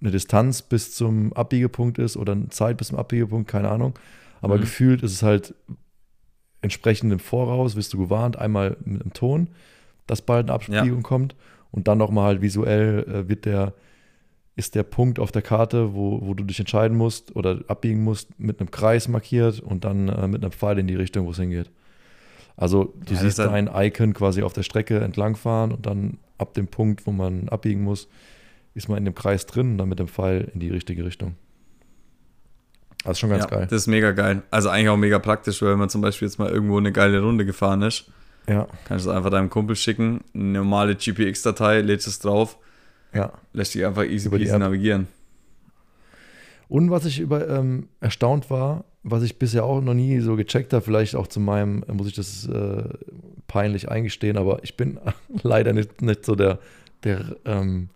eine 0.00 0.10
Distanz 0.10 0.62
bis 0.62 0.94
zum 0.94 1.32
Abbiegepunkt 1.32 1.98
ist 1.98 2.16
oder 2.16 2.32
eine 2.32 2.48
Zeit 2.50 2.76
bis 2.76 2.88
zum 2.88 2.98
Abbiegepunkt, 2.98 3.50
keine 3.50 3.70
Ahnung. 3.70 3.98
Aber 4.40 4.56
mhm. 4.56 4.62
gefühlt 4.62 5.02
ist 5.02 5.12
es 5.12 5.22
halt 5.22 5.54
entsprechend 6.62 7.12
im 7.12 7.18
Voraus, 7.18 7.76
wirst 7.76 7.92
du 7.92 7.98
gewarnt, 7.98 8.38
einmal 8.38 8.76
mit 8.84 9.02
einem 9.02 9.12
Ton, 9.12 9.48
dass 10.10 10.22
bald 10.22 10.50
eine 10.50 10.54
Abbiegung 10.54 10.98
ja. 10.98 11.02
kommt 11.02 11.36
und 11.70 11.86
dann 11.88 11.98
nochmal 11.98 12.26
halt 12.26 12.42
visuell 12.42 13.04
äh, 13.08 13.28
wird 13.28 13.44
der 13.44 13.74
ist 14.56 14.74
der 14.74 14.82
Punkt 14.82 15.18
auf 15.18 15.32
der 15.32 15.40
Karte, 15.40 15.94
wo, 15.94 16.20
wo 16.22 16.34
du 16.34 16.44
dich 16.44 16.58
entscheiden 16.58 16.98
musst 16.98 17.34
oder 17.34 17.60
abbiegen 17.68 18.02
musst, 18.02 18.38
mit 18.38 18.60
einem 18.60 18.70
Kreis 18.70 19.08
markiert 19.08 19.60
und 19.60 19.84
dann 19.84 20.08
äh, 20.08 20.26
mit 20.26 20.42
einem 20.42 20.52
Pfeil 20.52 20.78
in 20.78 20.86
die 20.86 20.96
Richtung, 20.96 21.24
wo 21.24 21.30
es 21.30 21.38
hingeht. 21.38 21.70
Also 22.56 22.92
du 23.06 23.14
ja, 23.14 23.20
siehst 23.20 23.38
dein 23.38 23.70
Icon 23.72 24.12
quasi 24.12 24.42
auf 24.42 24.52
der 24.52 24.64
Strecke 24.64 25.00
entlangfahren 25.00 25.72
und 25.72 25.86
dann 25.86 26.18
ab 26.36 26.52
dem 26.54 26.66
Punkt, 26.66 27.06
wo 27.06 27.12
man 27.12 27.48
abbiegen 27.48 27.82
muss, 27.84 28.08
ist 28.74 28.88
man 28.88 28.98
in 28.98 29.04
dem 29.06 29.14
Kreis 29.14 29.46
drin 29.46 29.72
und 29.72 29.78
dann 29.78 29.88
mit 29.88 29.98
dem 29.98 30.08
Pfeil 30.08 30.50
in 30.52 30.60
die 30.60 30.68
richtige 30.68 31.04
Richtung. 31.04 31.36
Das 33.04 33.12
ist 33.12 33.20
schon 33.20 33.30
ganz 33.30 33.44
ja, 33.44 33.50
geil. 33.50 33.66
Das 33.70 33.82
ist 33.82 33.86
mega 33.86 34.12
geil. 34.12 34.42
Also 34.50 34.68
eigentlich 34.68 34.90
auch 34.90 34.96
mega 34.98 35.18
praktisch, 35.20 35.62
weil 35.62 35.70
wenn 35.70 35.78
man 35.78 35.88
zum 35.88 36.02
Beispiel 36.02 36.28
jetzt 36.28 36.38
mal 36.38 36.50
irgendwo 36.50 36.76
eine 36.76 36.92
geile 36.92 37.22
Runde 37.22 37.46
gefahren 37.46 37.80
ist, 37.82 38.10
ja. 38.50 38.68
kannst 38.84 39.06
du 39.06 39.10
es 39.10 39.16
einfach 39.16 39.30
deinem 39.30 39.50
Kumpel 39.50 39.76
schicken, 39.76 40.20
eine 40.34 40.58
normale 40.58 40.96
GPX-Datei, 40.96 41.80
lädst 41.80 42.06
es 42.06 42.18
drauf 42.18 42.58
ja. 43.14 43.32
Lässt 43.52 43.72
sich 43.72 43.84
einfach 43.84 44.04
easy 44.04 44.28
peasy 44.28 44.58
navigieren. 44.58 45.08
Und 46.68 46.90
was 46.90 47.04
ich 47.04 47.18
über 47.18 47.48
ähm, 47.48 47.88
erstaunt 48.00 48.50
war, 48.50 48.84
was 49.02 49.22
ich 49.22 49.38
bisher 49.38 49.64
auch 49.64 49.80
noch 49.80 49.94
nie 49.94 50.20
so 50.20 50.36
gecheckt 50.36 50.72
habe, 50.72 50.84
vielleicht 50.84 51.16
auch 51.16 51.26
zu 51.26 51.40
meinem, 51.40 51.84
muss 51.88 52.06
ich 52.06 52.14
das 52.14 52.46
äh, 52.46 52.84
peinlich 53.48 53.88
eingestehen, 53.88 54.36
aber 54.36 54.62
ich 54.62 54.76
bin 54.76 55.00
leider 55.42 55.72
nicht, 55.72 56.00
nicht 56.02 56.24
so 56.24 56.36
der, 56.36 56.58
der 57.02 57.36
ähm, 57.44 57.88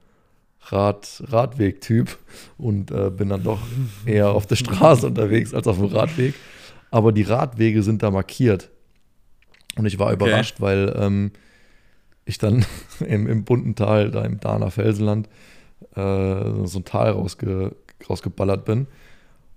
Rad, 0.67 1.23
Radweg-Typ 1.29 2.19
und 2.59 2.91
äh, 2.91 3.11
bin 3.11 3.29
dann 3.29 3.45
doch 3.45 3.61
eher 4.07 4.31
auf 4.31 4.47
der 4.47 4.57
Straße 4.57 5.07
unterwegs 5.07 5.55
als 5.55 5.69
auf 5.69 5.79
dem 5.79 5.87
Radweg. 5.87 6.35
Aber 6.91 7.13
die 7.13 7.23
Radwege 7.23 7.83
sind 7.83 8.03
da 8.03 8.11
markiert. 8.11 8.71
Und 9.77 9.87
ich 9.87 9.99
war 9.99 10.07
okay. 10.07 10.17
überrascht, 10.17 10.61
weil 10.61 10.95
ähm, 10.99 11.33
ich 12.25 12.39
dann 12.39 12.65
im, 13.01 13.27
im 13.27 13.45
bunten 13.45 13.75
Tal, 13.75 14.11
da 14.11 14.23
im 14.25 14.41
Dahner 14.41 14.71
Felsenland, 14.71 15.29
äh, 15.95 16.67
so 16.67 16.79
ein 16.79 16.85
Tal 16.85 17.11
rausge, 17.11 17.75
rausgeballert 18.09 18.65
bin 18.65 18.87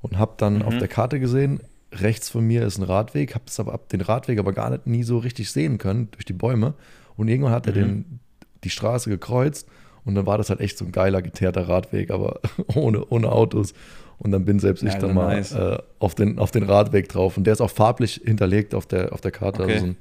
und 0.01 0.17
habe 0.17 0.33
dann 0.37 0.55
mhm. 0.55 0.61
auf 0.63 0.77
der 0.77 0.87
Karte 0.87 1.19
gesehen, 1.19 1.61
rechts 1.91 2.29
von 2.29 2.45
mir 2.45 2.65
ist 2.65 2.77
ein 2.77 2.83
Radweg, 2.83 3.33
habe 3.35 3.45
aber 3.57 3.73
ab 3.73 3.89
den 3.89 4.01
Radweg 4.01 4.39
aber 4.39 4.53
gar 4.53 4.69
nicht 4.69 4.87
nie 4.87 5.03
so 5.03 5.17
richtig 5.17 5.51
sehen 5.51 5.77
können 5.77 6.09
durch 6.11 6.25
die 6.25 6.33
Bäume 6.33 6.73
und 7.15 7.27
irgendwann 7.27 7.53
hat 7.53 7.65
mhm. 7.65 7.71
er 7.71 7.73
den, 7.73 8.19
die 8.63 8.69
Straße 8.69 9.09
gekreuzt 9.09 9.67
und 10.07 10.15
dann 10.15 10.25
war 10.25 10.37
das 10.37 10.49
halt 10.49 10.61
echt 10.61 10.77
so 10.77 10.85
ein 10.85 10.91
geiler 10.91 11.21
geteerter 11.21 11.67
Radweg, 11.67 12.11
aber 12.11 12.39
ohne, 12.75 13.05
ohne 13.05 13.31
Autos. 13.31 13.73
Und 14.19 14.31
dann 14.31 14.45
bin 14.45 14.59
selbst 14.59 14.81
ja, 14.83 14.89
ich 14.89 14.95
dann 14.95 15.13
mal 15.13 15.35
nice. 15.35 15.51
äh, 15.53 15.77
auf, 15.99 16.15
den, 16.15 16.39
auf 16.39 16.51
den 16.51 16.63
Radweg 16.63 17.07
drauf. 17.09 17.37
Und 17.37 17.43
der 17.43 17.53
ist 17.53 17.61
auch 17.61 17.69
farblich 17.69 18.21
hinterlegt 18.23 18.73
auf 18.73 18.85
der, 18.85 19.13
auf 19.13 19.21
der 19.21 19.31
Karte. 19.31 19.63
Okay. 19.63 19.73
Also 19.73 19.95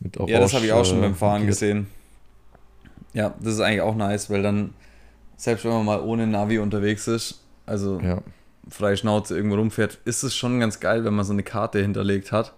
mit 0.00 0.16
Orange, 0.16 0.32
ja, 0.32 0.40
das 0.40 0.54
habe 0.54 0.64
ich 0.64 0.72
auch 0.72 0.84
schon 0.84 1.00
beim 1.00 1.14
Fahren 1.14 1.46
gesehen. 1.46 1.86
Ja, 3.12 3.34
das 3.40 3.54
ist 3.54 3.60
eigentlich 3.60 3.82
auch 3.82 3.96
nice, 3.96 4.30
weil 4.30 4.42
dann, 4.42 4.72
selbst 5.36 5.64
wenn 5.64 5.72
man 5.72 5.84
mal 5.84 6.00
ohne 6.00 6.26
Navi 6.26 6.58
unterwegs 6.58 7.08
ist, 7.08 7.42
also 7.66 8.00
ja. 8.00 8.22
freie 8.68 8.96
Schnauze 8.96 9.36
irgendwo 9.36 9.56
rumfährt, 9.56 9.98
ist 10.04 10.22
es 10.22 10.34
schon 10.34 10.60
ganz 10.60 10.80
geil, 10.80 11.04
wenn 11.04 11.14
man 11.14 11.24
so 11.24 11.32
eine 11.32 11.42
Karte 11.42 11.80
hinterlegt 11.80 12.32
hat. 12.32 12.54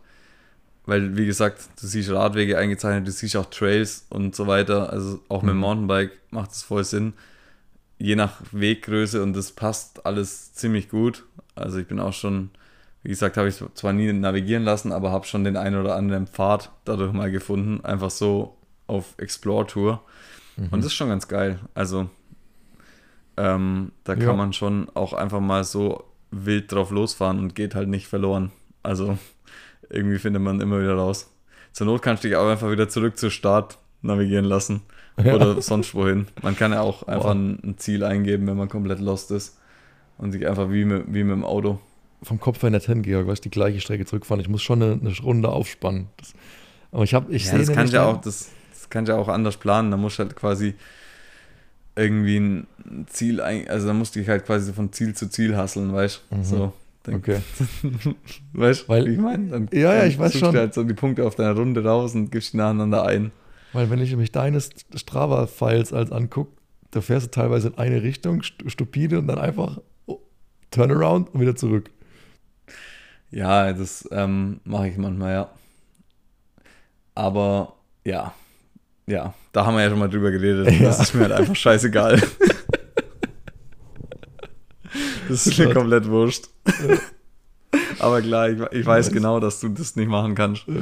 Weil, 0.84 1.16
wie 1.16 1.26
gesagt, 1.26 1.60
du 1.80 1.86
siehst 1.86 2.10
Radwege 2.10 2.58
eingezeichnet, 2.58 3.06
du 3.06 3.12
siehst 3.12 3.36
auch 3.36 3.46
Trails 3.46 4.06
und 4.10 4.34
so 4.34 4.46
weiter. 4.46 4.92
Also 4.92 5.20
auch 5.28 5.42
mhm. 5.42 5.46
mit 5.46 5.54
dem 5.54 5.60
Mountainbike 5.60 6.10
macht 6.30 6.52
es 6.52 6.62
voll 6.62 6.84
Sinn. 6.84 7.14
Je 8.02 8.16
nach 8.16 8.40
Weggröße 8.50 9.22
und 9.22 9.34
das 9.34 9.52
passt 9.52 10.04
alles 10.06 10.54
ziemlich 10.54 10.88
gut. 10.88 11.24
Also 11.54 11.78
ich 11.78 11.86
bin 11.86 12.00
auch 12.00 12.12
schon 12.12 12.50
wie 13.02 13.08
gesagt, 13.08 13.36
habe 13.36 13.48
ich 13.48 13.62
zwar 13.74 13.92
nie 13.92 14.12
navigieren 14.12 14.62
lassen, 14.62 14.92
aber 14.92 15.10
habe 15.10 15.26
schon 15.26 15.44
den 15.44 15.56
einen 15.56 15.80
oder 15.80 15.96
anderen 15.96 16.26
Pfad 16.26 16.70
dadurch 16.84 17.12
mal 17.12 17.30
gefunden, 17.30 17.84
einfach 17.84 18.10
so 18.10 18.56
auf 18.86 19.14
Explore-Tour. 19.18 20.02
Mhm. 20.56 20.68
Und 20.70 20.78
das 20.80 20.86
ist 20.86 20.94
schon 20.94 21.08
ganz 21.08 21.26
geil. 21.26 21.58
Also, 21.74 22.08
ähm, 23.36 23.90
da 24.04 24.14
kann 24.14 24.24
ja. 24.24 24.32
man 24.34 24.52
schon 24.52 24.88
auch 24.94 25.14
einfach 25.14 25.40
mal 25.40 25.64
so 25.64 26.04
wild 26.30 26.70
drauf 26.70 26.90
losfahren 26.90 27.38
und 27.40 27.54
geht 27.54 27.74
halt 27.74 27.88
nicht 27.88 28.06
verloren. 28.06 28.52
Also, 28.84 29.18
irgendwie 29.90 30.18
findet 30.18 30.42
man 30.42 30.60
immer 30.60 30.80
wieder 30.80 30.94
raus. 30.94 31.34
Zur 31.72 31.86
Not 31.86 32.02
kannst 32.02 32.22
du 32.22 32.28
dich 32.28 32.36
auch 32.36 32.48
einfach 32.48 32.70
wieder 32.70 32.88
zurück 32.88 33.18
zur 33.18 33.30
Start 33.30 33.78
navigieren 34.00 34.44
lassen. 34.44 34.82
Ja. 35.22 35.34
Oder 35.34 35.60
sonst 35.60 35.94
wohin. 35.94 36.26
Man 36.42 36.56
kann 36.56 36.72
ja 36.72 36.80
auch 36.80 37.06
einfach 37.06 37.30
ein, 37.30 37.58
ein, 37.62 37.78
Ziel 37.78 38.02
eingeben, 38.02 38.46
wenn 38.46 38.56
man 38.56 38.68
komplett 38.68 39.00
lost 39.00 39.30
ist. 39.30 39.58
Und 40.18 40.32
sich 40.32 40.46
einfach 40.46 40.70
wie 40.70 40.84
mit, 40.84 41.04
wie 41.08 41.24
mit 41.24 41.32
dem 41.32 41.44
Auto 41.44 41.80
vom 42.22 42.40
Kopf 42.40 42.62
her 42.62 42.70
nicht 42.70 42.86
hingehe, 42.86 43.26
weil 43.26 43.34
ich 43.34 43.40
die 43.40 43.50
gleiche 43.50 43.80
Strecke 43.80 44.06
zurückfahren. 44.06 44.40
Ich 44.40 44.48
muss 44.48 44.62
schon 44.62 44.82
eine, 44.82 44.92
eine 44.92 45.16
Runde 45.18 45.48
aufspannen. 45.48 46.08
Das, 46.16 46.32
aber 46.92 47.04
ich 47.04 47.14
habe, 47.14 47.32
ich 47.34 47.46
ja, 47.46 47.58
das 47.58 47.72
kann 47.72 47.88
ja 47.88 48.06
auch, 48.06 48.20
das, 48.20 48.50
das 48.70 48.90
kann 48.90 49.06
ja 49.06 49.16
auch 49.16 49.28
anders 49.28 49.56
planen. 49.56 49.90
Da 49.90 49.96
muss 49.96 50.18
halt 50.18 50.36
quasi 50.36 50.74
irgendwie 51.96 52.38
ein 52.38 52.66
Ziel, 53.08 53.40
also 53.40 53.86
da 53.86 53.92
musste 53.92 54.20
ich 54.20 54.28
halt 54.28 54.46
quasi 54.46 54.72
von 54.72 54.92
Ziel 54.92 55.14
zu 55.14 55.28
Ziel 55.28 55.56
hasseln, 55.56 55.92
weißt 55.92 56.22
du? 56.30 56.36
Mhm. 56.36 56.44
So. 56.44 56.72
Okay. 57.06 57.40
weißt 58.52 58.88
du, 58.88 58.94
ich 59.06 59.18
meine? 59.18 59.48
Dann, 59.48 59.68
ja, 59.72 59.92
ja, 59.94 60.04
ich 60.04 60.18
weiß 60.18 60.38
schon. 60.38 60.52
Du 60.52 60.58
halt 60.58 60.72
so 60.72 60.84
die 60.84 60.94
Punkte 60.94 61.26
auf 61.26 61.34
deiner 61.34 61.56
Runde 61.56 61.82
raus 61.82 62.14
und 62.14 62.30
gibst 62.30 62.52
die 62.52 62.58
nacheinander 62.58 63.04
ein. 63.04 63.32
Weil 63.72 63.90
wenn 63.90 64.00
ich 64.00 64.14
mich 64.16 64.32
deine 64.32 64.60
Strava-Files 64.60 65.92
als 65.92 66.12
angucke, 66.12 66.52
da 66.90 67.00
fährst 67.00 67.26
du 67.26 67.30
teilweise 67.30 67.68
in 67.68 67.78
eine 67.78 68.02
Richtung, 68.02 68.42
stupide 68.42 69.18
und 69.18 69.26
dann 69.26 69.38
einfach 69.38 69.80
oh, 70.06 70.20
Turnaround 70.70 71.34
und 71.34 71.40
wieder 71.40 71.56
zurück. 71.56 71.90
Ja, 73.30 73.72
das 73.72 74.06
ähm, 74.12 74.60
mache 74.64 74.88
ich 74.88 74.98
manchmal, 74.98 75.32
ja. 75.32 75.50
Aber 77.14 77.76
ja, 78.04 78.34
ja, 79.06 79.34
da 79.52 79.66
haben 79.66 79.74
wir 79.74 79.82
ja 79.82 79.90
schon 79.90 79.98
mal 79.98 80.08
drüber 80.08 80.30
geredet. 80.30 80.70
Ja. 80.80 80.88
Das 80.88 81.00
ist 81.00 81.14
mir 81.14 81.22
halt 81.22 81.32
einfach 81.32 81.56
scheißegal. 81.56 82.20
das 85.28 85.46
ist 85.46 85.58
mir 85.58 85.72
komplett 85.72 86.06
wurscht. 86.08 86.48
Ja. 86.66 86.98
Aber 87.98 88.20
klar, 88.20 88.50
ich, 88.50 88.60
ich 88.72 88.84
weiß 88.84 89.10
genau, 89.12 89.40
dass 89.40 89.60
du 89.60 89.68
das 89.70 89.96
nicht 89.96 90.08
machen 90.08 90.34
kannst. 90.34 90.66
Ja. 90.66 90.74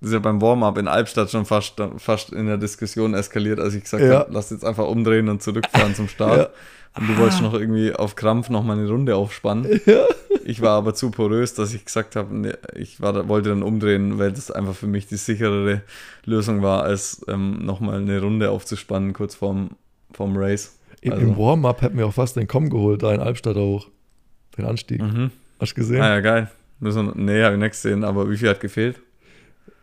Das 0.00 0.08
ist 0.08 0.14
ja 0.14 0.18
beim 0.18 0.40
Warm-up 0.40 0.78
in 0.78 0.88
Albstadt 0.88 1.30
schon 1.30 1.44
fast, 1.44 1.74
fast 1.98 2.32
in 2.32 2.46
der 2.46 2.56
Diskussion 2.56 3.12
eskaliert, 3.12 3.60
als 3.60 3.74
ich 3.74 3.84
gesagt 3.84 4.02
ja. 4.02 4.20
habe, 4.20 4.32
lass 4.32 4.50
jetzt 4.50 4.64
einfach 4.64 4.86
umdrehen 4.86 5.28
und 5.28 5.42
zurückfahren 5.42 5.94
zum 5.94 6.08
Start. 6.08 6.50
Und 6.98 7.08
du 7.08 7.16
wolltest 7.18 7.42
noch 7.42 7.54
irgendwie 7.54 7.94
auf 7.94 8.16
Krampf 8.16 8.50
noch 8.50 8.64
mal 8.64 8.76
eine 8.76 8.88
Runde 8.88 9.14
aufspannen. 9.14 9.80
Ja. 9.86 10.06
Ich 10.44 10.60
war 10.60 10.70
aber 10.70 10.94
zu 10.94 11.10
porös, 11.10 11.54
dass 11.54 11.72
ich 11.74 11.84
gesagt 11.84 12.16
habe, 12.16 12.34
nee, 12.34 12.52
ich 12.74 13.00
war, 13.00 13.28
wollte 13.28 13.50
dann 13.50 13.62
umdrehen, 13.62 14.18
weil 14.18 14.32
das 14.32 14.50
einfach 14.50 14.74
für 14.74 14.86
mich 14.86 15.06
die 15.06 15.16
sicherere 15.16 15.82
Lösung 16.24 16.62
war, 16.62 16.82
als 16.82 17.24
ähm, 17.28 17.64
nochmal 17.64 18.00
eine 18.00 18.20
Runde 18.20 18.50
aufzuspannen, 18.50 19.12
kurz 19.12 19.34
vorm, 19.34 19.70
vorm 20.12 20.36
Race. 20.36 20.78
Im, 21.02 21.12
also. 21.12 21.26
im 21.26 21.36
Warm-up 21.36 21.82
hätten 21.82 21.98
wir 21.98 22.06
auch 22.06 22.14
fast 22.14 22.36
den 22.36 22.48
Komm 22.48 22.70
geholt, 22.70 23.02
da 23.02 23.12
in 23.12 23.20
Albstadt 23.20 23.56
hoch. 23.56 23.86
Den 24.56 24.64
Anstieg. 24.64 25.00
Mhm. 25.00 25.30
Hast 25.60 25.72
du 25.72 25.76
gesehen? 25.76 26.00
Ah 26.00 26.08
ja, 26.08 26.20
geil. 26.20 26.50
Müssen, 26.80 27.12
nee, 27.14 27.42
habe 27.44 27.54
ich 27.54 27.60
nicht 27.60 27.72
gesehen, 27.72 28.02
aber 28.02 28.28
wie 28.28 28.36
viel 28.36 28.48
hat 28.48 28.60
gefehlt? 28.60 29.00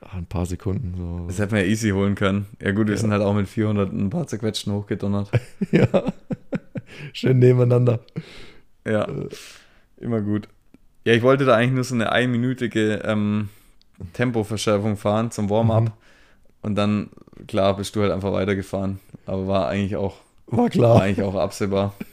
Ach, 0.02 0.14
ein 0.14 0.26
paar 0.26 0.45
Sekunden. 0.45 0.93
So. 0.95 1.26
Das 1.28 1.39
hätten 1.39 1.54
wir 1.54 1.64
ja 1.64 1.68
easy 1.68 1.89
holen 1.89 2.16
können. 2.16 2.45
Ja 2.62 2.72
gut, 2.72 2.88
wir 2.88 2.95
ja. 2.95 3.00
sind 3.00 3.12
halt 3.12 3.22
auch 3.22 3.34
mit 3.34 3.48
400 3.48 3.91
ein 3.91 4.10
paar 4.10 4.28
zerquetschten 4.28 4.74
hochgedonnert. 4.74 5.32
ja, 5.72 5.88
schön 7.14 7.39
nebeneinander. 7.39 8.00
Ja, 8.86 9.06
äh. 9.06 9.30
immer 9.98 10.22
gut. 10.22 10.48
Ja, 11.04 11.14
ich 11.14 11.24
wollte 11.24 11.45
da 11.45 11.56
eigentlich 11.56 11.74
nur 11.74 11.84
so 11.84 11.95
eine 11.95 12.12
einminütige 12.12 13.02
ähm, 13.06 13.50
Tempoverschärfung 14.14 14.98
fahren 14.98 15.32
zum 15.32 15.50
Warm-up. 15.50 15.84
Mhm. 15.84 15.91
Und 16.62 16.76
dann, 16.76 17.10
klar, 17.48 17.76
bist 17.78 17.95
du 17.95 18.02
halt 18.02 18.12
einfach 18.12 18.34
weitergefahren. 18.34 19.00
Aber 19.26 19.48
war 19.48 19.68
eigentlich 19.68 19.95
auch, 19.95 20.18
war 20.48 20.70
klar. 20.70 20.95
War 20.95 21.02
eigentlich 21.04 21.26
auch 21.26 21.36
absehbar. 21.36 21.93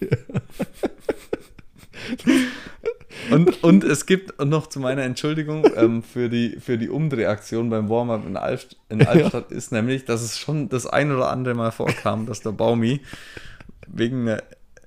und, 3.30 3.62
und 3.62 3.84
es 3.84 4.06
gibt 4.06 4.42
noch 4.44 4.66
zu 4.66 4.80
meiner 4.80 5.02
Entschuldigung 5.02 5.66
ähm, 5.76 6.02
für, 6.02 6.28
die, 6.28 6.56
für 6.60 6.78
die 6.78 6.88
Umdrehaktion 6.88 7.70
beim 7.70 7.88
Warm-up 7.88 8.26
in, 8.26 8.36
Alf, 8.36 8.66
in 8.88 9.06
Albstadt 9.06 9.50
ist 9.52 9.72
nämlich, 9.72 10.04
dass 10.04 10.22
es 10.22 10.38
schon 10.38 10.68
das 10.68 10.86
ein 10.86 11.12
oder 11.12 11.30
andere 11.30 11.54
Mal 11.54 11.70
vorkam, 11.70 12.26
dass 12.26 12.40
der 12.40 12.52
Baumi 12.52 13.00
wegen 13.86 14.28
einer 14.28 14.42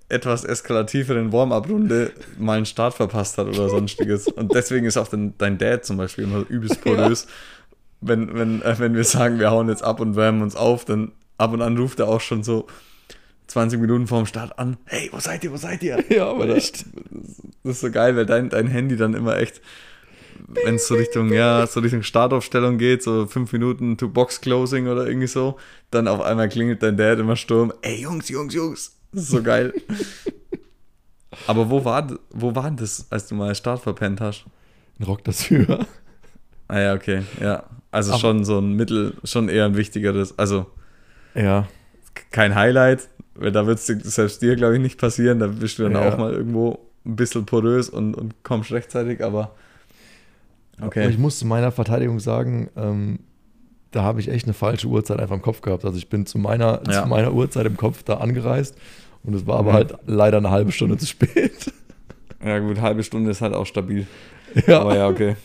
etwas 0.10 0.46
eskalativeren 0.46 1.34
Warm-up-Runde 1.34 2.14
mal 2.38 2.58
einen 2.58 2.66
Start 2.66 2.94
verpasst 2.94 3.38
hat 3.38 3.48
oder 3.48 3.70
sonstiges. 3.70 4.28
Und 4.28 4.54
deswegen 4.54 4.86
ist 4.86 4.98
auch 4.98 5.08
dein, 5.08 5.38
dein 5.38 5.58
Dad 5.58 5.86
zum 5.86 5.98
Beispiel 5.98 6.24
immer 6.24 6.46
übelst 6.48 6.82
porös. 6.82 7.24
Ja. 7.24 7.30
Wenn, 8.00 8.34
wenn, 8.38 8.62
äh, 8.62 8.80
wenn 8.80 8.96
wir 8.96 9.04
sagen, 9.04 9.40
wir 9.40 9.52
hauen 9.52 9.70
jetzt 9.70 9.84
ab 9.84 10.00
und 10.00 10.16
wärmen 10.16 10.42
uns 10.42 10.56
auf, 10.56 10.86
dann 10.86 11.12
ab 11.38 11.52
und 11.52 11.62
an 11.62 11.78
ruft 11.78 12.00
er 12.00 12.08
auch 12.08 12.22
schon 12.22 12.44
so 12.44 12.68
20 13.48 13.80
Minuten 13.80 14.08
vorm 14.08 14.26
Start 14.26 14.60
an, 14.60 14.78
hey, 14.86 15.10
wo 15.12 15.20
seid 15.20 15.44
ihr, 15.44 15.52
wo 15.52 15.58
seid 15.58 15.82
ihr? 15.84 16.04
Ja, 16.10 16.30
aber 16.30 16.50
echt. 16.50 16.86
Das 17.68 17.76
ist 17.76 17.82
so 17.82 17.91
geil, 17.91 18.15
weil 18.15 18.26
dein, 18.26 18.49
dein 18.49 18.68
Handy 18.68 18.95
dann 18.95 19.13
immer 19.13 19.38
echt, 19.38 19.61
wenn 20.47 20.76
es 20.76 20.88
so 20.88 20.95
Richtung, 20.95 21.34
ja, 21.34 21.68
so 21.68 21.82
Richtung 21.82 22.01
Startaufstellung 22.01 22.78
geht, 22.78 23.03
so 23.03 23.28
fünf 23.28 23.51
Minuten 23.51 23.97
to 23.97 24.07
Box 24.07 24.39
Closing 24.39 24.88
oder 24.88 25.05
irgendwie 25.05 25.28
so, 25.28 25.57
dann 25.91 26.07
auf 26.07 26.22
einmal 26.22 26.47
klingelt 26.47 26.82
dein 26.82 26.95
Dad 26.95 27.20
immer 27.20 27.36
Sturm, 27.36 27.74
ey 27.82 28.01
Jungs, 28.01 28.30
Jungs, 28.30 28.53
Jungs, 28.53 28.95
das 29.11 29.24
ist 29.24 29.30
so 29.32 29.43
geil. 29.43 29.74
Aber 31.47 31.70
wo 31.70 31.84
war, 31.84 32.07
wo 32.30 32.55
war 32.55 32.72
das, 32.72 33.05
als 33.09 33.28
du 33.28 33.36
mal 33.36 33.53
Start 33.53 33.82
verpennt 33.82 34.22
hast? 34.22 34.45
Ein 34.99 35.03
Rock 35.03 35.24
dafür. 35.24 35.86
Ah 36.68 36.80
ja, 36.80 36.93
okay, 36.93 37.24
ja. 37.41 37.63
Also 37.91 38.11
Aber 38.11 38.20
schon 38.20 38.45
so 38.45 38.59
ein 38.59 38.74
Mittel, 38.74 39.13
schon 39.24 39.49
eher 39.49 39.65
ein 39.65 39.78
wichtigeres, 39.78 40.38
also 40.38 40.68
ja. 41.36 41.68
kein 42.32 42.55
Highlight, 42.55 43.07
weil 43.36 43.51
da 43.51 43.68
wird 43.68 43.80
es 43.80 43.88
selbst 43.88 44.41
dir, 44.41 44.55
glaube 44.55 44.76
ich, 44.76 44.82
nicht 44.82 44.99
passieren. 44.99 45.39
Da 45.39 45.47
bist 45.47 45.80
du 45.80 45.84
dann 45.84 45.93
ja. 45.93 46.09
auch 46.09 46.18
mal 46.18 46.34
irgendwo 46.34 46.87
ein 47.08 47.16
bisschen 47.16 47.45
porös 47.45 47.89
und, 47.89 48.14
und 48.16 48.43
kommst 48.43 48.72
rechtzeitig, 48.72 49.24
aber 49.24 49.51
okay. 50.82 51.01
Aber 51.01 51.10
ich 51.10 51.18
muss 51.18 51.39
zu 51.39 51.45
meiner 51.45 51.72
Verteidigung 51.72 52.20
sagen, 52.20 52.70
ähm, 52.76 53.20
da 53.91 54.03
habe 54.03 54.20
ich 54.20 54.30
echt 54.30 54.45
eine 54.45 54.53
falsche 54.53 54.88
Uhrzeit 54.88 55.20
einfach 55.20 55.36
im 55.36 55.41
Kopf 55.41 55.62
gehabt. 55.62 55.86
Also 55.86 55.97
ich 55.97 56.10
bin 56.10 56.26
zu 56.26 56.38
meiner, 56.38 56.82
ja. 56.88 57.03
zu 57.03 57.10
meiner 57.10 57.34
Uhrzeit 57.34 57.66
im 57.66 57.78
Kopf 57.78 58.03
da 58.03 58.16
angereist 58.16 58.76
und 59.24 59.34
es 59.34 59.47
war 59.47 59.58
aber 59.60 59.72
mhm. 59.72 59.76
halt 59.76 59.95
leider 60.05 60.38
eine 60.38 60.51
halbe 60.51 60.72
Stunde 60.72 60.97
zu 60.97 61.05
spät. 61.05 61.74
Ja 62.45 62.60
gut, 62.60 62.80
halbe 62.80 63.03
Stunde 63.03 63.32
ist 63.32 63.41
halt 63.41 63.55
auch 63.55 63.66
stabil. 63.66 64.05
Ja. 64.68 64.82
Aber 64.82 64.95
ja, 64.95 65.08
okay. 65.08 65.36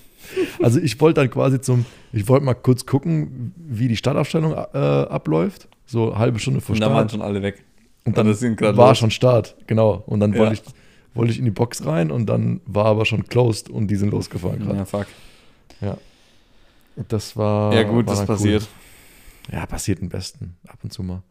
Also 0.62 0.78
ich 0.78 1.00
wollte 1.00 1.22
dann 1.22 1.30
quasi 1.30 1.58
zum, 1.58 1.86
ich 2.12 2.28
wollte 2.28 2.44
mal 2.44 2.54
kurz 2.54 2.84
gucken, 2.84 3.54
wie 3.56 3.88
die 3.88 3.96
Startaufstellung 3.96 4.52
äh, 4.52 4.76
abläuft. 4.76 5.68
So 5.86 6.16
halbe 6.16 6.38
Stunde 6.38 6.60
vor 6.60 6.76
Start. 6.76 6.90
Und 6.90 6.94
da 6.94 6.98
waren 7.00 7.08
schon 7.08 7.22
alle 7.22 7.42
weg. 7.42 7.64
Und 8.04 8.18
dann 8.18 8.26
war 8.26 8.88
los. 8.88 8.98
schon 8.98 9.10
Start, 9.10 9.56
genau. 9.66 10.02
Und 10.06 10.20
dann 10.20 10.32
ja. 10.32 10.38
wollte 10.40 10.54
ich, 10.54 10.62
wollte 11.14 11.32
ich 11.32 11.38
in 11.38 11.44
die 11.44 11.50
Box 11.50 11.84
rein 11.84 12.10
und 12.10 12.26
dann 12.26 12.60
war 12.66 12.86
aber 12.86 13.04
schon 13.04 13.24
closed 13.24 13.68
und 13.68 13.88
die 13.88 13.96
sind 13.96 14.10
losgefahren 14.10 14.60
gerade. 14.60 14.78
Ja, 14.78 14.84
fuck. 14.84 15.06
Ja. 15.80 15.98
Das 17.08 17.36
war. 17.36 17.74
Ja, 17.74 17.82
gut, 17.82 18.06
war 18.06 18.16
das 18.16 18.26
passiert. 18.26 18.62
Cool. 18.62 19.58
Ja, 19.58 19.66
passiert 19.66 20.00
am 20.02 20.08
besten. 20.08 20.56
Ab 20.68 20.78
und 20.82 20.92
zu 20.92 21.02
mal. 21.02 21.22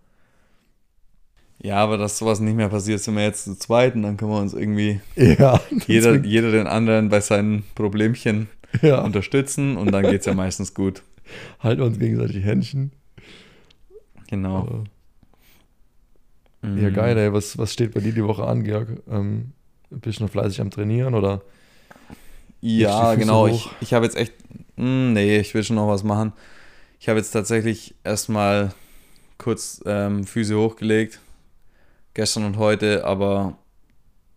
Ja, 1.63 1.77
aber 1.77 1.97
dass 1.97 2.17
sowas 2.17 2.39
nicht 2.39 2.55
mehr 2.55 2.69
passiert, 2.69 3.01
sind 3.01 3.15
wir 3.15 3.23
jetzt 3.23 3.43
zu 3.43 3.55
zweit 3.55 3.93
und 3.93 4.01
dann 4.01 4.17
können 4.17 4.31
wir 4.31 4.39
uns 4.39 4.53
irgendwie 4.53 4.99
ja, 5.15 5.61
jeder, 5.85 6.15
jeder 6.15 6.51
den 6.51 6.65
anderen 6.65 7.09
bei 7.09 7.21
seinen 7.21 7.63
Problemchen 7.75 8.49
ja. 8.81 9.01
unterstützen 9.01 9.77
und 9.77 9.91
dann 9.91 10.03
geht 10.03 10.21
es 10.21 10.25
ja 10.25 10.33
meistens 10.33 10.73
gut. 10.73 11.03
Halten 11.59 11.83
uns 11.83 11.99
gegenseitig 11.99 12.43
Händchen. 12.43 12.91
Genau. 14.27 14.57
Aber 14.57 14.83
ja, 16.63 16.89
mhm. 16.89 16.93
geil, 16.93 17.17
ey. 17.17 17.33
Was, 17.33 17.57
was 17.57 17.73
steht 17.73 17.93
bei 17.93 17.99
dir 17.99 18.11
die 18.11 18.23
Woche 18.23 18.45
an, 18.45 18.63
Georg? 18.63 18.87
Ähm, 19.09 19.53
bist 19.91 20.19
du 20.19 20.23
noch 20.23 20.31
fleißig 20.31 20.61
am 20.61 20.71
Trainieren 20.71 21.13
oder? 21.13 21.41
Ja, 22.61 23.15
genau. 23.15 23.47
Ich, 23.47 23.69
ich 23.81 23.93
habe 23.93 24.05
jetzt 24.05 24.15
echt. 24.15 24.33
Mh, 24.75 24.85
hm, 24.85 25.13
nee, 25.13 25.39
ich 25.39 25.53
will 25.53 25.63
schon 25.63 25.75
noch 25.75 25.87
was 25.87 26.03
machen. 26.03 26.33
Ich 26.99 27.09
habe 27.09 27.19
jetzt 27.19 27.31
tatsächlich 27.31 27.95
erstmal 28.03 28.73
kurz 29.37 29.81
ähm, 29.85 30.23
Füße 30.23 30.55
hochgelegt. 30.55 31.19
Gestern 32.13 32.45
und 32.45 32.57
heute, 32.57 33.05
aber 33.05 33.57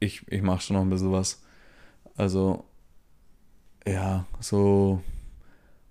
ich, 0.01 0.23
ich 0.29 0.43
mache 0.43 0.61
schon 0.61 0.77
noch 0.77 0.83
ein 0.83 0.91
bisschen 0.91 1.13
was. 1.13 1.43
Also, 2.17 2.65
ja, 3.87 4.25
so 4.41 5.03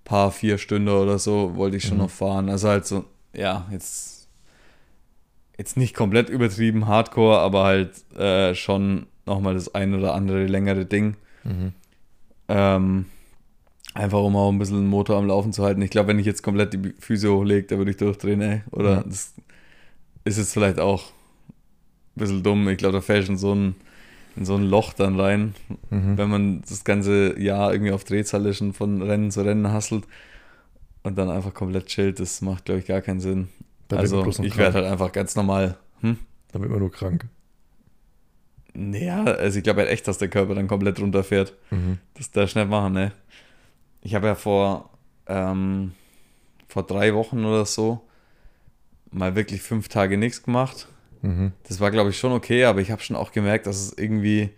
paar 0.03 0.31
vier 0.31 0.57
Stunden 0.57 0.89
oder 0.89 1.19
so 1.19 1.55
wollte 1.55 1.77
ich 1.77 1.83
schon 1.83 1.97
mhm. 1.97 2.03
noch 2.03 2.09
fahren. 2.09 2.49
Also 2.49 2.69
halt 2.69 2.85
so, 2.85 3.05
ja, 3.33 3.67
jetzt 3.71 4.27
jetzt 5.57 5.77
nicht 5.77 5.95
komplett 5.95 6.29
übertrieben 6.29 6.87
Hardcore, 6.87 7.39
aber 7.39 7.63
halt 7.63 8.11
äh, 8.15 8.55
schon 8.55 9.05
nochmal 9.25 9.53
das 9.53 9.73
ein 9.73 9.93
oder 9.93 10.13
andere 10.13 10.45
längere 10.45 10.85
Ding. 10.85 11.15
Mhm. 11.43 11.73
Ähm, 12.47 13.05
einfach 13.93 14.19
um 14.19 14.35
auch 14.35 14.51
ein 14.51 14.59
bisschen 14.59 14.77
den 14.77 14.87
Motor 14.87 15.17
am 15.17 15.27
Laufen 15.27 15.53
zu 15.53 15.63
halten. 15.63 15.81
Ich 15.81 15.91
glaube, 15.91 16.09
wenn 16.09 16.19
ich 16.19 16.25
jetzt 16.25 16.43
komplett 16.43 16.73
die 16.73 16.93
Füße 16.99 17.31
hochlege, 17.31 17.67
da 17.67 17.77
würde 17.77 17.91
ich 17.91 17.97
durchdrehen, 17.97 18.41
ey. 18.41 18.63
Oder 18.71 18.97
ja. 18.97 19.03
das 19.03 19.33
ist 20.25 20.37
jetzt 20.37 20.53
vielleicht 20.53 20.79
auch 20.79 21.11
ein 22.15 22.19
bisschen 22.19 22.43
dumm. 22.43 22.67
Ich 22.69 22.77
glaube, 22.77 22.93
da 22.93 23.01
fällt 23.01 23.27
schon 23.27 23.37
so 23.37 23.53
ein, 23.53 23.75
in 24.35 24.45
so 24.45 24.55
ein 24.55 24.63
Loch 24.63 24.93
dann 24.93 25.19
rein, 25.19 25.53
mhm. 25.89 26.17
wenn 26.17 26.29
man 26.29 26.61
das 26.61 26.83
ganze 26.83 27.39
Jahr 27.39 27.71
irgendwie 27.71 27.91
auf 27.91 28.03
Drehzahl 28.03 28.45
ist 28.45 28.61
und 28.61 28.73
von 28.73 29.01
Rennen 29.01 29.31
zu 29.31 29.41
Rennen 29.41 29.71
hasselt 29.71 30.05
und 31.03 31.17
dann 31.17 31.29
einfach 31.29 31.53
komplett 31.53 31.87
chillt. 31.87 32.19
Das 32.19 32.41
macht, 32.41 32.65
glaube 32.65 32.79
ich, 32.79 32.87
gar 32.87 33.01
keinen 33.01 33.19
Sinn. 33.19 33.49
Da 33.89 33.97
also 33.97 34.25
ich 34.25 34.57
werde 34.57 34.75
halt 34.75 34.85
einfach 34.85 35.11
ganz 35.11 35.35
normal. 35.35 35.77
Hm? 36.01 36.17
Dann 36.51 36.61
wird 36.61 36.71
man 36.71 36.79
nur 36.79 36.91
krank. 36.91 37.25
Naja, 38.73 39.23
also 39.23 39.57
ich 39.57 39.63
glaube 39.63 39.81
halt 39.81 39.91
echt, 39.91 40.07
dass 40.07 40.17
der 40.17 40.29
Körper 40.29 40.55
dann 40.55 40.67
komplett 40.67 40.99
runterfährt. 40.99 41.53
Mhm. 41.69 41.99
Das 42.15 42.31
darf 42.31 42.49
schnell 42.49 42.65
machen, 42.65 42.93
ne? 42.93 43.11
Ich 44.01 44.15
habe 44.15 44.27
ja 44.27 44.35
vor, 44.35 44.89
ähm, 45.27 45.93
vor 46.67 46.83
drei 46.83 47.13
Wochen 47.13 47.45
oder 47.45 47.65
so 47.65 48.01
mal 49.11 49.35
wirklich 49.35 49.61
fünf 49.61 49.87
Tage 49.87 50.17
nichts 50.17 50.43
gemacht. 50.43 50.87
Mhm. 51.21 51.53
Das 51.67 51.79
war, 51.79 51.91
glaube 51.91 52.09
ich, 52.09 52.17
schon 52.17 52.31
okay, 52.31 52.65
aber 52.65 52.81
ich 52.81 52.91
habe 52.91 53.01
schon 53.01 53.15
auch 53.15 53.31
gemerkt, 53.31 53.67
dass 53.67 53.77
es 53.77 53.97
irgendwie, 53.97 54.49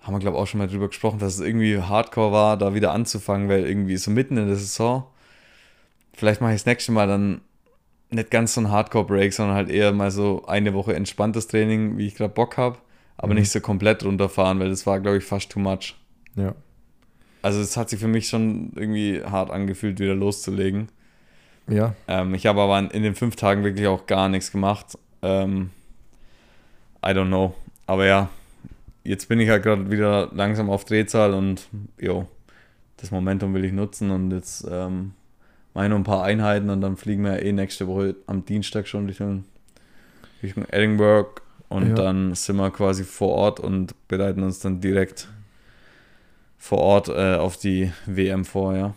haben 0.00 0.14
wir, 0.14 0.20
glaube 0.20 0.36
ich, 0.36 0.42
auch 0.42 0.46
schon 0.46 0.58
mal 0.58 0.68
drüber 0.68 0.88
gesprochen, 0.88 1.18
dass 1.18 1.34
es 1.34 1.40
irgendwie 1.40 1.80
hardcore 1.80 2.32
war, 2.32 2.56
da 2.56 2.74
wieder 2.74 2.92
anzufangen, 2.92 3.48
weil 3.48 3.66
irgendwie 3.66 3.96
so 3.96 4.10
mitten 4.10 4.36
in 4.36 4.46
der 4.46 4.56
Saison, 4.56 5.04
vielleicht 6.14 6.40
mache 6.40 6.52
ich 6.52 6.60
das 6.60 6.66
nächste 6.66 6.92
Mal 6.92 7.08
dann 7.08 7.40
nicht 8.14 8.30
ganz 8.30 8.54
so 8.54 8.60
ein 8.60 8.70
Hardcore-Break, 8.70 9.32
sondern 9.32 9.56
halt 9.56 9.70
eher 9.70 9.92
mal 9.92 10.10
so 10.10 10.44
eine 10.46 10.74
Woche 10.74 10.94
entspanntes 10.94 11.48
Training, 11.48 11.98
wie 11.98 12.06
ich 12.06 12.14
gerade 12.14 12.32
Bock 12.32 12.56
habe, 12.56 12.78
aber 13.16 13.34
mhm. 13.34 13.40
nicht 13.40 13.50
so 13.50 13.60
komplett 13.60 14.04
runterfahren, 14.04 14.60
weil 14.60 14.70
das 14.70 14.86
war, 14.86 15.00
glaube 15.00 15.18
ich, 15.18 15.24
fast 15.24 15.50
too 15.50 15.60
much. 15.60 15.94
Ja. 16.36 16.54
Also 17.42 17.60
es 17.60 17.76
hat 17.76 17.90
sich 17.90 18.00
für 18.00 18.08
mich 18.08 18.28
schon 18.28 18.72
irgendwie 18.74 19.22
hart 19.22 19.50
angefühlt, 19.50 19.98
wieder 19.98 20.14
loszulegen. 20.14 20.88
Ja. 21.68 21.94
Ähm, 22.08 22.34
ich 22.34 22.46
habe 22.46 22.60
aber 22.60 22.78
in 22.78 23.02
den 23.02 23.14
fünf 23.14 23.36
Tagen 23.36 23.64
wirklich 23.64 23.86
auch 23.86 24.06
gar 24.06 24.28
nichts 24.28 24.50
gemacht. 24.50 24.98
Ähm, 25.22 25.70
I 27.04 27.10
don't 27.10 27.26
know. 27.26 27.54
Aber 27.86 28.06
ja, 28.06 28.30
jetzt 29.02 29.28
bin 29.28 29.40
ich 29.40 29.50
halt 29.50 29.62
gerade 29.62 29.90
wieder 29.90 30.30
langsam 30.32 30.70
auf 30.70 30.84
Drehzahl 30.84 31.34
und 31.34 31.68
jo, 31.98 32.26
das 32.96 33.10
Momentum 33.10 33.52
will 33.54 33.64
ich 33.64 33.72
nutzen 33.72 34.10
und 34.10 34.30
jetzt 34.30 34.66
ähm, 34.70 35.12
noch 35.74 35.96
ein 35.96 36.04
paar 36.04 36.22
Einheiten 36.22 36.70
und 36.70 36.80
dann 36.80 36.96
fliegen 36.96 37.24
wir 37.24 37.42
eh 37.42 37.52
nächste 37.52 37.86
Woche 37.86 38.16
am 38.26 38.44
Dienstag 38.44 38.86
schon 38.86 39.06
Richtung, 39.06 39.44
Richtung 40.42 40.64
Edinburgh 40.70 41.42
und 41.68 41.88
ja. 41.88 41.94
dann 41.94 42.34
sind 42.34 42.56
wir 42.56 42.70
quasi 42.70 43.04
vor 43.04 43.30
Ort 43.30 43.60
und 43.60 43.94
bereiten 44.08 44.42
uns 44.42 44.60
dann 44.60 44.80
direkt 44.80 45.28
vor 46.56 46.78
Ort 46.78 47.08
äh, 47.08 47.36
auf 47.36 47.56
die 47.56 47.92
WM 48.06 48.44
vor, 48.44 48.74
ja. 48.76 48.94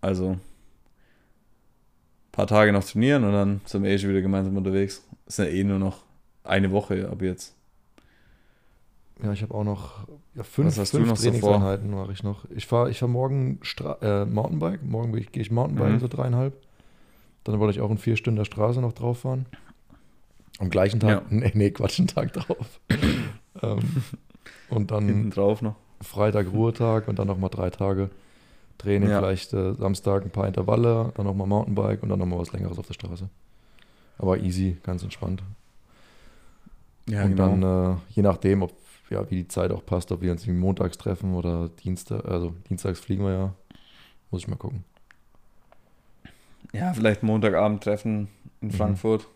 Also 0.00 0.30
ein 0.30 0.40
paar 2.32 2.46
Tage 2.46 2.72
noch 2.72 2.84
trainieren 2.84 3.24
und 3.24 3.32
dann 3.32 3.60
sind 3.64 3.82
wir 3.82 3.90
eh 3.90 3.98
schon 3.98 4.10
wieder 4.10 4.22
gemeinsam 4.22 4.56
unterwegs. 4.56 5.06
Sind 5.26 5.46
ja 5.46 5.52
eh 5.52 5.64
nur 5.64 5.78
noch 5.78 6.04
eine 6.44 6.70
Woche 6.70 7.08
ab 7.08 7.22
jetzt. 7.22 7.55
Ja, 9.22 9.32
ich 9.32 9.42
habe 9.42 9.54
auch 9.54 9.64
noch 9.64 10.06
ja, 10.34 10.42
fünf, 10.42 10.74
fünf 10.74 10.90
Trainingseinheiten 10.90 11.90
mache 11.90 12.12
ich 12.12 12.22
noch. 12.22 12.44
Ich 12.50 12.66
fahre 12.66 12.90
ich 12.90 12.98
fahr 12.98 13.08
morgen 13.08 13.58
Stra 13.62 13.96
äh, 14.02 14.26
Mountainbike. 14.26 14.82
Morgen 14.82 15.12
gehe 15.12 15.42
ich 15.42 15.50
Mountainbike, 15.50 15.92
mhm. 15.94 16.00
so 16.00 16.08
dreieinhalb. 16.08 16.54
Dann 17.44 17.58
wollte 17.58 17.78
ich 17.78 17.80
auch 17.80 17.90
in 17.90 17.98
vier 17.98 18.16
Stunden 18.16 18.36
der 18.36 18.44
Straße 18.44 18.80
noch 18.80 18.92
drauf 18.92 19.20
fahren. 19.20 19.46
Am 20.58 20.68
gleichen 20.68 21.00
Tag, 21.00 21.10
ja. 21.10 21.22
nee, 21.30 21.50
nee, 21.54 21.70
Quatsch, 21.70 21.98
einen 21.98 22.08
Tag 22.08 22.32
drauf. 22.32 22.80
ähm, 23.62 24.02
und 24.68 24.90
dann 24.90 25.06
Hinten 25.06 25.30
drauf 25.30 25.62
noch. 25.62 25.76
Freitag 26.02 26.52
Ruhetag 26.52 27.08
und 27.08 27.18
dann 27.18 27.26
nochmal 27.26 27.50
drei 27.50 27.70
Tage 27.70 28.10
Training, 28.78 29.08
ja. 29.08 29.18
vielleicht 29.18 29.54
äh, 29.54 29.72
Samstag 29.74 30.24
ein 30.24 30.30
paar 30.30 30.46
Intervalle, 30.46 31.12
dann 31.14 31.24
nochmal 31.24 31.46
Mountainbike 31.46 32.02
und 32.02 32.10
dann 32.10 32.18
nochmal 32.18 32.38
was 32.38 32.52
längeres 32.52 32.78
auf 32.78 32.86
der 32.86 32.94
Straße. 32.94 33.28
Aber 34.18 34.38
easy, 34.38 34.76
ganz 34.82 35.02
entspannt. 35.02 35.42
Ja, 37.08 37.24
und 37.24 37.36
genau. 37.36 37.48
dann, 37.48 37.94
äh, 37.94 37.96
je 38.10 38.22
nachdem, 38.22 38.62
ob 38.62 38.72
ja, 39.10 39.30
wie 39.30 39.36
die 39.36 39.48
Zeit 39.48 39.70
auch 39.70 39.84
passt, 39.84 40.12
ob 40.12 40.20
wir 40.20 40.32
uns 40.32 40.46
montags 40.46 40.98
treffen 40.98 41.34
oder 41.34 41.68
Dienstag, 41.68 42.24
also 42.24 42.54
dienstags 42.68 43.00
fliegen 43.00 43.24
wir 43.24 43.32
ja. 43.32 43.54
Muss 44.30 44.42
ich 44.42 44.48
mal 44.48 44.56
gucken. 44.56 44.84
Ja, 46.72 46.92
vielleicht 46.92 47.22
Montagabend 47.22 47.82
treffen 47.82 48.28
in 48.60 48.68
mhm. 48.68 48.72
Frankfurt. 48.72 49.28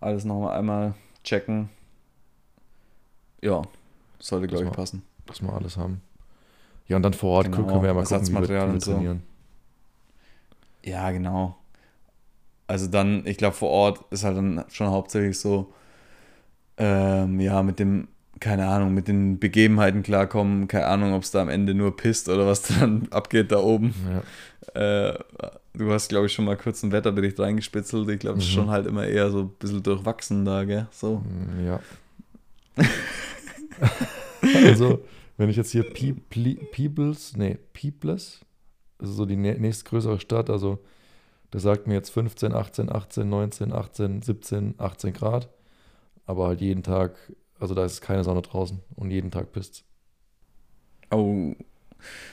Alles 0.00 0.24
nochmal 0.24 0.58
einmal 0.58 0.94
checken. 1.24 1.68
Ja, 3.42 3.62
sollte, 4.18 4.46
glaube 4.46 4.64
ich, 4.64 4.72
passen. 4.72 5.02
Dass 5.26 5.42
wir 5.42 5.52
alles 5.52 5.76
haben. 5.76 6.00
Ja, 6.86 6.96
und 6.96 7.02
dann 7.02 7.12
vor 7.12 7.30
Ort 7.30 7.52
genau, 7.52 7.66
können 7.66 7.82
wir 7.82 7.88
ja 7.88 7.94
mal 7.94 8.04
gucken, 8.04 8.26
wie 8.28 8.32
wir, 8.34 8.68
wie 8.68 8.72
wir 8.72 8.78
trainieren. 8.78 9.22
So. 10.84 10.90
Ja, 10.90 11.10
genau. 11.10 11.56
Also 12.66 12.86
dann, 12.86 13.26
ich 13.26 13.36
glaube, 13.36 13.54
vor 13.54 13.70
Ort 13.70 14.04
ist 14.10 14.24
halt 14.24 14.36
dann 14.36 14.64
schon 14.68 14.88
hauptsächlich 14.88 15.38
so, 15.38 15.72
ähm, 16.76 17.38
ja, 17.40 17.62
mit 17.62 17.78
dem, 17.78 18.08
keine 18.42 18.66
Ahnung, 18.66 18.92
mit 18.92 19.06
den 19.06 19.38
Begebenheiten 19.38 20.02
klarkommen. 20.02 20.66
Keine 20.66 20.88
Ahnung, 20.88 21.14
ob 21.14 21.22
es 21.22 21.30
da 21.30 21.40
am 21.40 21.48
Ende 21.48 21.74
nur 21.74 21.96
pisst 21.96 22.28
oder 22.28 22.44
was 22.44 22.62
dann 22.80 23.06
abgeht 23.10 23.52
da 23.52 23.58
oben. 23.58 23.94
Ja. 24.74 25.10
Äh, 25.10 25.18
du 25.74 25.92
hast, 25.92 26.08
glaube 26.08 26.26
ich, 26.26 26.32
schon 26.32 26.44
mal 26.44 26.56
kurz 26.56 26.82
einen 26.82 26.92
Wetterbericht 26.92 27.38
reingespitzelt. 27.38 28.08
Ich 28.10 28.18
glaube, 28.18 28.38
es 28.38 28.44
mhm. 28.44 28.48
ist 28.48 28.54
schon 28.54 28.70
halt 28.70 28.86
immer 28.88 29.06
eher 29.06 29.30
so 29.30 29.42
ein 29.42 29.48
bisschen 29.60 29.84
durchwachsen 29.84 30.44
da, 30.44 30.64
gell? 30.64 30.88
So. 30.90 31.18
Mm, 31.18 31.66
ja. 31.66 31.80
also, 34.66 35.04
wenn 35.36 35.48
ich 35.48 35.56
jetzt 35.56 35.70
hier 35.70 35.84
Peoples, 35.84 37.36
nee, 37.36 37.58
Peoples, 37.72 38.40
also 38.98 39.12
so 39.12 39.24
die 39.24 39.36
nächstgrößere 39.36 40.18
Stadt, 40.18 40.50
also 40.50 40.80
der 41.52 41.60
sagt 41.60 41.86
mir 41.86 41.94
jetzt 41.94 42.10
15, 42.10 42.52
18, 42.52 42.90
18, 42.90 43.28
19, 43.28 43.72
18, 43.72 44.22
17, 44.22 44.74
18 44.78 45.12
Grad. 45.12 45.48
Aber 46.26 46.48
halt 46.48 46.60
jeden 46.60 46.82
Tag, 46.82 47.14
also 47.62 47.74
da 47.74 47.84
ist 47.84 48.00
keine 48.00 48.24
Sonne 48.24 48.42
draußen 48.42 48.80
und 48.96 49.10
jeden 49.10 49.30
Tag 49.30 49.52
pisst. 49.52 49.84
Oh. 51.10 51.54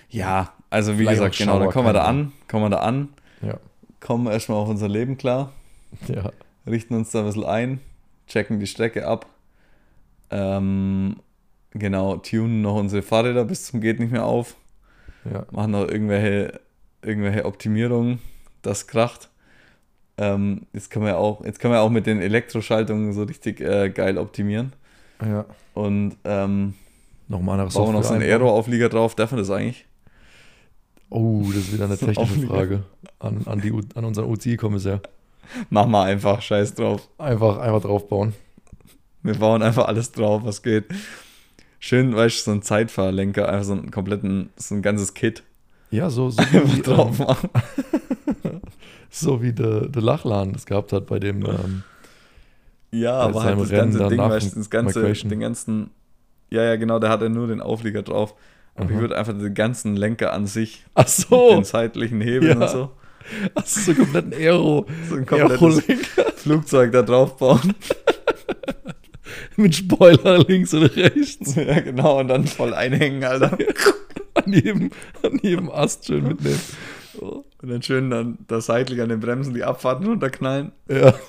Ja, 0.10 0.54
also 0.70 0.94
wie 0.94 1.04
Vielleicht 1.04 1.20
gesagt, 1.20 1.38
genau, 1.38 1.60
dann 1.60 1.70
kommen 1.70 1.88
wir 1.88 1.94
da 1.94 2.04
an, 2.04 2.34
kommen 2.48 2.66
wir 2.66 2.70
da 2.70 2.80
an. 2.80 3.10
Ja. 3.42 3.60
Kommen 4.00 4.28
erstmal 4.28 4.58
auf 4.58 4.70
unser 4.70 4.88
Leben 4.88 5.18
klar. 5.18 5.54
Ja. 6.08 6.32
Richten 6.68 6.94
uns 6.94 7.10
da 7.12 7.20
ein 7.20 7.26
bisschen 7.26 7.46
ein, 7.46 7.80
checken 8.28 8.60
die 8.60 8.68
Strecke 8.68 9.08
ab. 9.08 9.26
Ähm, 10.30 11.16
genau, 11.72 12.18
tunen 12.18 12.62
noch 12.62 12.76
unsere 12.76 13.02
Fahrräder 13.02 13.46
bis 13.46 13.66
zum 13.66 13.82
Geht 13.82 14.00
nicht 14.00 14.12
mehr 14.12 14.26
auf. 14.26 14.56
Ja. 15.32 15.46
Machen 15.52 15.72
noch 15.72 15.88
irgendwelche, 15.88 16.60
irgendwelche 17.02 17.46
Optimierungen 17.46 18.20
das 18.62 18.88
kracht. 18.88 19.30
Ähm, 20.18 20.68
jetzt 20.74 20.92
kann 20.92 21.02
man 21.02 21.14
ja 21.14 21.18
auch, 21.18 21.44
jetzt 21.44 21.60
kann 21.60 21.72
man 21.72 21.80
auch 21.80 21.90
mit 21.90 22.06
den 22.06 22.22
Elektroschaltungen 22.22 23.14
so 23.14 23.24
richtig 23.24 23.62
äh, 23.62 23.90
geil 23.90 24.18
optimieren. 24.18 24.74
Ja. 25.22 25.46
Und 25.74 26.18
ähm, 26.24 26.74
nochmal 27.28 27.58
nach 27.58 27.74
Bauen 27.74 27.90
wir 27.90 27.94
noch 27.94 28.04
so 28.04 28.14
einen 28.14 28.24
Aero-Auflieger 28.24 28.90
drauf, 28.90 29.16
darf 29.16 29.32
man 29.32 29.40
das 29.40 29.50
eigentlich? 29.50 29.86
Oh, 31.10 31.44
das 31.48 31.58
ist 31.58 31.74
wieder 31.74 31.86
eine 31.86 31.98
technische 31.98 32.48
Frage 32.48 32.84
an, 33.20 33.42
an, 33.46 33.62
die, 33.62 33.74
an 33.96 34.06
unseren 34.06 34.30
UCI-Kommissar. 34.30 35.02
Mach 35.70 35.88
mal 35.88 36.06
einfach, 36.06 36.42
scheiß 36.42 36.76
drauf. 36.76 37.08
Einfach, 37.18 37.58
einfach 37.58 37.82
draufbauen. 37.82 38.34
Wir 39.24 39.36
bauen 39.36 39.62
einfach 39.62 39.88
alles 39.88 40.12
drauf, 40.12 40.44
was 40.46 40.62
geht. 40.62 40.86
Schön, 41.80 42.16
weißt 42.16 42.40
du, 42.40 42.44
so 42.44 42.52
ein 42.52 42.62
Zeitfahrlenker, 42.62 43.50
einfach 43.50 43.66
so 43.66 43.74
einen 43.74 43.92
kompletten, 43.92 44.50
so 44.58 44.76
ein 44.76 44.82
ganzes 44.82 45.14
Kit. 45.14 45.44
Ja, 45.92 46.10
so, 46.10 46.30
so 46.30 46.42
wie, 46.52 46.82
drauf 46.82 47.20
ähm, 47.20 47.26
machen. 47.26 47.50
so 49.10 49.42
wie 49.42 49.54
der, 49.54 49.88
der 49.88 50.02
Lachlan 50.02 50.54
das 50.54 50.66
gehabt 50.66 50.94
hat 50.94 51.08
bei 51.08 51.20
dem. 51.20 51.46
Ähm, 51.46 51.84
ja, 52.92 53.14
aber 53.14 53.44
halt 53.44 53.60
das 53.60 53.70
Rennen 53.70 53.92
ganze 53.92 54.08
Ding, 54.10 54.20
weißt 54.20 54.58
das 54.58 54.70
ganze, 54.70 55.14
den 55.14 55.40
ganzen. 55.40 55.92
Ja, 56.50 56.64
ja, 56.64 56.76
genau, 56.78 57.00
der 57.00 57.10
hatte 57.10 57.30
nur 57.30 57.48
den 57.48 57.62
Auflieger 57.62 58.02
drauf. 58.02 58.36
Aber 58.76 58.86
Aha. 58.86 58.94
ich 58.94 59.00
würde 59.00 59.18
einfach 59.18 59.34
den 59.34 59.54
ganzen 59.54 59.96
Lenker 59.96 60.34
an 60.34 60.48
sich. 60.48 60.86
Ach 60.96 61.08
so. 61.08 61.50
den 61.52 61.64
zeitlichen 61.64 62.22
Hebel 62.22 62.50
ja. 62.50 62.56
und 62.56 62.70
so. 62.70 62.92
Du 63.56 63.62
so 63.66 63.94
kompletten 63.94 64.34
Aero. 64.34 64.88
So 65.08 65.16
ein 65.16 65.26
komplettes 65.26 65.84
Flugzeug 66.38 66.92
da 66.92 67.04
drauf 67.04 67.38
bauen. 67.38 67.76
Mit 69.56 69.76
Spoiler 69.76 70.40
links 70.40 70.74
und 70.74 70.84
rechts. 70.84 71.56
Ja, 71.56 71.80
genau, 71.82 72.20
und 72.20 72.30
dann 72.30 72.48
voll 72.48 72.74
einhängen, 72.74 73.24
Alter. 73.24 73.58
an, 74.34 74.54
jedem, 74.54 74.90
an 75.22 75.40
jedem 75.42 75.70
Ast 75.70 76.08
schön 76.08 76.28
mitnehmen. 76.28 76.62
Und 77.20 77.46
dann 77.62 77.82
schön 77.82 78.10
dann 78.10 78.38
das 78.48 78.68
seitlich 78.68 79.02
an 79.02 79.10
den 79.10 79.20
Bremsen 79.20 79.54
die 79.54 79.64
Abfahrten 79.64 80.08
runterknallen. 80.08 80.72
Ja. 80.88 81.14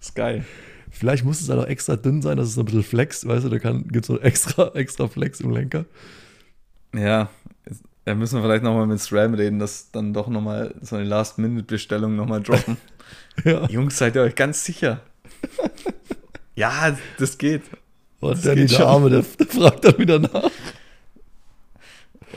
ist 0.00 0.14
geil. 0.14 0.44
Vielleicht 0.90 1.24
muss 1.24 1.40
es 1.40 1.48
halt 1.48 1.60
auch 1.60 1.66
extra 1.66 1.96
dünn 1.96 2.20
sein, 2.20 2.36
dass 2.36 2.48
es 2.48 2.54
so 2.54 2.62
ein 2.62 2.64
bisschen 2.64 2.82
flext, 2.82 3.26
weißt 3.26 3.44
du, 3.44 3.48
da 3.48 3.58
gibt 3.58 4.04
es 4.04 4.06
so 4.06 4.18
extra, 4.18 4.70
extra 4.74 5.08
Flex 5.08 5.40
im 5.40 5.50
Lenker. 5.50 5.84
Ja, 6.94 7.30
da 8.04 8.14
müssen 8.14 8.36
wir 8.36 8.42
vielleicht 8.42 8.64
nochmal 8.64 8.86
mit 8.86 9.00
SRAM 9.00 9.34
reden, 9.34 9.58
dass 9.58 9.92
dann 9.92 10.12
doch 10.12 10.26
nochmal 10.28 10.74
so 10.80 10.96
eine 10.96 11.04
Last-Minute-Bestellung 11.04 12.16
nochmal 12.16 12.42
droppen. 12.42 12.76
ja. 13.44 13.66
Jungs, 13.68 13.98
seid 13.98 14.16
ihr 14.16 14.22
euch 14.22 14.34
ganz 14.34 14.64
sicher? 14.64 15.00
ja, 16.56 16.96
das 17.18 17.38
geht. 17.38 17.62
Und 18.18 18.32
das 18.32 18.42
Danny, 18.42 18.66
der 18.66 18.86
Arme, 18.86 19.10
der, 19.10 19.24
der 19.38 19.46
fragt 19.46 19.84
dann 19.84 19.98
wieder 19.98 20.18
nach. 20.18 20.50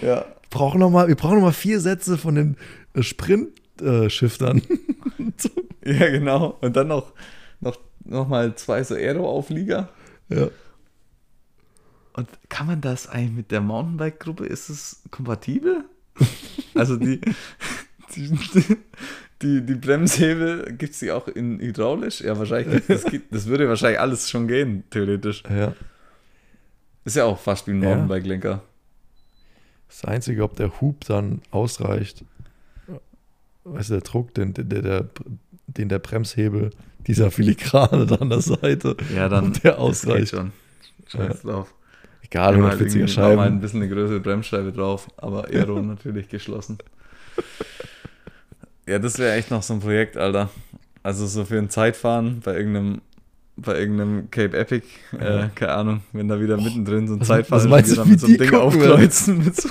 Ja. 0.01 0.25
Noch 0.53 1.07
wir 1.07 1.15
brauchen 1.15 1.35
noch 1.35 1.41
mal 1.41 1.51
vier 1.51 1.79
Sätze 1.79 2.17
von 2.17 2.35
den 2.35 2.57
äh, 2.93 3.01
Sprint-Shiftern. 3.01 4.61
Äh, 5.83 5.93
ja, 5.99 6.09
genau. 6.11 6.57
Und 6.61 6.75
dann 6.75 6.89
noch, 6.89 7.13
noch, 7.63 7.77
noch 8.03 8.27
mal 8.27 8.55
zwei 8.55 8.83
so 8.83 8.95
Aero-Auflieger. 8.95 9.89
Ja. 10.29 10.49
Und 12.13 12.29
kann 12.49 12.67
man 12.67 12.81
das 12.81 13.07
eigentlich 13.07 13.31
mit 13.31 13.51
der 13.51 13.61
Mountainbike-Gruppe, 13.61 14.45
ist 14.45 14.69
es 14.69 15.01
kompatibel? 15.09 15.85
also 16.75 16.95
die, 16.95 17.19
die, 18.15 18.37
die, 19.41 19.65
die 19.65 19.75
Bremshebel, 19.75 20.73
gibt 20.77 20.93
es 20.93 20.99
die 20.99 21.11
auch 21.11 21.27
in 21.27 21.59
hydraulisch? 21.59 22.21
Ja, 22.21 22.37
wahrscheinlich. 22.37 22.83
Das, 22.87 23.03
gibt, 23.05 23.33
das 23.33 23.47
würde 23.47 23.67
wahrscheinlich 23.67 23.99
alles 23.99 24.29
schon 24.29 24.47
gehen, 24.47 24.83
theoretisch. 24.91 25.43
Ja. 25.49 25.73
Ist 27.05 27.15
ja 27.15 27.25
auch 27.25 27.39
fast 27.39 27.67
wie 27.67 27.71
ein 27.71 27.79
Mountainbike-Lenker. 27.79 28.61
Das 29.87 30.05
Einzige, 30.05 30.43
ob 30.43 30.55
der 30.55 30.81
Hub 30.81 31.05
dann 31.05 31.41
ausreicht, 31.51 32.23
weißt 33.63 33.89
du, 33.89 33.93
der 33.93 34.01
Druck, 34.01 34.33
den, 34.33 34.53
der, 34.53 34.63
der, 34.63 35.09
den 35.67 35.89
der 35.89 35.99
Bremshebel, 35.99 36.71
dieser 37.07 37.31
Filigrane 37.31 38.05
da 38.05 38.15
an 38.15 38.29
der 38.29 38.41
Seite, 38.41 38.95
ja, 39.15 39.29
dann 39.29 39.53
der 39.63 39.79
ausreicht. 39.79 40.29
schon. 40.29 40.51
Scheiß 41.07 41.43
ja. 41.43 41.51
drauf. 41.51 41.73
Egal, 42.23 42.55
140er 42.55 42.99
halt 42.99 43.09
Scheiben. 43.09 43.35
mal 43.35 43.47
ein 43.47 43.61
bisschen 43.61 43.81
eine 43.81 43.93
größere 43.93 44.19
Bremsscheibe 44.19 44.71
drauf, 44.71 45.07
aber 45.17 45.45
Aero 45.49 45.81
natürlich 45.81 46.29
geschlossen. 46.29 46.77
Ja, 48.87 48.99
das 48.99 49.19
wäre 49.19 49.35
echt 49.35 49.51
noch 49.51 49.63
so 49.63 49.75
ein 49.75 49.79
Projekt, 49.79 50.17
Alter. 50.17 50.49
Also 51.03 51.27
so 51.27 51.45
für 51.45 51.57
ein 51.57 51.69
Zeitfahren 51.69 52.41
bei 52.43 52.55
irgendeinem 52.55 53.01
bei 53.55 53.79
irgendeinem 53.79 54.31
Cape 54.31 54.57
Epic, 54.57 54.87
äh, 55.19 55.49
keine 55.53 55.73
Ahnung, 55.73 56.01
wenn 56.11 56.27
da 56.27 56.41
wieder 56.41 56.57
mittendrin 56.57 57.07
so 57.07 57.13
ein 57.13 57.21
Zeitfall 57.21 57.59
ist, 57.59 57.97
dann 57.97 58.09
mit 58.09 58.19
so 58.19 58.25
einem 58.25 58.37
Ding 58.37 58.53
aufkreuzen. 58.55 59.43
Mit 59.45 59.55
so 59.55 59.69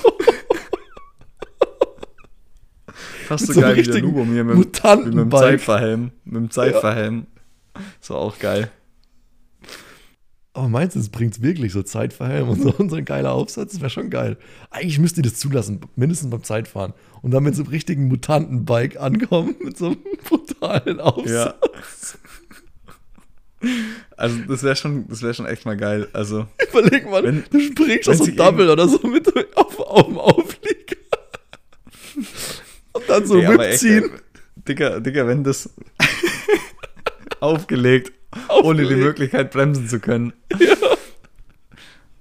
Fast 3.32 3.46
so, 3.46 3.52
so 3.54 3.60
geil 3.62 3.76
wie 3.76 3.82
der 3.82 4.00
Lubomir 4.00 4.44
mit, 4.44 4.56
mit 4.58 4.84
dem 4.84 5.30
Zeitverhelm. 5.30 6.10
Mit 6.24 6.36
dem 6.36 6.50
Zeitverhelm. 6.50 7.26
Ja. 7.74 7.80
So 8.00 8.16
auch 8.16 8.38
geil. 8.38 8.70
Aber 10.54 10.68
meinst 10.68 10.96
du, 10.96 11.00
es 11.00 11.08
bringt 11.08 11.32
es 11.32 11.42
wirklich 11.42 11.72
so 11.72 11.82
Zeitverhelm 11.82 12.50
und 12.50 12.60
so, 12.60 12.74
und 12.74 12.90
so 12.90 12.96
ein 12.96 13.06
geiler 13.06 13.32
Aufsatz? 13.32 13.72
Das 13.72 13.80
wäre 13.80 13.88
schon 13.88 14.10
geil. 14.10 14.36
Eigentlich 14.70 14.98
müsste 14.98 15.20
ihr 15.20 15.24
das 15.24 15.36
zulassen, 15.36 15.80
mindestens 15.96 16.28
beim 16.28 16.42
Zeitfahren. 16.42 16.92
Und 17.22 17.30
dann 17.30 17.42
mit 17.42 17.56
so 17.56 17.62
einem 17.62 17.70
richtigen 17.70 18.08
Mutantenbike 18.08 19.00
ankommen, 19.00 19.54
mit 19.64 19.78
so 19.78 19.86
einem 19.86 19.96
brutalen 20.24 21.00
Aufsatz. 21.00 22.18
Ja. 23.62 23.68
Also 24.16 24.38
das 24.46 24.62
wäre 24.62 24.76
schon, 24.76 25.08
das 25.08 25.22
wäre 25.22 25.32
schon 25.32 25.46
echt 25.46 25.64
mal 25.64 25.76
geil. 25.76 26.08
Also 26.12 26.46
überleg 26.70 27.08
mal, 27.08 27.22
wenn, 27.22 27.44
du 27.48 27.60
springst 27.60 28.10
aus 28.10 28.18
dem 28.18 28.36
Double 28.36 28.68
oder 28.68 28.88
so 28.88 29.06
mit 29.06 29.32
auf, 29.56 29.78
auf 29.78 30.06
dem 30.06 30.18
Auflieger 30.18 30.62
und 30.62 30.71
dann 33.12 33.26
so 33.26 33.36
nee, 33.36 33.48
mitziehen. 33.48 34.10
Dicker, 34.56 35.00
Dicker, 35.00 35.26
wenn 35.26 35.44
das 35.44 35.70
aufgelegt, 37.40 38.12
aufgelegt, 38.48 38.64
ohne 38.64 38.86
die 38.86 38.96
Möglichkeit 38.96 39.50
bremsen 39.50 39.88
zu 39.88 40.00
können. 40.00 40.32
Ja. 40.58 40.74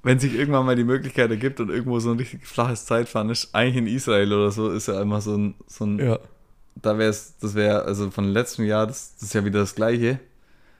Wenn 0.03 0.19
sich 0.19 0.33
irgendwann 0.33 0.65
mal 0.65 0.75
die 0.75 0.83
Möglichkeit 0.83 1.29
ergibt 1.29 1.59
und 1.59 1.69
irgendwo 1.69 1.99
so 1.99 2.11
ein 2.11 2.17
richtig 2.17 2.47
flaches 2.47 2.85
Zeitfahren 2.85 3.29
ist, 3.29 3.53
eigentlich 3.53 3.77
in 3.77 3.87
Israel 3.87 4.33
oder 4.33 4.51
so, 4.51 4.71
ist 4.71 4.87
ja 4.87 4.99
immer 4.99 5.21
so 5.21 5.37
ein, 5.37 5.55
so 5.67 5.85
ein 5.85 5.99
ja. 5.99 6.19
da 6.81 6.97
wäre 6.97 7.11
es, 7.11 7.37
das 7.39 7.53
wäre, 7.53 7.83
also 7.83 8.09
von 8.09 8.25
letztem 8.25 8.65
Jahr, 8.65 8.87
das, 8.87 9.13
das 9.13 9.23
ist 9.23 9.33
ja 9.35 9.45
wieder 9.45 9.59
das 9.59 9.75
gleiche. 9.75 10.19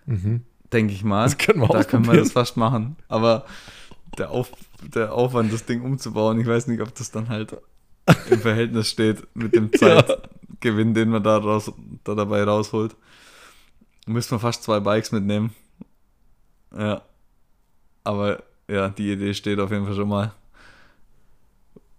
Mhm 0.08 0.42
denke 0.72 0.94
ich 0.94 1.04
mal. 1.04 1.24
Das 1.24 1.38
können 1.38 1.60
wir 1.60 1.68
da 1.68 1.84
können 1.84 2.06
wir 2.06 2.14
das 2.14 2.32
fast 2.32 2.58
machen. 2.58 2.96
Aber 3.08 3.46
der, 4.18 4.32
Auf, 4.32 4.52
der 4.82 5.14
Aufwand, 5.14 5.54
das 5.54 5.66
Ding 5.66 5.82
umzubauen, 5.82 6.40
ich 6.40 6.48
weiß 6.48 6.68
nicht, 6.68 6.82
ob 6.82 6.94
das 6.96 7.12
dann 7.12 7.30
halt 7.30 7.58
im 8.30 8.40
Verhältnis 8.40 8.90
steht 8.90 9.28
mit 9.36 9.56
dem 9.56 9.72
Zeitgewinn, 9.78 10.90
ja. 10.90 10.94
den 10.94 11.10
man 11.10 11.24
da, 11.24 11.38
raus, 11.38 11.72
da 12.04 12.16
dabei 12.16 12.44
rausholt. 12.44 12.96
Müssen 14.08 14.32
wir 14.32 14.40
fast 14.40 14.64
zwei 14.64 14.80
Bikes 14.80 15.12
mitnehmen. 15.12 15.54
Ja. 16.76 17.04
Aber 18.04 18.44
ja, 18.68 18.90
die 18.90 19.12
Idee 19.12 19.34
steht 19.34 19.60
auf 19.60 19.72
jeden 19.72 19.86
Fall 19.86 19.96
schon 19.96 20.10
mal. 20.10 20.34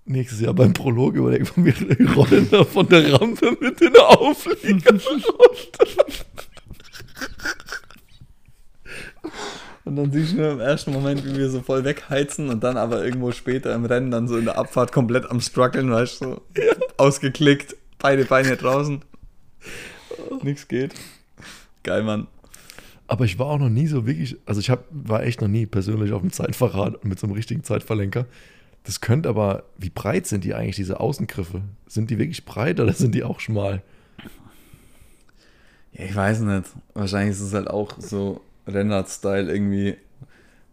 Nächstes 0.05 0.41
Jahr 0.41 0.53
beim 0.53 0.73
Prolog 0.73 1.15
überlegt 1.15 1.57
man 1.57 1.65
mir 1.65 1.75
rollen 2.17 2.49
da 2.51 2.65
von 2.65 2.89
der 2.89 3.21
Rampe 3.21 3.57
mit 3.61 3.81
den 3.81 3.97
Aufliegern 3.97 5.01
Und 9.93 9.97
dann 9.97 10.11
siehst 10.11 10.33
du 10.33 10.37
nur 10.37 10.53
im 10.53 10.61
ersten 10.61 10.91
Moment, 10.91 11.23
wie 11.23 11.37
wir 11.37 11.51
so 11.51 11.61
voll 11.61 11.85
wegheizen 11.85 12.49
und 12.49 12.65
dann 12.65 12.79
aber 12.79 13.05
irgendwo 13.05 13.31
später 13.31 13.75
im 13.75 13.85
Rennen 13.85 14.11
dann 14.11 14.27
so 14.27 14.39
in 14.39 14.47
der 14.47 14.57
Abfahrt 14.57 14.91
komplett 14.91 15.31
am 15.31 15.39
struggeln, 15.43 15.91
weißt 15.91 16.23
du, 16.23 16.25
so 16.25 16.43
ja. 16.57 16.73
ausgeklickt, 16.97 17.77
beide 17.99 18.25
Beine 18.25 18.57
draußen. 18.57 19.03
Nichts 20.43 20.67
geht. 20.67 20.95
Geil, 21.83 22.05
Mann. 22.05 22.27
Aber 23.07 23.27
ich 23.27 23.39
war 23.39 23.49
auch 23.49 23.59
noch 23.59 23.69
nie 23.69 23.87
so 23.87 24.07
wirklich, 24.07 24.39
also 24.47 24.63
ich 24.63 24.71
hab, 24.71 24.87
war 24.91 25.25
echt 25.25 25.43
noch 25.43 25.49
nie 25.49 25.67
persönlich 25.67 26.13
auf 26.13 26.23
dem 26.23 26.33
Zeitfahrrad 26.33 27.05
mit 27.05 27.21
so 27.21 27.27
einem 27.27 27.35
richtigen 27.35 27.63
Zeitverlenker. 27.63 28.25
Das 28.85 29.03
könnte 29.03 29.29
aber, 29.29 29.65
wie 29.77 29.91
breit 29.91 30.27
sind 30.27 30.43
die 30.45 30.55
eigentlich, 30.55 30.77
diese 30.77 31.01
Außengriffe? 31.01 31.61
Sind 31.87 32.09
die 32.09 32.19
wirklich 32.19 32.47
breit 32.47 32.81
oder 32.81 32.95
sind 32.95 33.15
die 33.15 33.25
auch 33.25 33.41
schmal? 33.41 33.83
Ja, 35.93 36.07
ich 36.07 36.17
weiß 36.17 36.41
nicht. 36.41 36.71
Wahrscheinlich 36.95 37.33
ist 37.33 37.43
es 37.43 37.53
halt 37.53 37.69
auch 37.69 37.93
so 37.99 38.41
Rennrad-Style 38.67 39.53
irgendwie 39.53 39.97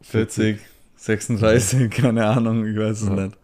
40, 0.02 0.60
36, 0.96 1.90
keine 1.92 2.26
Ahnung, 2.26 2.66
ich 2.66 2.78
weiß 2.78 3.02
es 3.02 3.10
ja. 3.10 3.16
nicht. 3.16 3.38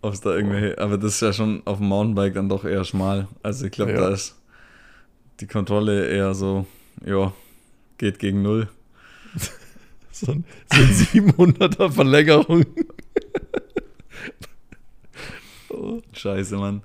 Ob 0.00 0.14
es 0.14 0.20
da 0.20 0.34
irgendwelche, 0.34 0.78
aber 0.78 0.96
das 0.96 1.14
ist 1.14 1.20
ja 1.20 1.32
schon 1.32 1.62
auf 1.64 1.78
dem 1.78 1.88
Mountainbike 1.88 2.34
dann 2.34 2.48
doch 2.48 2.64
eher 2.64 2.84
schmal. 2.84 3.26
Also 3.42 3.66
ich 3.66 3.72
glaube, 3.72 3.92
ja. 3.92 4.00
da 4.00 4.08
ist 4.10 4.36
die 5.40 5.46
Kontrolle 5.46 6.08
eher 6.08 6.34
so, 6.34 6.66
ja, 7.04 7.32
geht 7.98 8.20
gegen 8.20 8.42
Null. 8.42 8.68
so, 10.12 10.32
ein, 10.32 10.44
so 10.72 10.80
ein 10.80 10.90
700er 11.24 11.90
Verlängerung. 11.90 12.64
oh. 15.70 16.00
Scheiße, 16.12 16.56
Mann. 16.56 16.82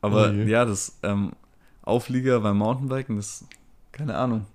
Aber 0.00 0.30
oh 0.30 0.32
ja, 0.32 0.64
das 0.64 0.98
ähm, 1.04 1.32
Auflieger 1.82 2.40
beim 2.40 2.58
Mountainbiken, 2.58 3.16
das, 3.16 3.44
keine 3.92 4.16
Ahnung 4.16 4.46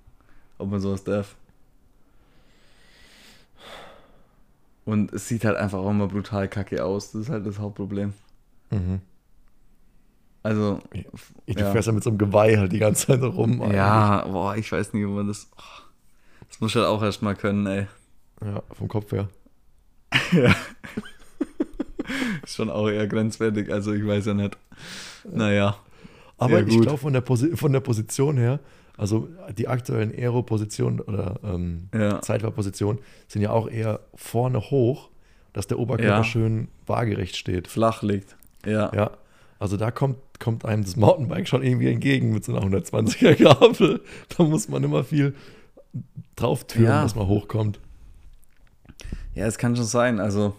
ob 0.57 0.69
man 0.69 0.79
sowas 0.79 1.03
darf. 1.03 1.35
Und 4.85 5.13
es 5.13 5.27
sieht 5.27 5.45
halt 5.45 5.57
einfach 5.57 5.79
auch 5.79 5.89
immer 5.89 6.07
brutal 6.07 6.47
kacke 6.47 6.83
aus. 6.83 7.11
Das 7.11 7.23
ist 7.23 7.29
halt 7.29 7.45
das 7.45 7.59
Hauptproblem. 7.59 8.13
Mhm. 8.69 8.99
Also. 10.41 10.79
Ich, 11.45 11.55
du 11.55 11.61
ja. 11.61 11.71
fährst 11.71 11.87
ja 11.87 11.93
mit 11.93 12.03
so 12.03 12.09
einem 12.09 12.17
Geweih 12.17 12.57
halt 12.57 12.73
die 12.73 12.79
ganze 12.79 13.07
Zeit 13.07 13.21
rum. 13.21 13.61
Eigentlich. 13.61 13.77
Ja, 13.77 14.25
boah, 14.27 14.57
ich 14.57 14.69
weiß 14.69 14.93
nicht, 14.93 15.05
ob 15.05 15.13
man 15.13 15.27
das. 15.27 15.49
Oh, 15.57 15.61
das 16.49 16.59
muss 16.59 16.71
ich 16.71 16.75
halt 16.75 16.87
auch 16.87 17.01
erstmal 17.01 17.35
können, 17.35 17.65
ey. 17.65 17.87
Ja, 18.43 18.61
vom 18.73 18.89
Kopf 18.89 19.11
her. 19.13 19.29
ja. 20.33 20.53
ist 22.43 22.55
schon 22.55 22.69
auch 22.69 22.89
eher 22.89 23.07
grenzwertig, 23.07 23.71
also 23.71 23.93
ich 23.93 24.05
weiß 24.05 24.25
ja 24.25 24.33
nicht. 24.33 24.57
Naja. 25.23 25.77
Aber 26.37 26.61
ich 26.61 26.81
glaube, 26.81 26.97
von, 26.97 27.13
der 27.13 27.23
von 27.23 27.71
der 27.71 27.79
Position 27.79 28.37
her 28.37 28.59
also 29.03 29.27
die 29.57 29.67
aktuellen 29.67 30.17
Aero-Positionen 30.17 31.01
oder 31.01 31.37
ähm, 31.43 31.89
ja. 31.93 32.21
Zeitfahrpositionen 32.21 33.01
sind 33.27 33.41
ja 33.41 33.49
auch 33.49 33.69
eher 33.69 33.99
vorne 34.15 34.61
hoch, 34.61 35.09
dass 35.51 35.67
der 35.67 35.77
Oberkörper 35.77 36.19
ja. 36.19 36.23
schön 36.23 36.69
waagerecht 36.85 37.35
steht. 37.35 37.67
Flach 37.67 38.01
liegt. 38.01 38.37
Ja. 38.65 38.93
Ja. 38.95 39.11
Also 39.59 39.75
da 39.75 39.91
kommt, 39.91 40.19
kommt 40.39 40.63
einem 40.63 40.85
das 40.85 40.95
Mountainbike 40.95 41.49
schon 41.49 41.63
irgendwie 41.63 41.91
entgegen 41.91 42.31
mit 42.31 42.45
so 42.45 42.55
einer 42.55 42.65
120er 42.65 43.35
Gabel. 43.43 43.99
Da 44.37 44.45
muss 44.45 44.69
man 44.69 44.81
immer 44.85 45.03
viel 45.03 45.35
drauf 46.37 46.65
türen, 46.65 46.85
ja. 46.85 47.03
dass 47.03 47.15
man 47.15 47.27
hochkommt. 47.27 47.81
Ja, 49.35 49.47
es 49.47 49.57
kann 49.57 49.75
schon 49.75 49.83
sein. 49.83 50.21
Also, 50.21 50.55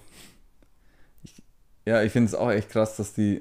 ich, 1.22 1.42
ja, 1.86 2.02
ich 2.02 2.12
finde 2.12 2.28
es 2.28 2.34
auch 2.34 2.50
echt 2.50 2.68
krass, 2.68 2.96
dass 2.96 3.14
die, 3.14 3.40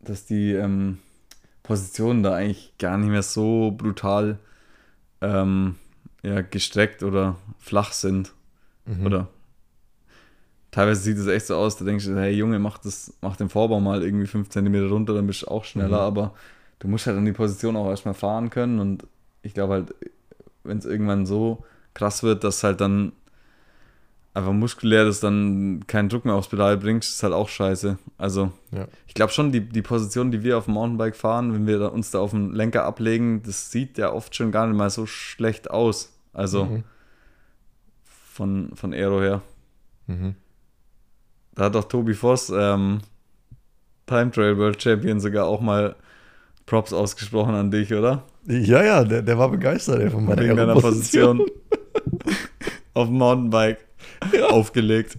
dass 0.00 0.24
die 0.24 0.52
ähm, 0.52 0.96
Positionen 1.66 2.22
da 2.22 2.34
eigentlich 2.34 2.72
gar 2.78 2.96
nicht 2.96 3.10
mehr 3.10 3.22
so 3.22 3.72
brutal 3.76 4.38
ähm, 5.20 5.74
ja, 6.22 6.40
gestreckt 6.42 7.02
oder 7.02 7.36
flach 7.58 7.92
sind. 7.92 8.32
Mhm. 8.84 9.06
Oder 9.06 9.28
teilweise 10.70 11.00
sieht 11.00 11.18
es 11.18 11.26
echt 11.26 11.46
so 11.46 11.56
aus, 11.56 11.76
da 11.76 11.84
denkst 11.84 12.06
du, 12.06 12.16
hey 12.16 12.32
Junge, 12.32 12.58
mach, 12.58 12.78
das, 12.78 13.14
mach 13.20 13.36
den 13.36 13.48
Vorbau 13.48 13.80
mal 13.80 14.02
irgendwie 14.02 14.26
5 14.26 14.48
cm 14.48 14.88
runter, 14.88 15.14
dann 15.14 15.26
bist 15.26 15.42
du 15.42 15.48
auch 15.48 15.64
schneller, 15.64 16.02
mhm. 16.10 16.18
aber 16.18 16.34
du 16.78 16.88
musst 16.88 17.06
halt 17.06 17.16
an 17.16 17.24
die 17.24 17.32
Position 17.32 17.76
auch 17.76 17.88
erstmal 17.88 18.14
fahren 18.14 18.50
können 18.50 18.78
und 18.78 19.06
ich 19.42 19.54
glaube 19.54 19.72
halt, 19.72 19.94
wenn 20.64 20.78
es 20.78 20.84
irgendwann 20.84 21.26
so 21.26 21.64
krass 21.94 22.22
wird, 22.22 22.44
dass 22.44 22.62
halt 22.62 22.80
dann 22.80 23.12
einfach 24.36 24.52
muskulär 24.52 25.06
das 25.06 25.20
dann 25.20 25.84
keinen 25.86 26.10
Druck 26.10 26.26
mehr 26.26 26.34
aufs 26.34 26.48
Pedal 26.48 26.76
bringt, 26.76 27.04
ist 27.04 27.22
halt 27.22 27.32
auch 27.32 27.48
scheiße. 27.48 27.96
Also, 28.18 28.52
ja. 28.70 28.86
ich 29.06 29.14
glaube 29.14 29.32
schon, 29.32 29.50
die, 29.50 29.62
die 29.62 29.80
Position, 29.80 30.30
die 30.30 30.44
wir 30.44 30.58
auf 30.58 30.66
dem 30.66 30.74
Mountainbike 30.74 31.16
fahren, 31.16 31.54
wenn 31.54 31.66
wir 31.66 31.90
uns 31.90 32.10
da 32.10 32.20
auf 32.20 32.30
dem 32.32 32.52
Lenker 32.52 32.84
ablegen, 32.84 33.42
das 33.42 33.70
sieht 33.70 33.96
ja 33.96 34.12
oft 34.12 34.36
schon 34.36 34.52
gar 34.52 34.66
nicht 34.66 34.76
mal 34.76 34.90
so 34.90 35.06
schlecht 35.06 35.70
aus. 35.70 36.12
Also, 36.34 36.66
mhm. 36.66 36.84
von, 38.04 38.70
von 38.74 38.92
Aero 38.92 39.22
her. 39.22 39.40
Mhm. 40.06 40.34
Da 41.54 41.64
hat 41.64 41.74
doch 41.74 41.84
Tobi 41.84 42.12
Voss, 42.12 42.52
ähm, 42.54 43.00
Time 44.04 44.30
Trail 44.30 44.58
World 44.58 44.82
Champion, 44.82 45.18
sogar 45.18 45.46
auch 45.46 45.62
mal 45.62 45.96
Props 46.66 46.92
ausgesprochen 46.92 47.54
an 47.54 47.70
dich, 47.70 47.94
oder? 47.94 48.24
Ja, 48.44 48.84
ja, 48.84 49.02
der, 49.02 49.22
der 49.22 49.38
war 49.38 49.48
begeistert 49.48 50.00
ey, 50.00 50.10
von 50.10 50.26
meiner 50.26 50.54
deiner 50.54 50.74
Position. 50.74 51.40
auf 52.92 53.08
dem 53.08 53.16
Mountainbike 53.16 53.85
ja. 54.32 54.46
aufgelegt. 54.46 55.18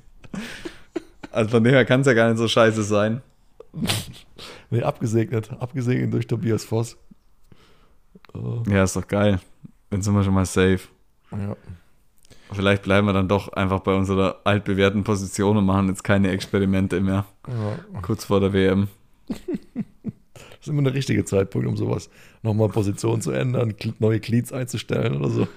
Also 1.32 1.50
von 1.52 1.64
dem 1.64 1.74
her 1.74 1.86
kann 1.86 2.02
es 2.02 2.08
ja 2.08 2.14
gar 2.14 2.30
nicht 2.30 2.38
so 2.38 2.48
scheiße 2.48 2.84
sein. 2.84 3.22
Nee, 4.70 4.82
abgesegnet. 4.82 5.52
Abgesegnet 5.60 6.14
durch 6.14 6.28
Tobias 6.28 6.66
Voss. 6.66 6.98
Oh. 8.34 8.64
Ja, 8.70 8.84
ist 8.84 8.95
doch 8.95 9.08
geil. 9.08 9.39
Dann 9.89 10.02
sind 10.02 10.14
wir 10.14 10.24
schon 10.24 10.34
mal 10.34 10.45
safe. 10.45 10.82
Ja. 11.32 11.56
Vielleicht 12.52 12.84
bleiben 12.84 13.08
wir 13.08 13.14
dann 13.14 13.28
doch 13.28 13.50
einfach 13.54 13.82
bei 13.82 13.93
unserer 13.93 14.41
altbewährten 14.45 15.04
Position 15.04 15.58
und 15.58 15.66
machen 15.66 15.89
jetzt 15.89 16.04
keine 16.04 16.30
Experimente 16.32 17.02
mehr. 17.02 17.26
Ja. 17.48 18.02
Kurz 18.02 18.26
vor 18.26 18.39
der 18.39 18.54
WM. 18.54 18.88
das 19.28 19.38
ist 20.62 20.68
immer 20.68 20.84
der 20.84 20.93
richtige 20.93 21.26
Zeitpunkt, 21.26 21.68
um 21.68 21.76
sowas 21.76 22.10
nochmal 22.43 22.70
Position 22.70 23.22
zu 23.22 23.32
ändern, 23.32 23.74
neue 24.00 24.20
Cleats 24.20 24.54
einzustellen 24.54 25.18
oder 25.18 25.30
so. 25.30 25.48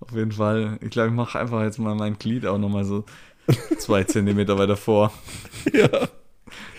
Auf 0.00 0.12
jeden 0.12 0.32
Fall. 0.32 0.78
Ich 0.80 0.90
glaube, 0.90 1.08
ich 1.08 1.14
mache 1.14 1.38
einfach 1.38 1.62
jetzt 1.62 1.78
mal 1.78 1.94
mein 1.94 2.18
Glied 2.18 2.46
auch 2.46 2.58
nochmal 2.58 2.84
so 2.84 3.04
zwei 3.78 4.04
Zentimeter 4.04 4.58
weiter 4.58 4.76
vor. 4.76 5.12
Ja. 5.72 6.08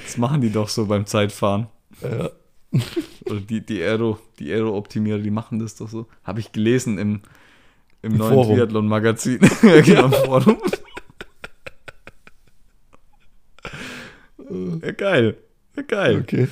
Das 0.03 0.17
machen 0.17 0.41
die 0.41 0.51
doch 0.51 0.69
so 0.69 0.87
beim 0.87 1.05
Zeitfahren. 1.05 1.67
Ja. 2.01 2.31
Oder 3.25 3.39
die, 3.41 3.63
die 3.63 3.83
Aero, 3.83 4.17
die 4.39 4.51
Aero-Optimierer, 4.51 5.19
die 5.19 5.29
machen 5.29 5.59
das 5.59 5.75
doch 5.75 5.87
so. 5.87 6.07
Habe 6.23 6.39
ich 6.39 6.51
gelesen 6.51 6.97
im, 6.97 7.21
im, 8.01 8.13
Im 8.13 8.17
neuen 8.17 8.43
Triathlon-Magazin. 8.43 9.39
ja, 9.61 9.81
genau, 9.81 10.05
im 10.05 10.11
Forum. 10.13 10.57
ja, 14.81 14.91
geil. 14.91 15.37
Ja, 15.75 15.83
geil. 15.83 16.19
Okay. 16.21 16.47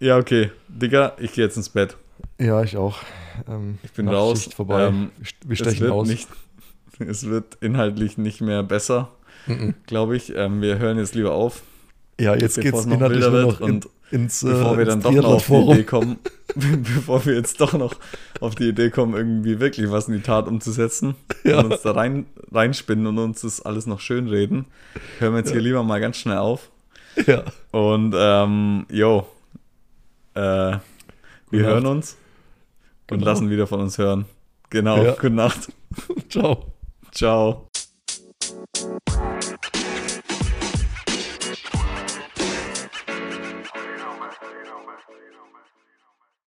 Ja, 0.00 0.18
okay. 0.18 0.50
Digga, 0.66 1.12
ich 1.20 1.32
gehe 1.32 1.44
jetzt 1.44 1.56
ins 1.56 1.68
Bett. 1.68 1.96
Ja, 2.40 2.62
ich 2.62 2.76
auch. 2.78 2.98
Ähm, 3.46 3.78
ich 3.82 3.92
bin 3.92 4.08
raus. 4.08 4.48
vorbei. 4.54 4.86
Ähm, 4.86 5.10
Wir 5.44 5.56
stechen 5.56 5.90
aus. 5.90 6.08
Nicht, 6.08 6.26
es 6.98 7.28
wird 7.28 7.58
inhaltlich 7.60 8.16
nicht 8.16 8.40
mehr 8.40 8.62
besser, 8.62 9.10
mm 9.46 9.52
-mm. 9.52 9.74
glaube 9.86 10.16
ich. 10.16 10.34
Ähm, 10.34 10.62
wir 10.62 10.78
hören 10.78 10.96
jetzt 10.96 11.14
lieber 11.14 11.32
auf. 11.32 11.62
Ja, 12.18 12.34
jetzt 12.34 12.58
geht 12.58 12.74
es 12.74 12.86
inhaltlich 12.86 13.28
nur 13.28 13.42
noch 13.42 13.60
in, 13.60 13.80
ins 14.10 14.42
äh, 14.42 14.46
Bevor 14.46 14.78
wir 14.78 14.86
dann 14.86 15.02
doch 15.02 15.12
noch 15.12 15.24
auf 15.24 15.46
die 15.46 15.54
Idee 15.54 15.84
kommen, 15.84 16.18
bevor 16.54 17.24
wir 17.26 17.34
jetzt 17.34 17.60
doch 17.60 17.74
noch 17.74 17.94
auf 18.40 18.54
die 18.54 18.68
Idee 18.68 18.90
kommen, 18.90 19.14
irgendwie 19.14 19.60
wirklich 19.60 19.90
was 19.90 20.08
in 20.08 20.14
die 20.14 20.22
Tat 20.22 20.46
umzusetzen 20.46 21.16
ja. 21.44 21.60
und 21.60 21.72
uns 21.72 21.82
da 21.82 21.92
rein, 21.92 22.26
reinspinnen 22.52 23.06
und 23.06 23.18
uns 23.18 23.42
das 23.42 23.60
alles 23.60 23.86
noch 23.86 24.00
schön 24.00 24.28
reden, 24.28 24.64
hören 25.18 25.34
wir 25.34 25.38
jetzt 25.38 25.48
ja. 25.48 25.54
hier 25.54 25.62
lieber 25.62 25.82
mal 25.82 26.00
ganz 26.00 26.16
schnell 26.16 26.38
auf. 26.38 26.70
Ja. 27.26 27.44
Und 27.70 28.14
ähm, 28.16 28.86
jo, 28.90 29.26
äh, 30.34 30.40
wir 30.40 30.80
Gute 31.50 31.64
hören 31.64 31.82
Nacht. 31.82 31.92
uns 31.92 32.16
und 33.10 33.18
genau. 33.18 33.30
lassen 33.30 33.50
wieder 33.50 33.66
von 33.66 33.80
uns 33.80 33.98
hören. 33.98 34.24
Genau, 34.70 35.02
ja. 35.02 35.12
gute 35.12 35.30
Nacht. 35.30 35.72
Ciao. 36.28 36.72
Ciao. 37.12 37.69